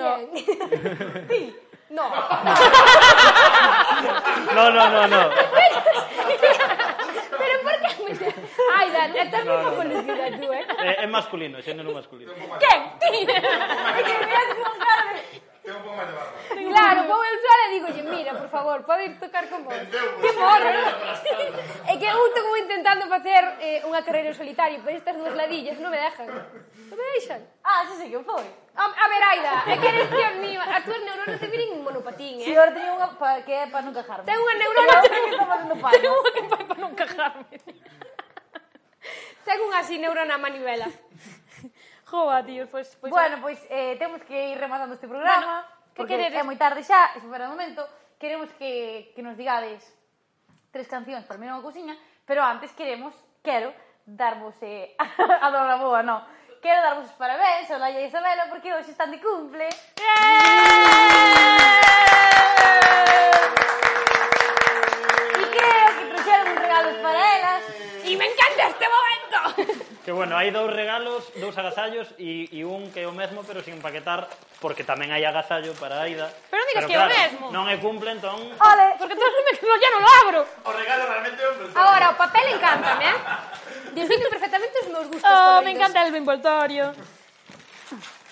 No. 1.90 2.08
No. 2.08 2.14
No, 4.54 4.70
no, 4.70 4.90
no, 4.90 5.06
no. 5.08 5.30
Pero 7.38 7.54
¿por 7.62 7.72
qué? 8.18 8.34
Ay, 8.78 8.90
Dan, 8.92 9.16
estás 9.16 9.44
muy 9.44 9.56
poco 9.64 9.82
lucida 9.84 10.30
tú, 10.40 10.52
¿eh? 10.52 10.64
Eh, 10.84 10.96
Es 11.02 11.08
masculino, 11.08 11.58
ese 11.58 11.74
no 11.74 11.82
es 11.88 11.94
masculino. 11.94 12.32
¿Quién? 12.32 12.82
Ti. 13.00 13.06
Es 13.20 14.04
que 14.04 14.14
me 14.24 14.32
has 14.32 14.54
como 14.54 14.84
Claro, 16.50 17.00
vou 17.06 17.20
eu 17.24 17.36
sola 17.40 17.64
e 17.66 17.70
digo, 17.74 17.88
mira, 18.10 18.32
por 18.34 18.48
favor, 18.48 18.82
pode 18.84 19.04
ir 19.06 19.18
tocar 19.18 19.48
con 19.48 19.64
vos. 19.64 19.74
Que 19.74 20.30
morro, 20.38 20.70
É 21.88 21.96
que 21.96 22.06
eu 22.06 22.26
estou 22.26 22.56
intentando 22.56 23.06
facer 23.08 23.42
eh, 23.60 23.82
unha 23.84 24.02
carreira 24.02 24.32
solitario, 24.34 24.80
pero 24.84 24.96
estas 24.96 25.16
dúas 25.16 25.34
ladillas 25.34 25.76
non 25.78 25.90
me 25.92 25.98
dejan. 25.98 26.28
Non 26.30 26.96
me 26.96 27.06
deixan. 27.16 27.40
Ah, 27.62 27.84
sí, 27.86 27.94
sí, 28.00 28.06
que 28.10 28.20
foi. 28.24 28.46
A, 28.74 28.84
a 28.86 29.06
ver, 29.10 29.22
Aida, 29.22 29.54
é 29.68 29.74
que 29.76 29.88
eres 29.88 30.08
tío 30.08 30.30
mima. 30.40 30.64
As 30.64 30.82
túas 30.86 31.02
neuronas 31.04 31.38
te 31.38 31.46
viren 31.50 31.76
un 31.76 31.82
monopatín, 31.84 32.40
eh? 32.40 32.44
Si, 32.44 32.50
sí, 32.50 32.56
ahora 32.56 32.72
teño 32.72 32.96
unha 32.96 33.10
pa, 33.18 33.42
que 33.44 33.52
é 33.52 33.66
para 33.68 33.84
non 33.84 33.92
cajarme. 33.92 34.24
Ten 34.24 34.38
unha 34.40 34.54
neurona 34.60 34.94
que 35.04 35.30
está 35.34 35.46
facendo 35.46 35.76
pano. 35.76 35.92
Ten 35.92 36.06
unha 36.08 36.30
que 36.32 36.40
é 36.40 36.64
para 36.66 36.80
non 36.80 36.92
cajarme. 36.96 37.56
Ten 39.44 39.56
unha 39.60 39.78
así 39.82 39.98
neurona 39.98 40.38
manivela. 40.38 40.88
Joa, 42.10 42.42
tío, 42.42 42.66
pois... 42.66 42.88
Pues, 42.98 42.98
pois 43.00 43.10
bueno, 43.10 43.38
pois 43.40 43.58
pues, 43.58 43.70
eh, 43.70 43.94
temos 43.98 44.22
que 44.26 44.50
ir 44.50 44.58
rematando 44.58 44.94
este 44.94 45.06
programa. 45.06 45.62
Bueno 45.62 45.79
porque 45.94 46.16
que 46.16 46.40
é 46.40 46.44
moi 46.46 46.56
tarde 46.56 46.82
xa, 46.82 47.16
e 47.16 47.20
se 47.20 47.26
o 47.26 47.30
momento, 47.30 47.82
queremos 48.18 48.50
que, 48.54 49.12
que 49.14 49.22
nos 49.22 49.36
digades 49.36 49.82
tres 50.70 50.86
cancións 50.86 51.26
para 51.26 51.40
mesma 51.40 51.62
cousiña, 51.62 51.96
pero 52.24 52.44
antes 52.44 52.70
queremos, 52.72 53.14
quero, 53.42 53.74
darvos 54.06 54.54
eh, 54.62 54.94
a 55.44 55.50
Dora 55.50 55.76
boa, 55.76 56.02
no. 56.02 56.22
Quero 56.60 56.82
darvos 56.82 57.08
os 57.08 57.16
parabéns 57.16 57.70
a 57.70 57.78
Laia 57.78 58.04
e 58.04 58.06
Isabela 58.06 58.46
porque 58.52 58.72
hoxe 58.72 58.92
están 58.92 59.10
de 59.10 59.18
cumple. 59.18 59.68
Yeah! 59.96 60.20
E 65.40 65.44
creo 65.56 65.88
que 65.96 66.04
trouxeron 66.12 66.46
un 66.52 66.58
regalo 66.60 66.90
para 67.00 67.20
elas. 67.36 67.62
E 68.04 68.12
me 68.12 68.26
encanta 68.28 68.68
este 68.68 68.86
momento! 68.92 69.88
Que 70.00 70.12
bueno, 70.16 70.32
hai 70.32 70.48
dous 70.48 70.72
regalos, 70.72 71.28
dous 71.36 71.52
agasallos 71.60 72.08
e, 72.16 72.48
e 72.48 72.64
un 72.64 72.88
que 72.88 73.04
é 73.04 73.06
o 73.06 73.12
mesmo 73.12 73.44
pero 73.44 73.60
sin 73.60 73.76
empaquetar 73.76 74.32
porque 74.56 74.80
tamén 74.80 75.12
hai 75.12 75.20
agasallo 75.28 75.76
para 75.76 76.00
Aida. 76.00 76.32
Pero 76.48 76.64
digas 76.64 76.84
pero, 76.84 76.88
que 76.88 76.96
claro, 76.96 77.12
é 77.12 77.16
o 77.16 77.20
mesmo. 77.20 77.44
Non 77.52 77.64
é 77.68 77.76
cumple, 77.76 78.08
entón... 78.16 78.40
Ole, 78.40 78.86
porque 78.96 79.12
todos 79.12 79.32
me 79.44 79.52
que 79.60 79.68
ya 79.68 79.90
non 79.92 80.00
lo 80.00 80.10
abro. 80.24 80.40
O 80.64 80.72
regalo 80.72 81.04
realmente 81.04 81.36
é 81.44 81.48
un 81.52 81.56
presente. 81.60 81.76
Ahora, 81.76 82.06
o 82.10 82.16
papel 82.16 82.44
encántame, 82.56 83.04
eh? 83.12 83.18
Define 83.92 84.24
perfectamente 84.32 84.74
os 84.80 84.88
meus 84.88 85.06
gustos 85.12 85.28
Oh, 85.28 85.36
coloridos. 85.36 85.64
me 85.68 85.70
encanta 85.76 85.98
el 86.00 86.16
envoltorio. 86.16 86.84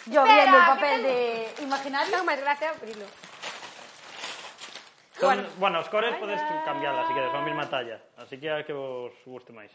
Yo 0.08 0.20
Espera, 0.24 0.40
viendo 0.40 0.56
el 0.56 0.66
papel 0.72 0.98
tengo... 1.04 1.08
de 1.12 1.18
imaginario. 1.68 2.08
Non, 2.16 2.24
máis 2.24 2.40
gracia 2.40 2.72
abrilo. 2.72 3.04
Son, 5.20 5.36
bueno, 5.60 5.84
os 5.84 5.88
cores 5.92 6.16
podes 6.16 6.40
cambiarlas, 6.64 7.04
así 7.04 7.12
queres, 7.12 7.28
son 7.28 7.42
a 7.42 7.44
mesma 7.44 7.68
talla. 7.68 8.00
Así 8.16 8.40
que 8.40 8.48
a 8.48 8.64
que 8.64 8.72
vos 8.72 9.12
guste 9.28 9.52
máis. 9.52 9.68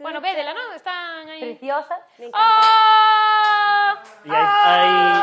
Bueno, 0.00 0.20
védela, 0.20 0.54
¿no? 0.54 0.72
Están 0.72 1.28
ahí. 1.28 1.40
Preciosa. 1.40 2.00
¡Oh! 2.32 3.94
Y 4.24 4.30
hay... 4.30 4.44
hay... 4.64 5.22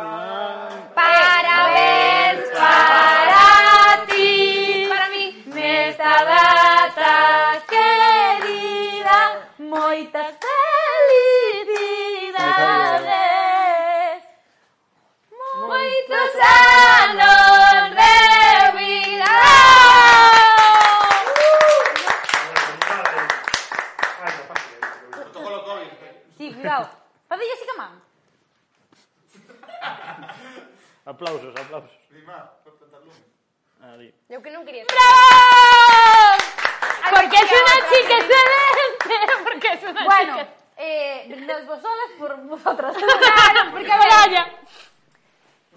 ¡Oh! 0.00 0.53
Aplausos, 31.14 31.54
aplausos. 31.54 31.90
Lima, 32.10 32.50
por. 32.64 33.14
Ahí. 33.84 34.10
Eu 34.26 34.42
que 34.42 34.50
non 34.50 34.66
quería. 34.66 34.82
¡Bravo! 34.82 36.42
Porque 37.14 37.36
es 37.38 37.50
una 37.54 37.74
otra 37.78 37.86
chica 37.86 38.14
excelente. 38.18 39.14
Porque 39.46 39.68
es 39.78 39.82
una 39.86 40.02
Bueno, 40.08 40.34
chica. 40.42 40.48
eh, 40.82 41.26
brindaos 41.30 41.64
vos 41.70 41.78
solas 41.78 42.10
por 42.18 42.30
vosotras. 42.50 42.96
Claro, 42.98 43.60
porque 43.70 43.92
a 43.92 43.98
ver, 43.98 44.08
Vaya. 44.10 44.42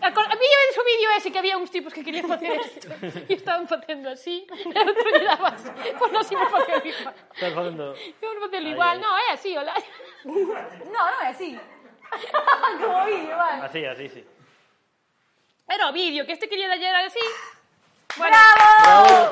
Acor- 0.01 0.25
A 0.31 0.35
mí 0.37 0.45
en 0.45 0.73
su 0.73 0.81
vídeo 0.85 1.09
ese 1.17 1.31
que 1.31 1.37
había 1.39 1.57
uns 1.57 1.69
tipos 1.69 1.93
que 1.93 2.01
querían 2.03 2.27
facer 2.29 2.53
esto 2.53 2.85
e 3.29 3.33
estaban 3.33 3.65
facendo 3.67 4.09
así 4.13 4.45
e 4.77 4.77
outro 4.77 5.05
lle 5.09 5.25
dabas 5.25 5.57
pois 5.97 6.11
non 6.13 6.21
si 6.21 6.37
me 6.37 6.45
facendo 6.45 6.85
igual 6.85 7.13
Estás 7.33 7.49
facendo... 7.57 7.85
Facendo 8.21 8.67
Ai, 8.69 8.73
igual, 8.77 8.95
ai. 8.97 9.01
no, 9.01 9.09
é 9.17 9.27
así, 9.33 9.51
hola 9.57 9.73
No, 10.25 11.01
non 11.01 11.17
é 11.25 11.33
así. 11.33 11.49
Como 12.77 12.97
vídeo, 13.09 13.33
vale. 13.41 13.65
Así, 13.65 13.81
así, 13.89 14.05
sí. 14.13 14.21
Era 15.67 15.89
o 15.89 15.93
vídeo 15.93 16.25
que 16.25 16.31
este 16.31 16.47
quería 16.47 16.69
dalle 16.69 16.87
así. 17.05 17.19
Bueno. 18.15 18.31
Bravo! 18.31 19.03
Bravo! 19.03 19.29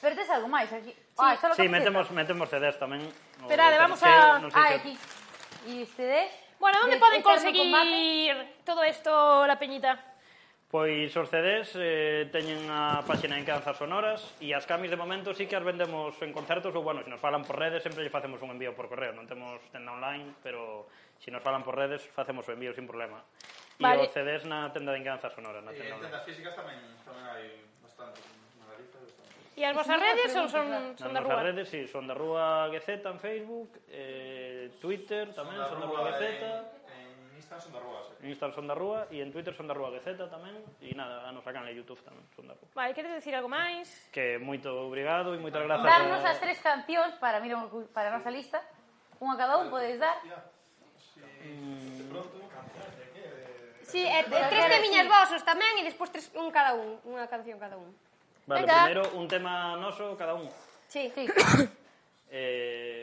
Pero 0.00 0.16
tes 0.16 0.30
algo 0.30 0.48
máis 0.48 0.72
aquí. 0.72 0.90
Sí, 0.90 1.22
ah, 1.22 1.36
solo 1.36 1.54
sí 1.54 1.68
metemos, 1.68 2.10
metemos 2.10 2.48
CDs 2.48 2.74
tamén. 2.80 3.04
Esperade, 3.38 3.76
vamos 3.78 4.00
a... 4.02 4.40
Non 4.40 4.50
sei 4.50 4.58
ah, 4.58 4.80
aquí. 4.80 4.94
E 5.68 5.86
CDs? 5.86 6.32
Bueno, 6.58 6.82
onde 6.82 6.98
poden 6.98 7.22
conseguir 7.22 8.34
todo 8.64 8.82
isto, 8.82 9.12
la 9.46 9.60
peñita? 9.60 10.11
Pois 10.72 11.12
os 11.20 11.28
CDs 11.28 11.76
eh, 11.76 12.32
teñen 12.32 12.64
a 12.72 13.04
páxina 13.04 13.36
en 13.36 13.44
Canzas 13.44 13.76
Sonoras 13.76 14.24
e 14.40 14.56
as 14.56 14.64
camis 14.64 14.88
de 14.88 14.96
momento 14.96 15.36
sí 15.36 15.44
que 15.44 15.52
as 15.52 15.60
vendemos 15.60 16.16
en 16.24 16.32
concertos 16.32 16.72
ou, 16.72 16.80
bueno, 16.80 17.04
se 17.04 17.12
nos 17.12 17.20
falan 17.20 17.44
por 17.44 17.60
redes 17.60 17.84
sempre 17.84 18.00
lle 18.00 18.08
facemos 18.08 18.40
un 18.40 18.56
envío 18.56 18.72
por 18.72 18.88
correo, 18.88 19.12
non 19.12 19.28
temos 19.28 19.60
tenda 19.68 19.92
online, 19.92 20.32
pero 20.40 20.88
se 21.20 21.28
nos 21.28 21.44
falan 21.44 21.60
por 21.60 21.76
redes 21.76 22.00
facemos 22.16 22.48
o 22.48 22.56
envío 22.56 22.72
sin 22.72 22.88
problema. 22.88 23.20
E 23.76 23.84
vale. 23.84 24.08
os 24.08 24.16
CDs 24.16 24.48
na 24.48 24.72
tenda 24.72 24.96
de 24.96 25.04
Canzas 25.04 25.36
Sonoras, 25.36 25.60
na 25.60 25.76
tenda 25.76 25.92
eh, 25.92 25.96
online. 26.00 26.08
tendas 26.08 26.24
físicas 26.24 26.56
tamén, 26.56 26.80
tamén 27.04 27.24
hai 27.28 27.44
bastante. 27.84 28.24
E 29.52 29.68
as 29.68 29.76
vosas 29.76 30.00
redes 30.00 30.32
ou 30.40 30.48
son, 30.48 30.96
son 30.96 31.12
da 31.12 31.20
rúa? 31.20 31.36
As 31.36 31.52
redes, 31.52 31.68
sí, 31.68 31.84
son 31.84 32.08
da 32.08 32.16
rúa 32.16 32.72
GZ 32.72 33.04
en 33.12 33.20
Facebook, 33.20 33.76
eh, 33.92 34.72
Twitter 34.80 35.36
tamén, 35.36 35.60
son 35.68 35.84
da 35.84 35.84
rúa, 35.84 36.00
son 36.00 36.16
GZ. 36.16 36.24
En 36.80 36.81
Instagram 37.52 37.60
son 37.60 37.72
da 37.72 37.80
Rúa, 37.80 38.00
sí. 38.04 38.12
En 38.22 38.28
Instagram 38.30 38.54
son 38.54 38.66
da 38.66 38.74
Rúa 38.74 39.00
e 39.10 39.16
en 39.20 39.32
Twitter 39.32 39.54
son 39.54 39.66
da 39.68 39.74
Rúa 39.74 39.90
GZ 39.92 40.16
tamén 40.30 40.56
e 40.80 40.96
nada, 40.96 41.28
a 41.28 41.30
nosa 41.32 41.52
canal 41.52 41.68
de 41.68 41.76
Youtube 41.76 42.00
tamén 42.00 42.24
son 42.32 42.48
da 42.48 42.56
Rúa. 42.56 42.68
Vale, 42.72 42.96
queres 42.96 43.12
decir 43.12 43.36
algo 43.36 43.52
máis? 43.52 43.88
Que 44.08 44.40
moito 44.40 44.72
obrigado 44.72 45.36
e 45.36 45.38
moitas 45.38 45.60
grazas. 45.60 45.84
Darnos 45.84 46.24
as 46.24 46.38
tres 46.40 46.58
cancións 46.64 47.12
para 47.20 47.44
mira, 47.44 47.60
para 47.92 48.08
a 48.08 48.16
nosa 48.16 48.32
lista. 48.32 48.58
Unha 49.20 49.36
cada 49.36 49.60
un 49.60 49.68
podedes 49.68 50.00
dar. 50.00 50.16
Si, 50.96 51.20
sí, 51.20 51.20
eh, 51.20 52.02
pronto, 52.08 52.36
de 52.40 53.06
que? 53.12 53.22
Si, 53.84 54.00
e 54.00 54.20
tres 54.24 54.66
temiñas 54.72 55.06
vosos 55.06 55.42
tamén 55.44 55.76
e 55.78 55.82
despois 55.84 56.08
tres 56.08 56.32
un 56.32 56.48
cada 56.48 56.72
un, 56.72 56.96
unha 57.04 57.28
canción 57.28 57.60
cada 57.60 57.76
un. 57.76 57.92
Vale, 58.48 58.64
Venga. 58.64 58.88
primeiro 58.88 59.04
un 59.14 59.26
tema 59.28 59.76
noso 59.76 60.16
cada 60.16 60.34
un. 60.34 60.48
Sí, 60.88 61.12
sí. 61.12 61.28
eh 62.32 63.01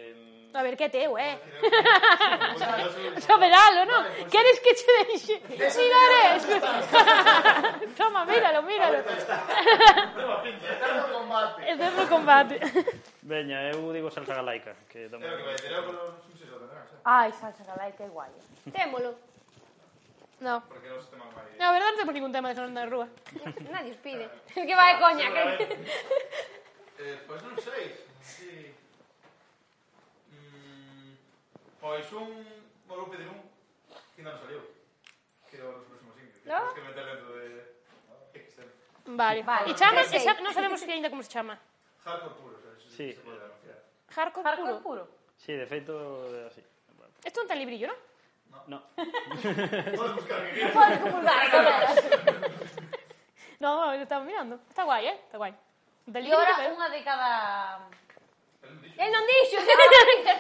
A 0.52 0.64
ver, 0.64 0.76
que 0.76 0.90
teu, 0.90 1.18
eh? 1.18 1.38
Sabedalo, 3.22 3.86
non? 3.86 4.04
Queres 4.34 4.58
que 4.60 4.74
che 4.74 4.92
deixe? 5.06 5.36
Mirares! 5.46 6.42
Toma, 7.96 8.26
míralo, 8.26 8.64
míralo. 8.64 8.98
É 11.62 11.78
sempre 11.78 12.06
combate. 12.10 12.60
Veña, 13.22 13.70
eu 13.70 13.94
digo 13.94 14.10
salsa 14.10 14.34
galaica. 14.34 14.74
Que 14.90 15.06
tamén... 15.10 15.30
Ai, 17.06 17.32
salsa 17.34 17.64
galaica 17.64 18.04
é 18.04 18.10
guai. 18.10 18.34
Témolo. 18.74 19.14
No. 20.42 20.62
Porque 20.66 20.90
non 20.90 20.98
se 21.04 21.14
teman. 21.14 21.30
Na 21.60 21.70
verdade 21.76 21.92
non 21.94 22.00
temos 22.00 22.16
ningún 22.16 22.34
tema 22.34 22.50
de 22.50 22.56
sonando 22.56 22.80
na 22.80 22.88
rúa. 22.88 23.08
Nadie 23.70 23.92
os 23.92 24.00
pide. 24.00 24.26
que 24.56 24.76
vai 24.76 24.98
coña. 24.98 25.30
Que... 25.30 25.68
Eh, 27.00 27.16
pois 27.28 27.44
non 27.44 27.54
sei. 27.60 27.96
Si... 28.24 28.72
Pois 31.80 32.12
un 32.12 32.44
Vou 32.90 33.06
pedir 33.06 33.30
un 33.30 33.38
que 34.18 34.26
non 34.26 34.34
saliu. 34.42 34.66
Que 35.46 35.62
é 35.62 35.64
o 35.64 35.78
próximos 35.86 36.18
singles. 36.18 36.42
No? 36.42 36.58
Tens 36.58 36.74
que 36.74 36.82
meter 36.90 37.06
dentro 37.06 37.30
de 37.38 37.48
Excel. 38.34 38.70
Vale. 39.14 39.46
vale. 39.46 39.70
E 39.70 39.74
chama, 39.78 40.02
e 40.02 40.20
xa, 40.20 40.34
non 40.42 40.50
sabemos 40.50 40.82
que 40.82 40.90
ainda 40.90 41.14
como 41.14 41.22
se 41.22 41.30
chama. 41.30 41.54
Hardcore 42.02 42.34
puro, 42.42 42.58
xa, 42.58 42.74
sí. 42.90 43.14
se 43.14 43.22
pode 43.22 43.38
anunciar. 43.38 43.78
Hardcore, 44.10 44.46
Hardcore 44.50 44.82
puro. 44.82 45.06
puro. 45.06 45.38
Sí, 45.38 45.54
de 45.54 45.70
feito, 45.70 45.94
así. 46.50 46.66
Isto 47.22 47.46
non 47.46 47.50
ten 47.54 47.62
librillo, 47.62 47.94
non? 47.94 48.00
No. 48.50 48.60
no. 48.74 48.80
Podes 50.02 50.14
buscar 50.18 50.42
que 50.50 50.52
quieras. 50.58 50.74
Podes 50.74 51.00
comulgar, 51.06 51.46
No, 53.62 53.70
no, 53.86 53.94
estaba 53.94 54.26
mirando. 54.26 54.58
Está 54.66 54.82
guai, 54.82 55.14
eh? 55.14 55.18
Está 55.30 55.38
guai. 55.38 55.54
E 56.10 56.34
ora 56.34 56.58
unha 56.74 56.90
de 56.90 57.06
cada 57.06 57.86
E 59.00 59.06
non 59.08 59.24
dixo, 59.24 59.58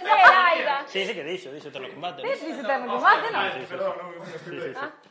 non, 0.03 0.19
Aida. 0.51 0.83
Sí, 0.85 1.05
sí 1.07 1.13
que 1.15 1.23
dixo, 1.23 1.47
dixo 1.51 1.71
terno 1.71 1.87
combate. 1.89 2.21
Dixo 2.21 2.45
dixo 2.45 2.63
terno 2.67 2.85
combate, 2.91 3.27
non? 3.31 3.43
Sí, 3.55 3.63
sí, 3.63 3.75
sí. 3.75 4.55
sí, 4.59 4.73
sí. 4.75 5.09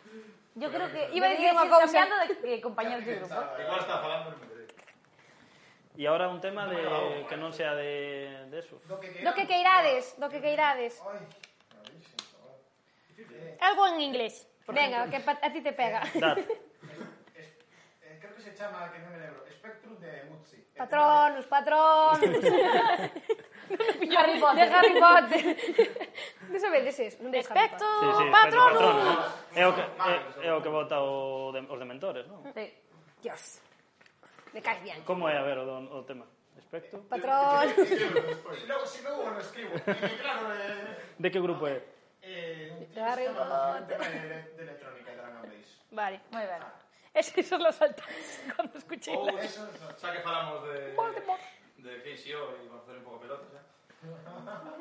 Yo 0.58 0.72
creo 0.72 0.90
que 0.90 1.08
iba 1.14 1.26
a 1.26 1.30
decir 1.30 1.54
unha 1.54 1.70
cousa 1.70 1.86
cambiando 1.86 2.18
de 2.18 2.34
eh, 2.42 2.58
compañeros 2.58 3.06
de 3.06 3.14
grupo. 3.22 3.38
Igual 3.62 3.78
está 3.78 4.02
falando 4.02 4.34
E 5.98 6.06
agora 6.06 6.30
un 6.30 6.38
tema 6.38 6.70
de 6.70 7.26
que 7.26 7.34
non 7.34 7.50
sea 7.50 7.74
de 7.74 8.46
de 8.50 8.62
eso. 8.62 8.78
Do 8.86 9.02
que 9.02 9.46
queirades, 9.50 10.14
do 10.14 10.30
que 10.30 10.38
queirades. 10.38 11.02
Algo 13.58 13.82
en 13.90 13.98
inglés. 13.98 14.46
Venga, 14.70 15.10
que 15.10 15.18
a 15.18 15.50
ti 15.50 15.58
te 15.58 15.74
pega. 15.74 16.06
Creo 16.10 16.38
que 18.34 18.42
se 18.42 18.54
chama, 18.54 18.90
que 18.94 19.02
non 19.02 19.10
me 19.10 19.18
lembro, 19.18 19.42
Spectrum 19.50 19.98
de 19.98 20.22
Mutsi. 20.30 20.57
Patronus, 20.78 21.46
patronus. 21.46 22.44
Harry 24.16 24.40
Potter. 24.40 24.68
De 24.68 24.74
Harry 24.74 24.94
Potter. 24.96 25.42
non 26.48 26.60
sabedes 26.62 26.96
eso. 26.96 27.18
Non 27.20 27.34
Respecto, 27.34 27.84
sí, 27.84 28.08
sí, 28.16 28.24
patronus. 28.32 28.80
Patrón, 28.80 28.96
no? 29.04 29.14
É 29.52 29.64
o 29.68 29.72
que, 29.74 29.82
é, 29.84 30.14
é 30.48 30.50
o 30.54 30.60
que 30.62 30.70
vota 30.72 30.96
o 31.02 31.52
de, 31.52 31.60
os 31.68 31.78
dementores, 31.78 32.24
non? 32.30 32.40
Sí. 32.54 32.66
Dios. 33.20 33.60
Me 34.54 34.62
caes 34.64 34.80
bien. 34.80 35.02
Como 35.04 35.28
é, 35.28 35.36
a 35.36 35.44
ver, 35.44 35.60
o, 35.60 35.66
o 35.66 36.00
tema? 36.08 36.24
Respecto. 36.56 37.04
Patrón. 37.10 37.68
Si 38.88 39.02
non, 39.04 39.14
o 39.20 39.28
reescribo. 39.34 39.76
Claro, 39.84 40.48
eh, 40.56 41.20
de 41.20 41.28
que 41.28 41.40
grupo 41.42 41.68
é? 41.68 41.82
Eh, 42.24 42.88
de 42.94 43.00
Harry 43.02 43.28
Potter. 43.28 43.98
De 43.98 44.56
de 44.56 44.62
electrónica, 44.64 45.10
de 45.12 45.20
la 45.20 45.28
Vale, 45.92 46.20
moi 46.32 46.44
ben. 46.44 46.60
Ah. 46.62 46.87
Ese 47.18 47.42
son 47.42 47.62
los 47.62 47.74
saltáis 47.74 48.40
cuando 48.54 48.78
escuché. 48.78 49.10
Ou 49.10 49.26
oh, 49.26 49.38
eso, 49.38 49.66
xa 49.98 50.12
que 50.14 50.20
falamos 50.22 50.62
de... 50.68 50.94
Voldemort. 50.94 51.42
De 51.82 51.92
KCO 52.04 52.42
e 52.62 52.68
vamos 52.70 52.86
fazer 52.86 52.98
un 52.98 53.04
pouco 53.04 53.18
pelota, 53.18 53.42
xa. 53.50 53.62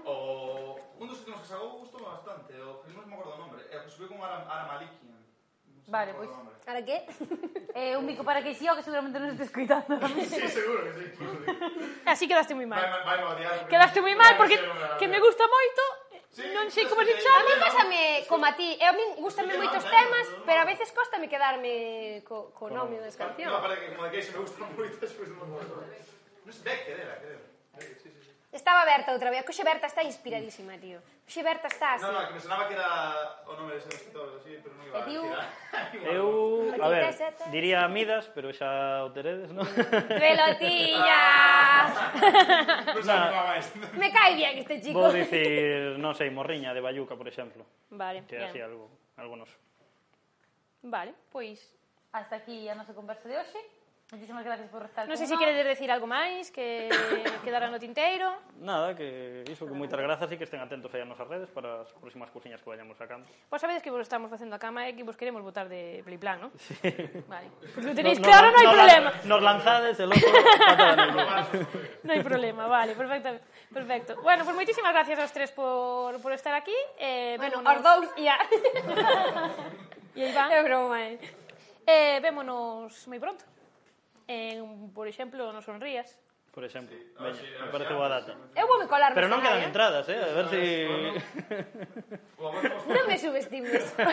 o 0.06 0.78
un 1.02 1.08
dos 1.10 1.18
últimos 1.26 1.42
que 1.42 1.48
sacou 1.48 1.82
gustou 1.82 2.06
bastante, 2.06 2.54
o 2.62 2.86
que 2.86 2.94
non 2.94 3.10
me 3.10 3.18
acordo 3.18 3.34
o 3.34 3.42
nome, 3.42 3.58
é 3.58 3.74
eh, 3.74 3.80
o 3.82 3.84
que 3.86 3.90
subiu 3.90 4.14
con 4.14 4.22
Ara, 4.22 4.46
Ara 4.46 4.70
Malikian. 4.70 5.18
No 5.66 5.90
vale, 5.90 6.14
pois. 6.14 6.30
Pues, 6.30 6.68
¿Ahora 6.70 6.86
que? 6.86 6.98
eh, 7.74 7.98
un 7.98 8.06
bico 8.06 8.22
para 8.24 8.46
que 8.46 8.54
sí, 8.54 8.70
o 8.70 8.78
que 8.78 8.86
seguramente 8.86 9.18
non 9.18 9.34
esté 9.34 9.50
escoitando. 9.50 9.98
sí, 10.30 10.46
seguro 10.46 10.86
que 10.86 10.94
sí. 10.94 11.06
Así 12.06 12.30
quedaste 12.30 12.54
moi 12.54 12.70
mal. 12.70 12.86
Vai, 12.86 13.18
vai, 13.18 13.34
vai, 13.34 13.66
quedaste 13.66 13.98
moi 13.98 14.14
mal 14.14 14.38
porque 14.38 14.62
que 15.02 15.10
me 15.10 15.18
gusta 15.18 15.42
moito 15.50 15.84
Sí, 16.38 16.46
non 16.54 16.70
sei 16.70 16.86
como 16.86 17.02
se 17.02 17.18
chama. 17.18 17.42
A 17.42 17.46
mí 17.50 17.54
pásame 17.58 18.02
como 18.30 18.46
a 18.46 18.54
ti. 18.54 18.78
E 18.78 18.86
a 18.86 18.94
min 18.94 19.18
gustame 19.18 19.58
moitos 19.58 19.82
temas, 19.82 20.26
pero 20.46 20.62
a 20.62 20.70
veces 20.70 20.94
costame 20.94 21.26
quedarme 21.26 22.22
co, 22.30 22.54
co 22.54 22.70
nome 22.70 23.02
das 23.02 23.18
cancións. 23.18 23.58
Non, 23.58 23.66
para 23.66 23.74
que 23.74 23.90
como 23.90 24.06
a 24.06 24.14
que 24.14 24.22
se 24.26 24.38
me 24.38 24.46
gustan 24.46 24.70
moitas, 24.78 25.10
pois 25.18 25.34
non. 25.34 25.50
Non 25.50 26.54
sei, 26.54 26.62
Becker 26.62 26.94
era, 26.94 27.18
creo. 27.18 27.42
Sí, 27.82 27.90
sí, 28.06 28.10
sí. 28.22 28.37
Estaba 28.58 28.86
Berta 28.86 29.14
outra 29.14 29.30
vez. 29.30 29.46
Coxe 29.46 29.62
Berta 29.62 29.86
está 29.86 30.02
inspiradísima, 30.02 30.74
tío. 30.82 30.98
Coxe 31.26 31.44
Berta 31.46 31.68
está 31.70 31.94
así. 31.94 32.04
No, 32.04 32.12
no, 32.12 32.28
que 32.28 32.34
me 32.34 32.40
sonaba 32.40 32.68
que 32.68 32.74
era 32.74 32.90
o 33.46 33.54
nome 33.54 33.78
dese 33.78 33.94
escritor, 33.94 34.34
así, 34.42 34.58
pero 34.58 34.74
non 34.74 34.90
iba 34.90 34.98
a 34.98 35.06
Diu... 35.06 35.22
Ah, 35.30 35.46
Eu, 36.18 36.74
a 36.74 36.90
ver, 36.90 37.14
diría 37.54 37.86
Midas, 37.86 38.26
pero 38.34 38.50
xa 38.50 39.06
o 39.06 39.14
teredes, 39.14 39.54
non? 39.54 39.62
Pelotilla! 40.10 41.22
non 42.98 43.06
nah. 43.06 43.62
Me 43.94 44.10
cae 44.10 44.34
bien 44.34 44.58
este 44.58 44.82
chico. 44.82 45.06
Vou 45.06 45.14
dicir, 45.14 46.02
non 46.02 46.18
sei, 46.18 46.34
Morriña 46.34 46.74
de 46.74 46.82
Bayuca, 46.82 47.14
por 47.14 47.30
exemplo. 47.30 47.62
Vale, 47.94 48.26
que 48.26 48.42
bien. 48.42 48.50
así 48.50 48.58
algo, 48.58 48.90
algo 49.22 49.38
noso. 49.38 49.54
Vale, 50.82 51.14
pois 51.30 51.62
hasta 52.10 52.42
aquí 52.42 52.66
a 52.66 52.74
nosa 52.74 52.98
conversa 52.98 53.30
de 53.30 53.38
hoxe. 53.38 53.62
Muchísimas 54.10 54.46
gracias 54.46 54.70
por 54.72 54.88
estar 54.88 55.04
Non 55.04 55.20
sei 55.20 55.28
se 55.28 55.36
si 55.36 55.40
queredes 55.40 55.68
decir 55.68 55.92
algo 55.92 56.08
máis 56.08 56.48
que 56.48 56.88
quedara 57.44 57.68
no 57.68 57.76
tinteiro. 57.76 58.32
Nada, 58.56 58.96
que 58.96 59.44
iso, 59.52 59.68
que 59.68 59.76
moitas 59.76 60.00
grazas 60.00 60.32
e 60.32 60.40
que 60.40 60.48
estén 60.48 60.64
atentos 60.64 60.88
aí 60.96 61.04
a 61.04 61.08
nosas 61.12 61.28
redes 61.28 61.52
para 61.52 61.84
as 61.84 61.92
próximas 62.00 62.32
cousiñas 62.32 62.64
que 62.64 62.72
vayamos 62.72 62.96
sacando. 62.96 63.28
Pois 63.52 63.60
sabedes 63.60 63.84
que 63.84 63.92
vos 63.92 64.00
estamos 64.00 64.32
facendo 64.32 64.56
a 64.56 64.64
cama 64.64 64.88
e 64.88 64.96
que 64.96 65.04
vos 65.04 65.20
queremos 65.20 65.44
votar 65.44 65.68
de 65.68 66.08
Pliplan, 66.08 66.40
non? 66.40 66.56
Sí. 66.56 66.80
Vale. 67.28 67.52
Pues 67.76 67.84
lo 67.84 67.92
tenéis 67.92 68.24
no, 68.24 68.32
claro, 68.32 68.48
non 68.48 68.56
no 68.56 68.60
hai 68.64 68.68
no 68.72 68.76
problema. 68.80 69.10
La, 69.12 69.28
nos 69.28 69.42
lanzades 69.44 69.96
el 70.00 70.10
outro 70.16 70.32
Non 72.08 72.12
hai 72.16 72.24
problema, 72.24 72.64
vale, 72.72 72.96
perfecto. 72.96 73.44
Perfecto. 73.76 74.12
Bueno, 74.24 74.48
pois 74.48 74.56
pues 74.56 74.64
moitísimas 74.64 74.96
gracias 74.96 75.20
aos 75.20 75.36
tres 75.36 75.52
por, 75.52 76.16
por 76.24 76.32
estar 76.32 76.56
aquí. 76.56 76.80
Eh, 76.96 77.36
bueno, 77.36 77.60
aos 77.60 77.84
dous, 77.84 78.08
ya. 78.16 78.40
E 80.16 80.24
aí 80.24 80.32
va. 80.32 80.48
É 80.48 80.64
broma, 80.64 80.96
eh. 81.04 81.20
Eh, 81.84 82.24
vémonos 82.24 83.04
moi 83.12 83.20
pronto 83.20 83.57
en, 84.28 84.92
por 84.94 85.08
exemplo, 85.08 85.52
no 85.52 85.62
Sonrías. 85.62 86.20
Por 86.58 86.64
exemplo, 86.64 86.96
sí. 86.98 87.14
ah, 87.20 87.24
Veña, 87.24 87.36
sí, 87.36 87.46
me 87.62 87.68
parece 87.68 87.94
boa 87.94 88.10
data. 88.10 88.36
Eu 88.58 88.66
vou 88.66 88.80
me 88.82 88.88
colar 88.90 89.14
Pero 89.14 89.30
non 89.30 89.46
quedan 89.46 89.62
eh. 89.62 89.70
entradas, 89.70 90.10
eh? 90.10 90.18
a 90.18 90.34
ver 90.34 90.50
si... 90.50 90.90
non 92.90 93.04
me 93.06 93.14
subestimes. 93.14 93.94
pues 93.94 94.10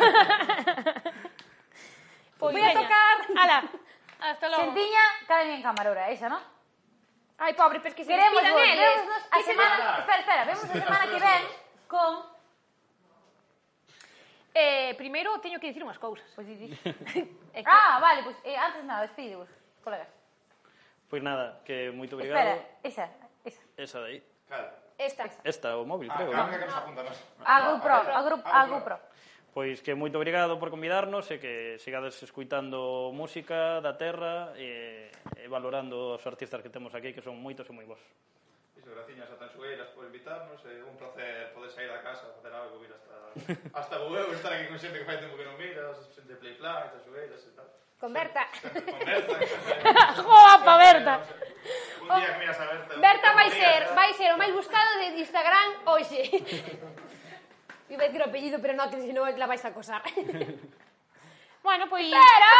pois 2.37 2.53
voy 2.53 2.61
a 2.61 2.77
tocar... 2.77 3.17
Ala, 3.33 3.65
hasta 4.21 4.45
logo. 4.53 4.61
Sentiña, 4.61 5.05
cada 5.25 5.49
en 5.49 5.65
camarora, 5.65 6.13
esa, 6.13 6.29
non? 6.29 6.45
Ai, 7.41 7.57
pobre, 7.57 7.81
pero 7.81 7.97
que 7.97 8.05
se 8.05 8.13
Queremos 8.13 8.45
despidan 8.45 8.61
vos, 8.61 8.69
eles. 8.69 8.93
Vemos 8.93 9.23
a 9.25 9.37
se 9.41 9.45
semana... 9.49 9.75
Van... 9.81 10.01
Espera, 10.05 10.21
espera, 10.21 10.45
vemos 10.45 10.65
a 10.69 10.69
semana 10.69 11.05
que 11.09 11.19
ven 11.25 11.43
con... 11.89 12.13
Eh, 14.53 14.93
primeiro 15.01 15.33
teño 15.41 15.59
que 15.59 15.73
dicir 15.73 15.81
unhas 15.81 15.97
cousas. 15.97 16.29
Pois 16.37 16.45
pues, 16.45 16.77
ah, 17.65 17.99
vale, 18.05 18.21
pois 18.21 18.37
pues, 18.37 18.53
eh, 18.53 18.61
antes 18.61 18.85
nada, 18.85 19.09
despídevos. 19.09 19.49
Por. 19.85 19.93
Pois 21.13 21.23
nada, 21.23 21.61
que 21.61 21.93
moito 21.93 22.17
obrigado. 22.17 22.41
Espera, 22.41 22.81
esa, 22.83 23.05
esa. 23.45 23.63
Esa 23.77 24.01
de 24.01 24.07
aí. 24.09 24.19
Claro. 24.49 24.69
Esta. 24.97 25.25
Esta, 25.45 25.77
o 25.77 25.85
móvil, 25.85 26.09
ah, 26.11 26.17
creo. 26.17 26.33
Ah, 26.33 26.47
¿no? 26.47 26.51
que 26.51 26.65
nos 26.65 26.75
apuntanos. 26.75 27.17
A 27.45 27.57
GoPro, 27.69 27.93
a, 27.93 28.21
GoPro. 28.23 28.51
a 28.51 28.67
GoPro. 28.67 28.99
Pois 29.55 29.79
que 29.85 29.95
moito 29.95 30.19
obrigado 30.19 30.59
por 30.59 30.73
convidarnos 30.73 31.31
e 31.31 31.39
que 31.39 31.79
sigades 31.79 32.19
escuitando 32.27 33.15
música 33.15 33.79
da 33.79 33.95
terra 33.95 34.51
e, 34.59 35.13
e 35.39 35.47
valorando 35.47 36.19
os 36.19 36.25
artistas 36.27 36.59
que 36.59 36.73
temos 36.73 36.91
aquí, 36.97 37.15
que 37.15 37.23
son 37.23 37.39
moitos 37.39 37.69
e 37.69 37.73
moi 37.77 37.87
vos. 37.87 38.03
Iso, 38.75 38.91
graciñas 38.91 39.31
a 39.31 39.39
Tanxueiras 39.39 39.95
por 39.95 40.11
invitarnos, 40.11 40.59
é 40.67 40.83
un 40.83 40.99
placer 40.99 41.55
poder 41.55 41.71
sair 41.71 41.87
da 41.87 42.03
casa, 42.03 42.35
facer 42.35 42.51
algo, 42.51 42.83
vir 42.83 42.91
hasta, 42.91 43.15
hasta 43.79 43.95
Bueu, 44.03 44.35
estar 44.35 44.51
aquí 44.51 44.67
con 44.67 44.75
xente 44.75 44.99
que 44.99 45.07
fai 45.07 45.23
tempo 45.23 45.39
que 45.39 45.47
non 45.47 45.55
miras, 45.55 46.03
xente 46.11 46.35
de 46.35 46.39
Play 46.43 46.59
Fly, 46.59 46.91
Tanxueiras 46.91 47.43
e 47.47 47.53
tal. 47.55 47.69
Con 48.05 48.13
Berta. 48.13 48.47
Con 48.61 48.85
Berta. 48.85 50.13
Joa 50.23 50.61
pa 50.63 50.77
Berta. 50.77 51.25
Un 52.03 52.21
día 52.21 52.35
que 52.35 52.39
miras 52.39 52.61
a 52.61 52.67
Berta. 52.67 52.97
Berta 53.01 53.33
vai 53.33 53.51
ser, 53.51 53.95
vai 53.97 54.13
ser 54.13 54.29
o 54.35 54.37
máis 54.37 54.53
buscado 54.53 55.01
de 55.01 55.17
Instagram 55.25 55.89
hoxe. 55.89 56.21
Iba 57.89 58.05
a 58.05 58.07
decir 58.13 58.21
o 58.21 58.29
apellido, 58.29 58.61
pero 58.61 58.77
non, 58.77 58.93
que 58.93 59.01
senón 59.01 59.33
la 59.41 59.49
vais 59.49 59.65
a 59.65 59.73
acosar. 59.73 60.05
bueno, 61.65 61.89
pois... 61.89 62.05
Pues... 62.05 62.21
Pero! 62.21 62.53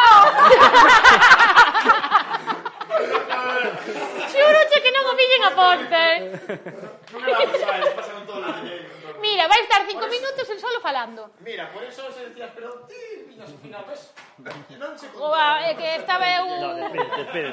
Xuroche 4.33 4.79
que 4.85 4.91
non 4.93 5.05
o 5.09 5.15
pillen 5.17 5.43
a 5.45 5.53
posta, 5.57 5.99
eh? 6.17 6.21
Mira, 9.25 9.49
vai 9.49 9.61
estar 9.65 9.81
cinco 9.89 10.07
minutos 10.09 10.47
en 10.51 10.59
solo 10.61 10.79
falando. 10.85 11.33
Mira, 11.41 11.71
por 11.73 11.83
eso 11.85 12.11
se 12.13 12.29
decías, 12.29 12.51
pero 12.55 12.85
ti, 12.85 13.25
miña 13.25 13.47
final, 13.47 13.85
ves? 13.89 14.13
Non 14.77 14.93
se 15.01 15.09
contaba. 15.09 15.65
É 15.65 15.73
eh, 15.73 15.77
que 15.79 15.89
estaba 15.97 16.27
eu... 16.29 16.45
No, 16.45 16.77
despide, 16.77 17.09
despide. 17.17 17.53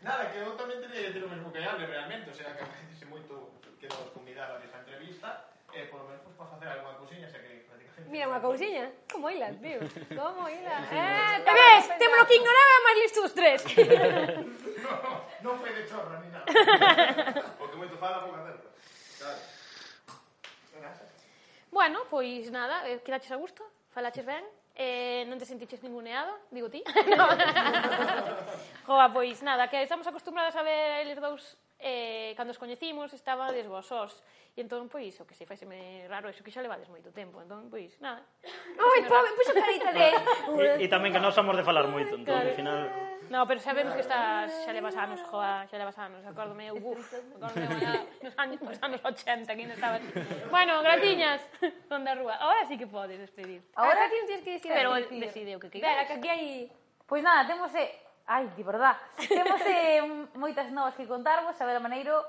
Nada, 0.00 0.30
que 0.30 0.38
eu 0.38 0.54
tamén 0.56 0.78
teria 0.80 1.00
que 1.04 1.08
decir 1.12 1.22
o 1.26 1.32
mesmo 1.32 1.52
que 1.52 1.60
Ale, 1.60 1.84
realmente, 1.84 2.30
o 2.30 2.36
sea, 2.36 2.54
que 2.54 2.62
apetece 2.64 3.04
moito 3.04 3.60
que 3.82 3.90
nos 3.90 4.14
convidar 4.14 4.48
a 4.54 4.62
esta 4.62 4.78
entrevista, 4.80 5.50
e 5.74 5.82
eh, 5.82 5.86
por 5.90 6.00
lo 6.00 6.06
menos 6.08 6.22
pues, 6.24 6.36
para 6.38 6.54
facer 6.54 6.68
alguma 6.70 6.96
cousiña, 6.96 7.28
xa 7.28 7.42
que 7.42 7.66
Mira, 8.08 8.30
unha 8.30 8.40
cousiña. 8.40 8.88
Como 9.10 9.28
ilas, 9.28 9.58
viu? 9.60 9.82
Como 10.16 10.48
ilas. 10.48 10.84
Eh, 10.88 11.44
e 11.44 11.52
ves? 11.52 11.84
Temos 12.00 12.24
que 12.24 12.36
ignoraba 12.40 12.74
máis 12.86 12.98
listos 13.04 13.30
tres. 13.36 13.60
non 15.44 15.54
foi 15.60 15.70
de 15.76 15.84
chorra, 15.84 16.16
ni 16.24 16.28
nada. 16.32 16.46
Porque 17.60 17.76
moito 17.76 18.00
fala, 18.00 18.24
pouca 18.24 18.40
certa. 18.46 18.68
Claro. 19.20 19.40
Bueno, 21.70 22.02
pois 22.10 22.50
nada, 22.50 22.88
eh, 22.88 22.98
quedaches 23.04 23.30
a 23.30 23.38
gusto, 23.38 23.62
falaches 23.94 24.26
ben, 24.26 24.42
eh, 24.74 25.22
non 25.30 25.38
te 25.38 25.46
sentiches 25.46 25.84
ninguneado, 25.86 26.34
digo 26.50 26.66
ti. 26.66 26.82
no. 27.14 27.26
Joa, 28.90 29.06
pois 29.14 29.38
nada, 29.44 29.70
que 29.70 29.78
estamos 29.82 30.06
acostumbradas 30.06 30.56
a 30.56 30.62
ver 30.66 31.06
eles 31.06 31.20
dous 31.22 31.54
eh, 31.80 32.32
cando 32.36 32.52
os 32.52 32.60
coñecimos 32.60 33.12
estaba 33.16 33.50
vos 33.66 33.86
sós 33.88 34.22
e 34.54 34.60
entón 34.60 34.86
pois 34.92 35.16
o 35.20 35.24
que 35.24 35.34
se 35.34 35.48
faiseme 35.48 36.04
raro 36.06 36.28
iso 36.28 36.44
que 36.44 36.52
xa 36.52 36.60
levades 36.60 36.88
moito 36.92 37.10
tempo 37.10 37.40
entón 37.40 37.72
pois 37.72 37.96
nada 37.98 38.20
ai 38.76 39.00
pois, 39.02 39.08
pobre 39.08 39.30
puxa 39.34 39.52
carita 39.56 39.90
de 39.96 40.08
e, 40.80 40.84
e 40.84 40.86
tamén 40.92 41.10
que 41.14 41.22
non 41.22 41.32
somos 41.32 41.56
de 41.56 41.64
falar 41.64 41.88
moito 41.88 42.14
entón 42.14 42.36
claro. 42.36 42.52
ao 42.52 42.56
final 42.56 42.80
No, 43.30 43.46
pero 43.46 43.60
sabemos 43.60 43.94
que 43.94 44.02
estás 44.02 44.50
xa 44.66 44.74
levas 44.74 44.96
anos, 44.98 45.22
joa, 45.22 45.62
xa 45.70 45.78
levas 45.78 45.94
anos, 46.02 46.18
acórdome, 46.26 46.66
uf, 46.74 46.98
acórdome 47.38 47.78
nos 48.26 48.34
anos, 48.34 48.58
nos 48.58 48.78
anos 48.82 49.00
80 49.06 49.54
que 49.54 49.70
non 49.70 49.78
estabas. 49.78 50.02
Bueno, 50.50 50.82
gratiñas, 50.82 51.38
son 51.86 52.02
da 52.02 52.18
rúa. 52.18 52.34
Ahora 52.42 52.66
sí 52.66 52.74
que 52.74 52.90
podes 52.90 53.22
despedir. 53.22 53.62
Ahora, 53.78 54.02
Ahora 54.02 54.10
tienes 54.10 54.42
que 54.42 54.58
decir 54.58 54.74
Pero 54.74 54.98
decide 54.98 55.54
o 55.54 55.62
que 55.62 55.70
queiras. 55.70 55.94
Vera, 55.94 56.02
que 56.10 56.14
aquí 56.18 56.26
hai... 56.26 56.44
Pois 57.06 57.06
pues 57.06 57.22
nada, 57.22 57.46
temos 57.46 57.70
eh, 57.78 57.94
Ai, 58.32 58.46
de 58.54 58.62
verdad. 58.62 58.96
Temos 59.26 59.60
eh, 59.66 59.98
moitas 60.38 60.70
novas 60.70 60.94
que 60.94 61.02
contarvos, 61.02 61.58
a 61.58 61.66
ver 61.66 61.74
a 61.74 61.82
Maneiro. 61.82 62.22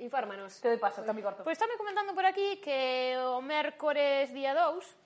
Infórmanos. 0.00 0.56
Te 0.56 0.72
doy 0.72 0.80
paso, 0.80 1.04
está 1.04 1.12
mi 1.12 1.20
corto. 1.20 1.44
Pois 1.44 1.52
pues 1.52 1.60
estame 1.60 1.76
comentando 1.76 2.16
por 2.16 2.24
aquí 2.24 2.56
que 2.64 3.20
o 3.20 3.44
mércores 3.44 4.32
día 4.32 4.56
2, 4.56 4.96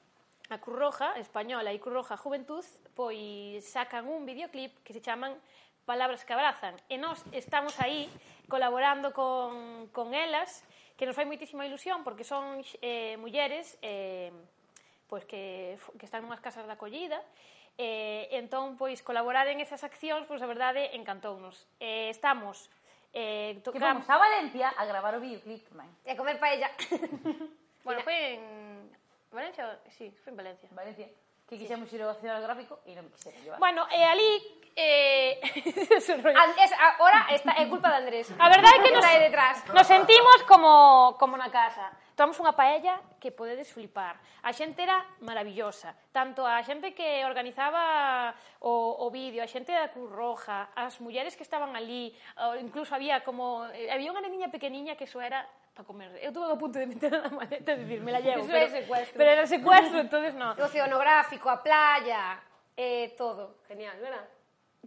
a 0.54 0.62
Cruz 0.62 0.78
Roja 0.78 1.18
Española 1.18 1.74
e 1.74 1.82
Cruz 1.82 2.06
Roja 2.06 2.14
Juventud 2.14 2.62
pois 2.94 3.66
sacan 3.66 4.06
un 4.06 4.22
videoclip 4.22 4.78
que 4.86 4.94
se 4.94 5.02
chaman 5.02 5.34
Palabras 5.90 6.22
que 6.22 6.38
abrazan. 6.38 6.78
E 6.86 7.02
nós 7.02 7.26
estamos 7.34 7.74
aí 7.82 8.06
colaborando 8.46 9.10
con, 9.10 9.90
con 9.90 10.14
elas, 10.14 10.62
que 10.94 11.02
nos 11.02 11.18
fai 11.18 11.26
moitísima 11.26 11.66
ilusión 11.66 12.06
porque 12.06 12.22
son 12.22 12.62
eh, 12.78 13.18
mulleres 13.18 13.74
eh, 13.82 14.30
pois 15.10 15.26
que, 15.26 15.74
que 15.98 16.06
están 16.06 16.22
nunhas 16.22 16.38
casas 16.38 16.62
de 16.62 16.74
acollida 16.74 17.18
Eh, 17.76 18.28
entón, 18.32 18.80
pois, 18.80 19.04
colaborar 19.04 19.48
en 19.52 19.60
esas 19.60 19.84
accións, 19.84 20.24
pois, 20.24 20.40
a 20.40 20.48
verdade, 20.48 20.96
encantounos. 20.96 21.68
Eh, 21.76 22.08
estamos... 22.08 22.72
Eh, 23.12 23.60
tocam... 23.64 23.80
Que 23.80 23.84
vamos 23.84 24.08
a 24.08 24.16
Valencia 24.16 24.72
a 24.76 24.84
gravar 24.84 25.16
o 25.16 25.20
videoclip 25.20 25.64
tamén. 25.68 25.88
E 26.04 26.12
a 26.12 26.16
comer 26.16 26.40
paella. 26.40 26.72
bueno, 27.86 28.00
foi 28.00 28.40
en... 28.40 28.88
Valencia? 29.32 29.76
Sí, 29.92 30.08
foi 30.24 30.32
en 30.32 30.38
Valencia. 30.40 30.68
Valencia. 30.72 31.08
Que 31.48 31.56
quixemos 31.60 31.88
sí. 31.88 31.96
ir 31.96 32.02
ao 32.02 32.16
Gráfico 32.16 32.80
e 32.88 32.96
non 32.96 33.08
quixeron 33.12 33.40
llevar. 33.44 33.60
Bueno, 33.60 33.84
e 33.92 34.00
eh, 34.00 34.08
ali... 34.08 34.30
Eh... 34.76 35.40
es, 35.96 36.72
ahora 37.00 37.28
está, 37.32 37.56
é 37.60 37.64
culpa 37.68 37.92
de 37.92 37.96
Andrés. 38.04 38.28
A 38.36 38.48
verdade 38.48 38.76
é 38.76 38.82
que 38.84 38.92
nos, 38.92 39.04
detrás. 39.04 39.64
nos 39.68 39.86
sentimos 39.86 40.44
como, 40.48 41.16
como 41.20 41.36
na 41.36 41.48
casa. 41.52 41.92
Tomamos 42.16 42.40
unha 42.40 42.56
paella 42.56 42.96
que 43.20 43.28
podedes 43.28 43.68
flipar. 43.68 44.16
A 44.40 44.48
xente 44.48 44.80
era 44.80 45.04
maravillosa. 45.20 45.92
Tanto 46.16 46.48
a 46.48 46.64
xente 46.64 46.96
que 46.96 47.20
organizaba 47.28 48.32
o, 48.64 49.04
o 49.04 49.12
vídeo, 49.12 49.44
a 49.44 49.48
xente 49.48 49.68
da 49.68 49.92
Cruz 49.92 50.08
Roja, 50.08 50.72
as 50.72 50.96
mulleres 50.96 51.36
que 51.36 51.44
estaban 51.44 51.76
ali, 51.76 52.16
incluso 52.56 52.96
había 52.96 53.20
como... 53.20 53.68
Eh, 53.68 53.92
había 53.92 54.08
unha 54.08 54.24
niña 54.24 54.48
pequeniña 54.48 54.96
que 54.96 55.04
eso 55.04 55.20
era 55.20 55.44
para 55.76 55.84
comer. 55.84 56.08
Eu 56.24 56.32
tuve 56.32 56.48
o 56.48 56.56
punto 56.56 56.80
de 56.80 56.88
meter 56.88 57.12
na 57.12 57.28
maleta 57.28 57.76
e 57.76 57.84
decir, 57.84 58.00
me 58.00 58.08
la 58.08 58.24
llevo. 58.24 58.40
Eso 58.40 58.48
pero, 58.48 58.64
era 58.64 58.72
secuestro. 58.72 59.16
Pero 59.20 59.30
era 59.36 59.44
secuestro, 59.44 59.98
entonces 60.00 60.32
no. 60.32 60.56
O 60.56 60.64
oceanográfico, 60.72 61.52
a 61.52 61.60
playa, 61.60 62.40
eh, 62.72 63.12
todo. 63.12 63.60
Genial, 63.68 64.00
verdad? 64.00 64.24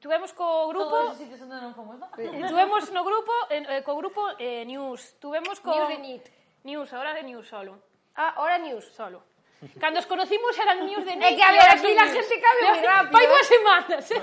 Tuvemos 0.01 0.33
co 0.33 0.65
grupo... 0.73 0.89
Todos 0.89 1.13
os 1.13 1.21
sitios 1.21 1.37
onde 1.45 1.61
non 1.61 1.77
fomos, 1.77 2.01
non? 2.01 2.09
Tuvemos 2.49 2.89
no 2.89 3.05
grupo, 3.05 3.33
eh, 3.53 3.85
co 3.85 3.93
grupo 3.93 4.33
eh, 4.41 4.65
News. 4.65 5.21
Tuvemos 5.21 5.61
co... 5.61 5.77
News 5.77 5.93
de 5.93 6.01
Nit. 6.01 6.38
News, 6.63 6.93
ahora 6.93 7.13
de 7.13 7.23
News 7.23 7.47
solo. 7.47 7.79
Ah, 8.15 8.33
ahora 8.35 8.57
News. 8.57 8.85
Solo. 8.95 9.23
Cando 9.79 9.99
os 9.99 10.05
conocimos 10.05 10.57
eran 10.57 10.85
news 10.85 11.03
de 11.05 11.15
News. 11.15 11.31
É 11.31 11.35
que 11.35 11.43
a 11.43 11.51
ver, 11.51 11.67
aquí 11.71 11.93
la 11.93 12.07
gente 12.07 12.35
cambia 12.39 12.71
moi 12.71 12.81
rápido. 12.87 13.11
Fai 13.15 13.25
¿eh? 13.25 13.29
dúas 13.31 13.47
semanas, 13.47 14.03
eh? 14.11 14.21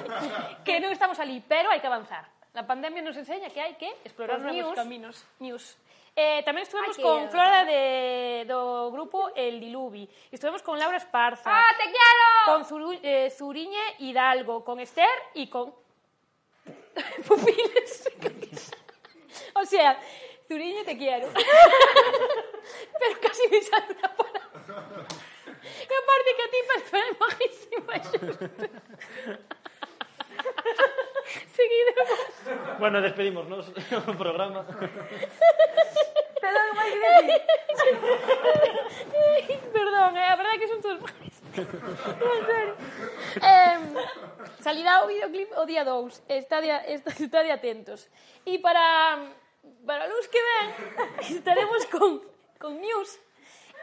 que 0.65 0.81
non 0.81 0.93
estamos 0.93 1.21
ali, 1.21 1.45
pero 1.45 1.69
hai 1.73 1.81
que 1.81 1.89
avanzar. 1.89 2.25
La 2.57 2.65
pandemia 2.65 3.05
nos 3.05 3.17
enseña 3.17 3.53
que 3.53 3.61
hai 3.61 3.77
que 3.77 3.89
explorar 4.05 4.41
pues 4.41 4.49
novos 4.49 4.73
news. 4.73 4.77
caminos. 4.77 5.17
News. 5.41 5.65
Eh, 6.17 6.41
tamén 6.49 6.65
estuvemos 6.65 6.97
Aquí, 6.97 7.05
con 7.05 7.29
Flora 7.29 7.69
de, 7.69 8.49
do 8.49 8.89
grupo 8.89 9.29
El 9.37 9.61
Diluvi. 9.61 10.09
Estuvemos 10.33 10.65
con 10.65 10.81
Laura 10.81 10.97
Esparza. 10.97 11.53
¡Ah, 11.53 11.73
te 11.77 11.85
quiero! 11.93 12.29
Con 12.49 12.65
Zuru, 12.65 12.97
eh, 13.05 13.29
Zuriñe 13.29 14.01
Hidalgo, 14.01 14.65
con 14.65 14.81
Esther 14.81 15.13
y 15.37 15.53
con... 15.53 15.77
Pupiles. 17.29 18.09
o 19.53 19.65
sea, 19.69 20.01
Zuriñe, 20.49 20.85
te 20.89 20.97
quiero. 20.97 21.29
pero 23.01 23.21
casi 23.21 23.49
me 23.49 23.61
sale 23.63 23.87
una 23.99 24.11
palabra. 24.17 24.47
Y 25.67 25.95
aparte 26.01 26.31
que 26.37 26.43
a 26.43 26.51
ti 26.51 26.59
parece 26.69 26.99
majísima. 27.21 27.95
Seguiremos. 31.57 32.79
Bueno, 32.79 33.01
despedimos 33.01 33.49
nos 33.49 33.69
o 33.69 34.13
programa. 34.23 34.65
Te 36.41 36.49
dou 36.53 36.75
máis 36.77 36.95
gracia. 36.95 37.41
Perdón, 39.73 40.17
eh, 40.17 40.31
a 40.31 40.37
verdade 40.37 40.59
que 40.61 40.69
son 40.69 40.81
todos 40.81 41.01
majísimos. 41.01 41.57
En 41.57 42.45
serio. 42.47 42.75
Eh, 43.43 43.79
salirá 44.61 45.03
o 45.03 45.09
videoclip 45.09 45.51
o 45.57 45.67
día 45.67 45.83
2. 45.85 46.23
Está 46.29 46.61
de, 46.61 46.71
está, 46.95 47.11
está 47.11 47.43
de 47.43 47.51
atentos. 47.51 48.09
E 48.47 48.61
para, 48.61 49.19
para 49.83 50.07
los 50.07 50.15
luz 50.15 50.29
que 50.29 50.39
ven, 50.39 50.69
estaremos 51.27 51.87
con 51.91 52.36
con 52.59 52.81
news 52.81 53.21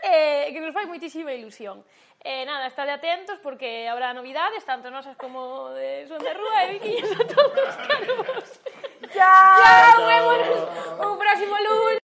eh, 0.04 0.50
que 0.52 0.60
nos 0.60 0.74
fai 0.74 0.86
moitísima 0.86 1.32
ilusión. 1.32 1.84
Eh, 2.24 2.46
nada, 2.46 2.68
estade 2.68 2.92
atentos 2.92 3.40
porque 3.40 3.88
habrá 3.88 4.14
novidades, 4.14 4.64
tanto 4.64 4.90
nosas 4.90 5.16
como 5.18 5.70
de 5.72 6.08
Son 6.08 6.20
de 6.20 6.34
Rúa 6.34 6.64
e 6.64 6.80
Viquiños 6.80 7.12
a 7.20 7.28
todos, 7.28 7.76
cargos. 7.88 8.48
Chao, 9.12 9.60
ya, 9.60 9.96
vémonos 10.08 10.60
o 11.00 11.18
próximo 11.20 11.56
lunes. 11.60 12.03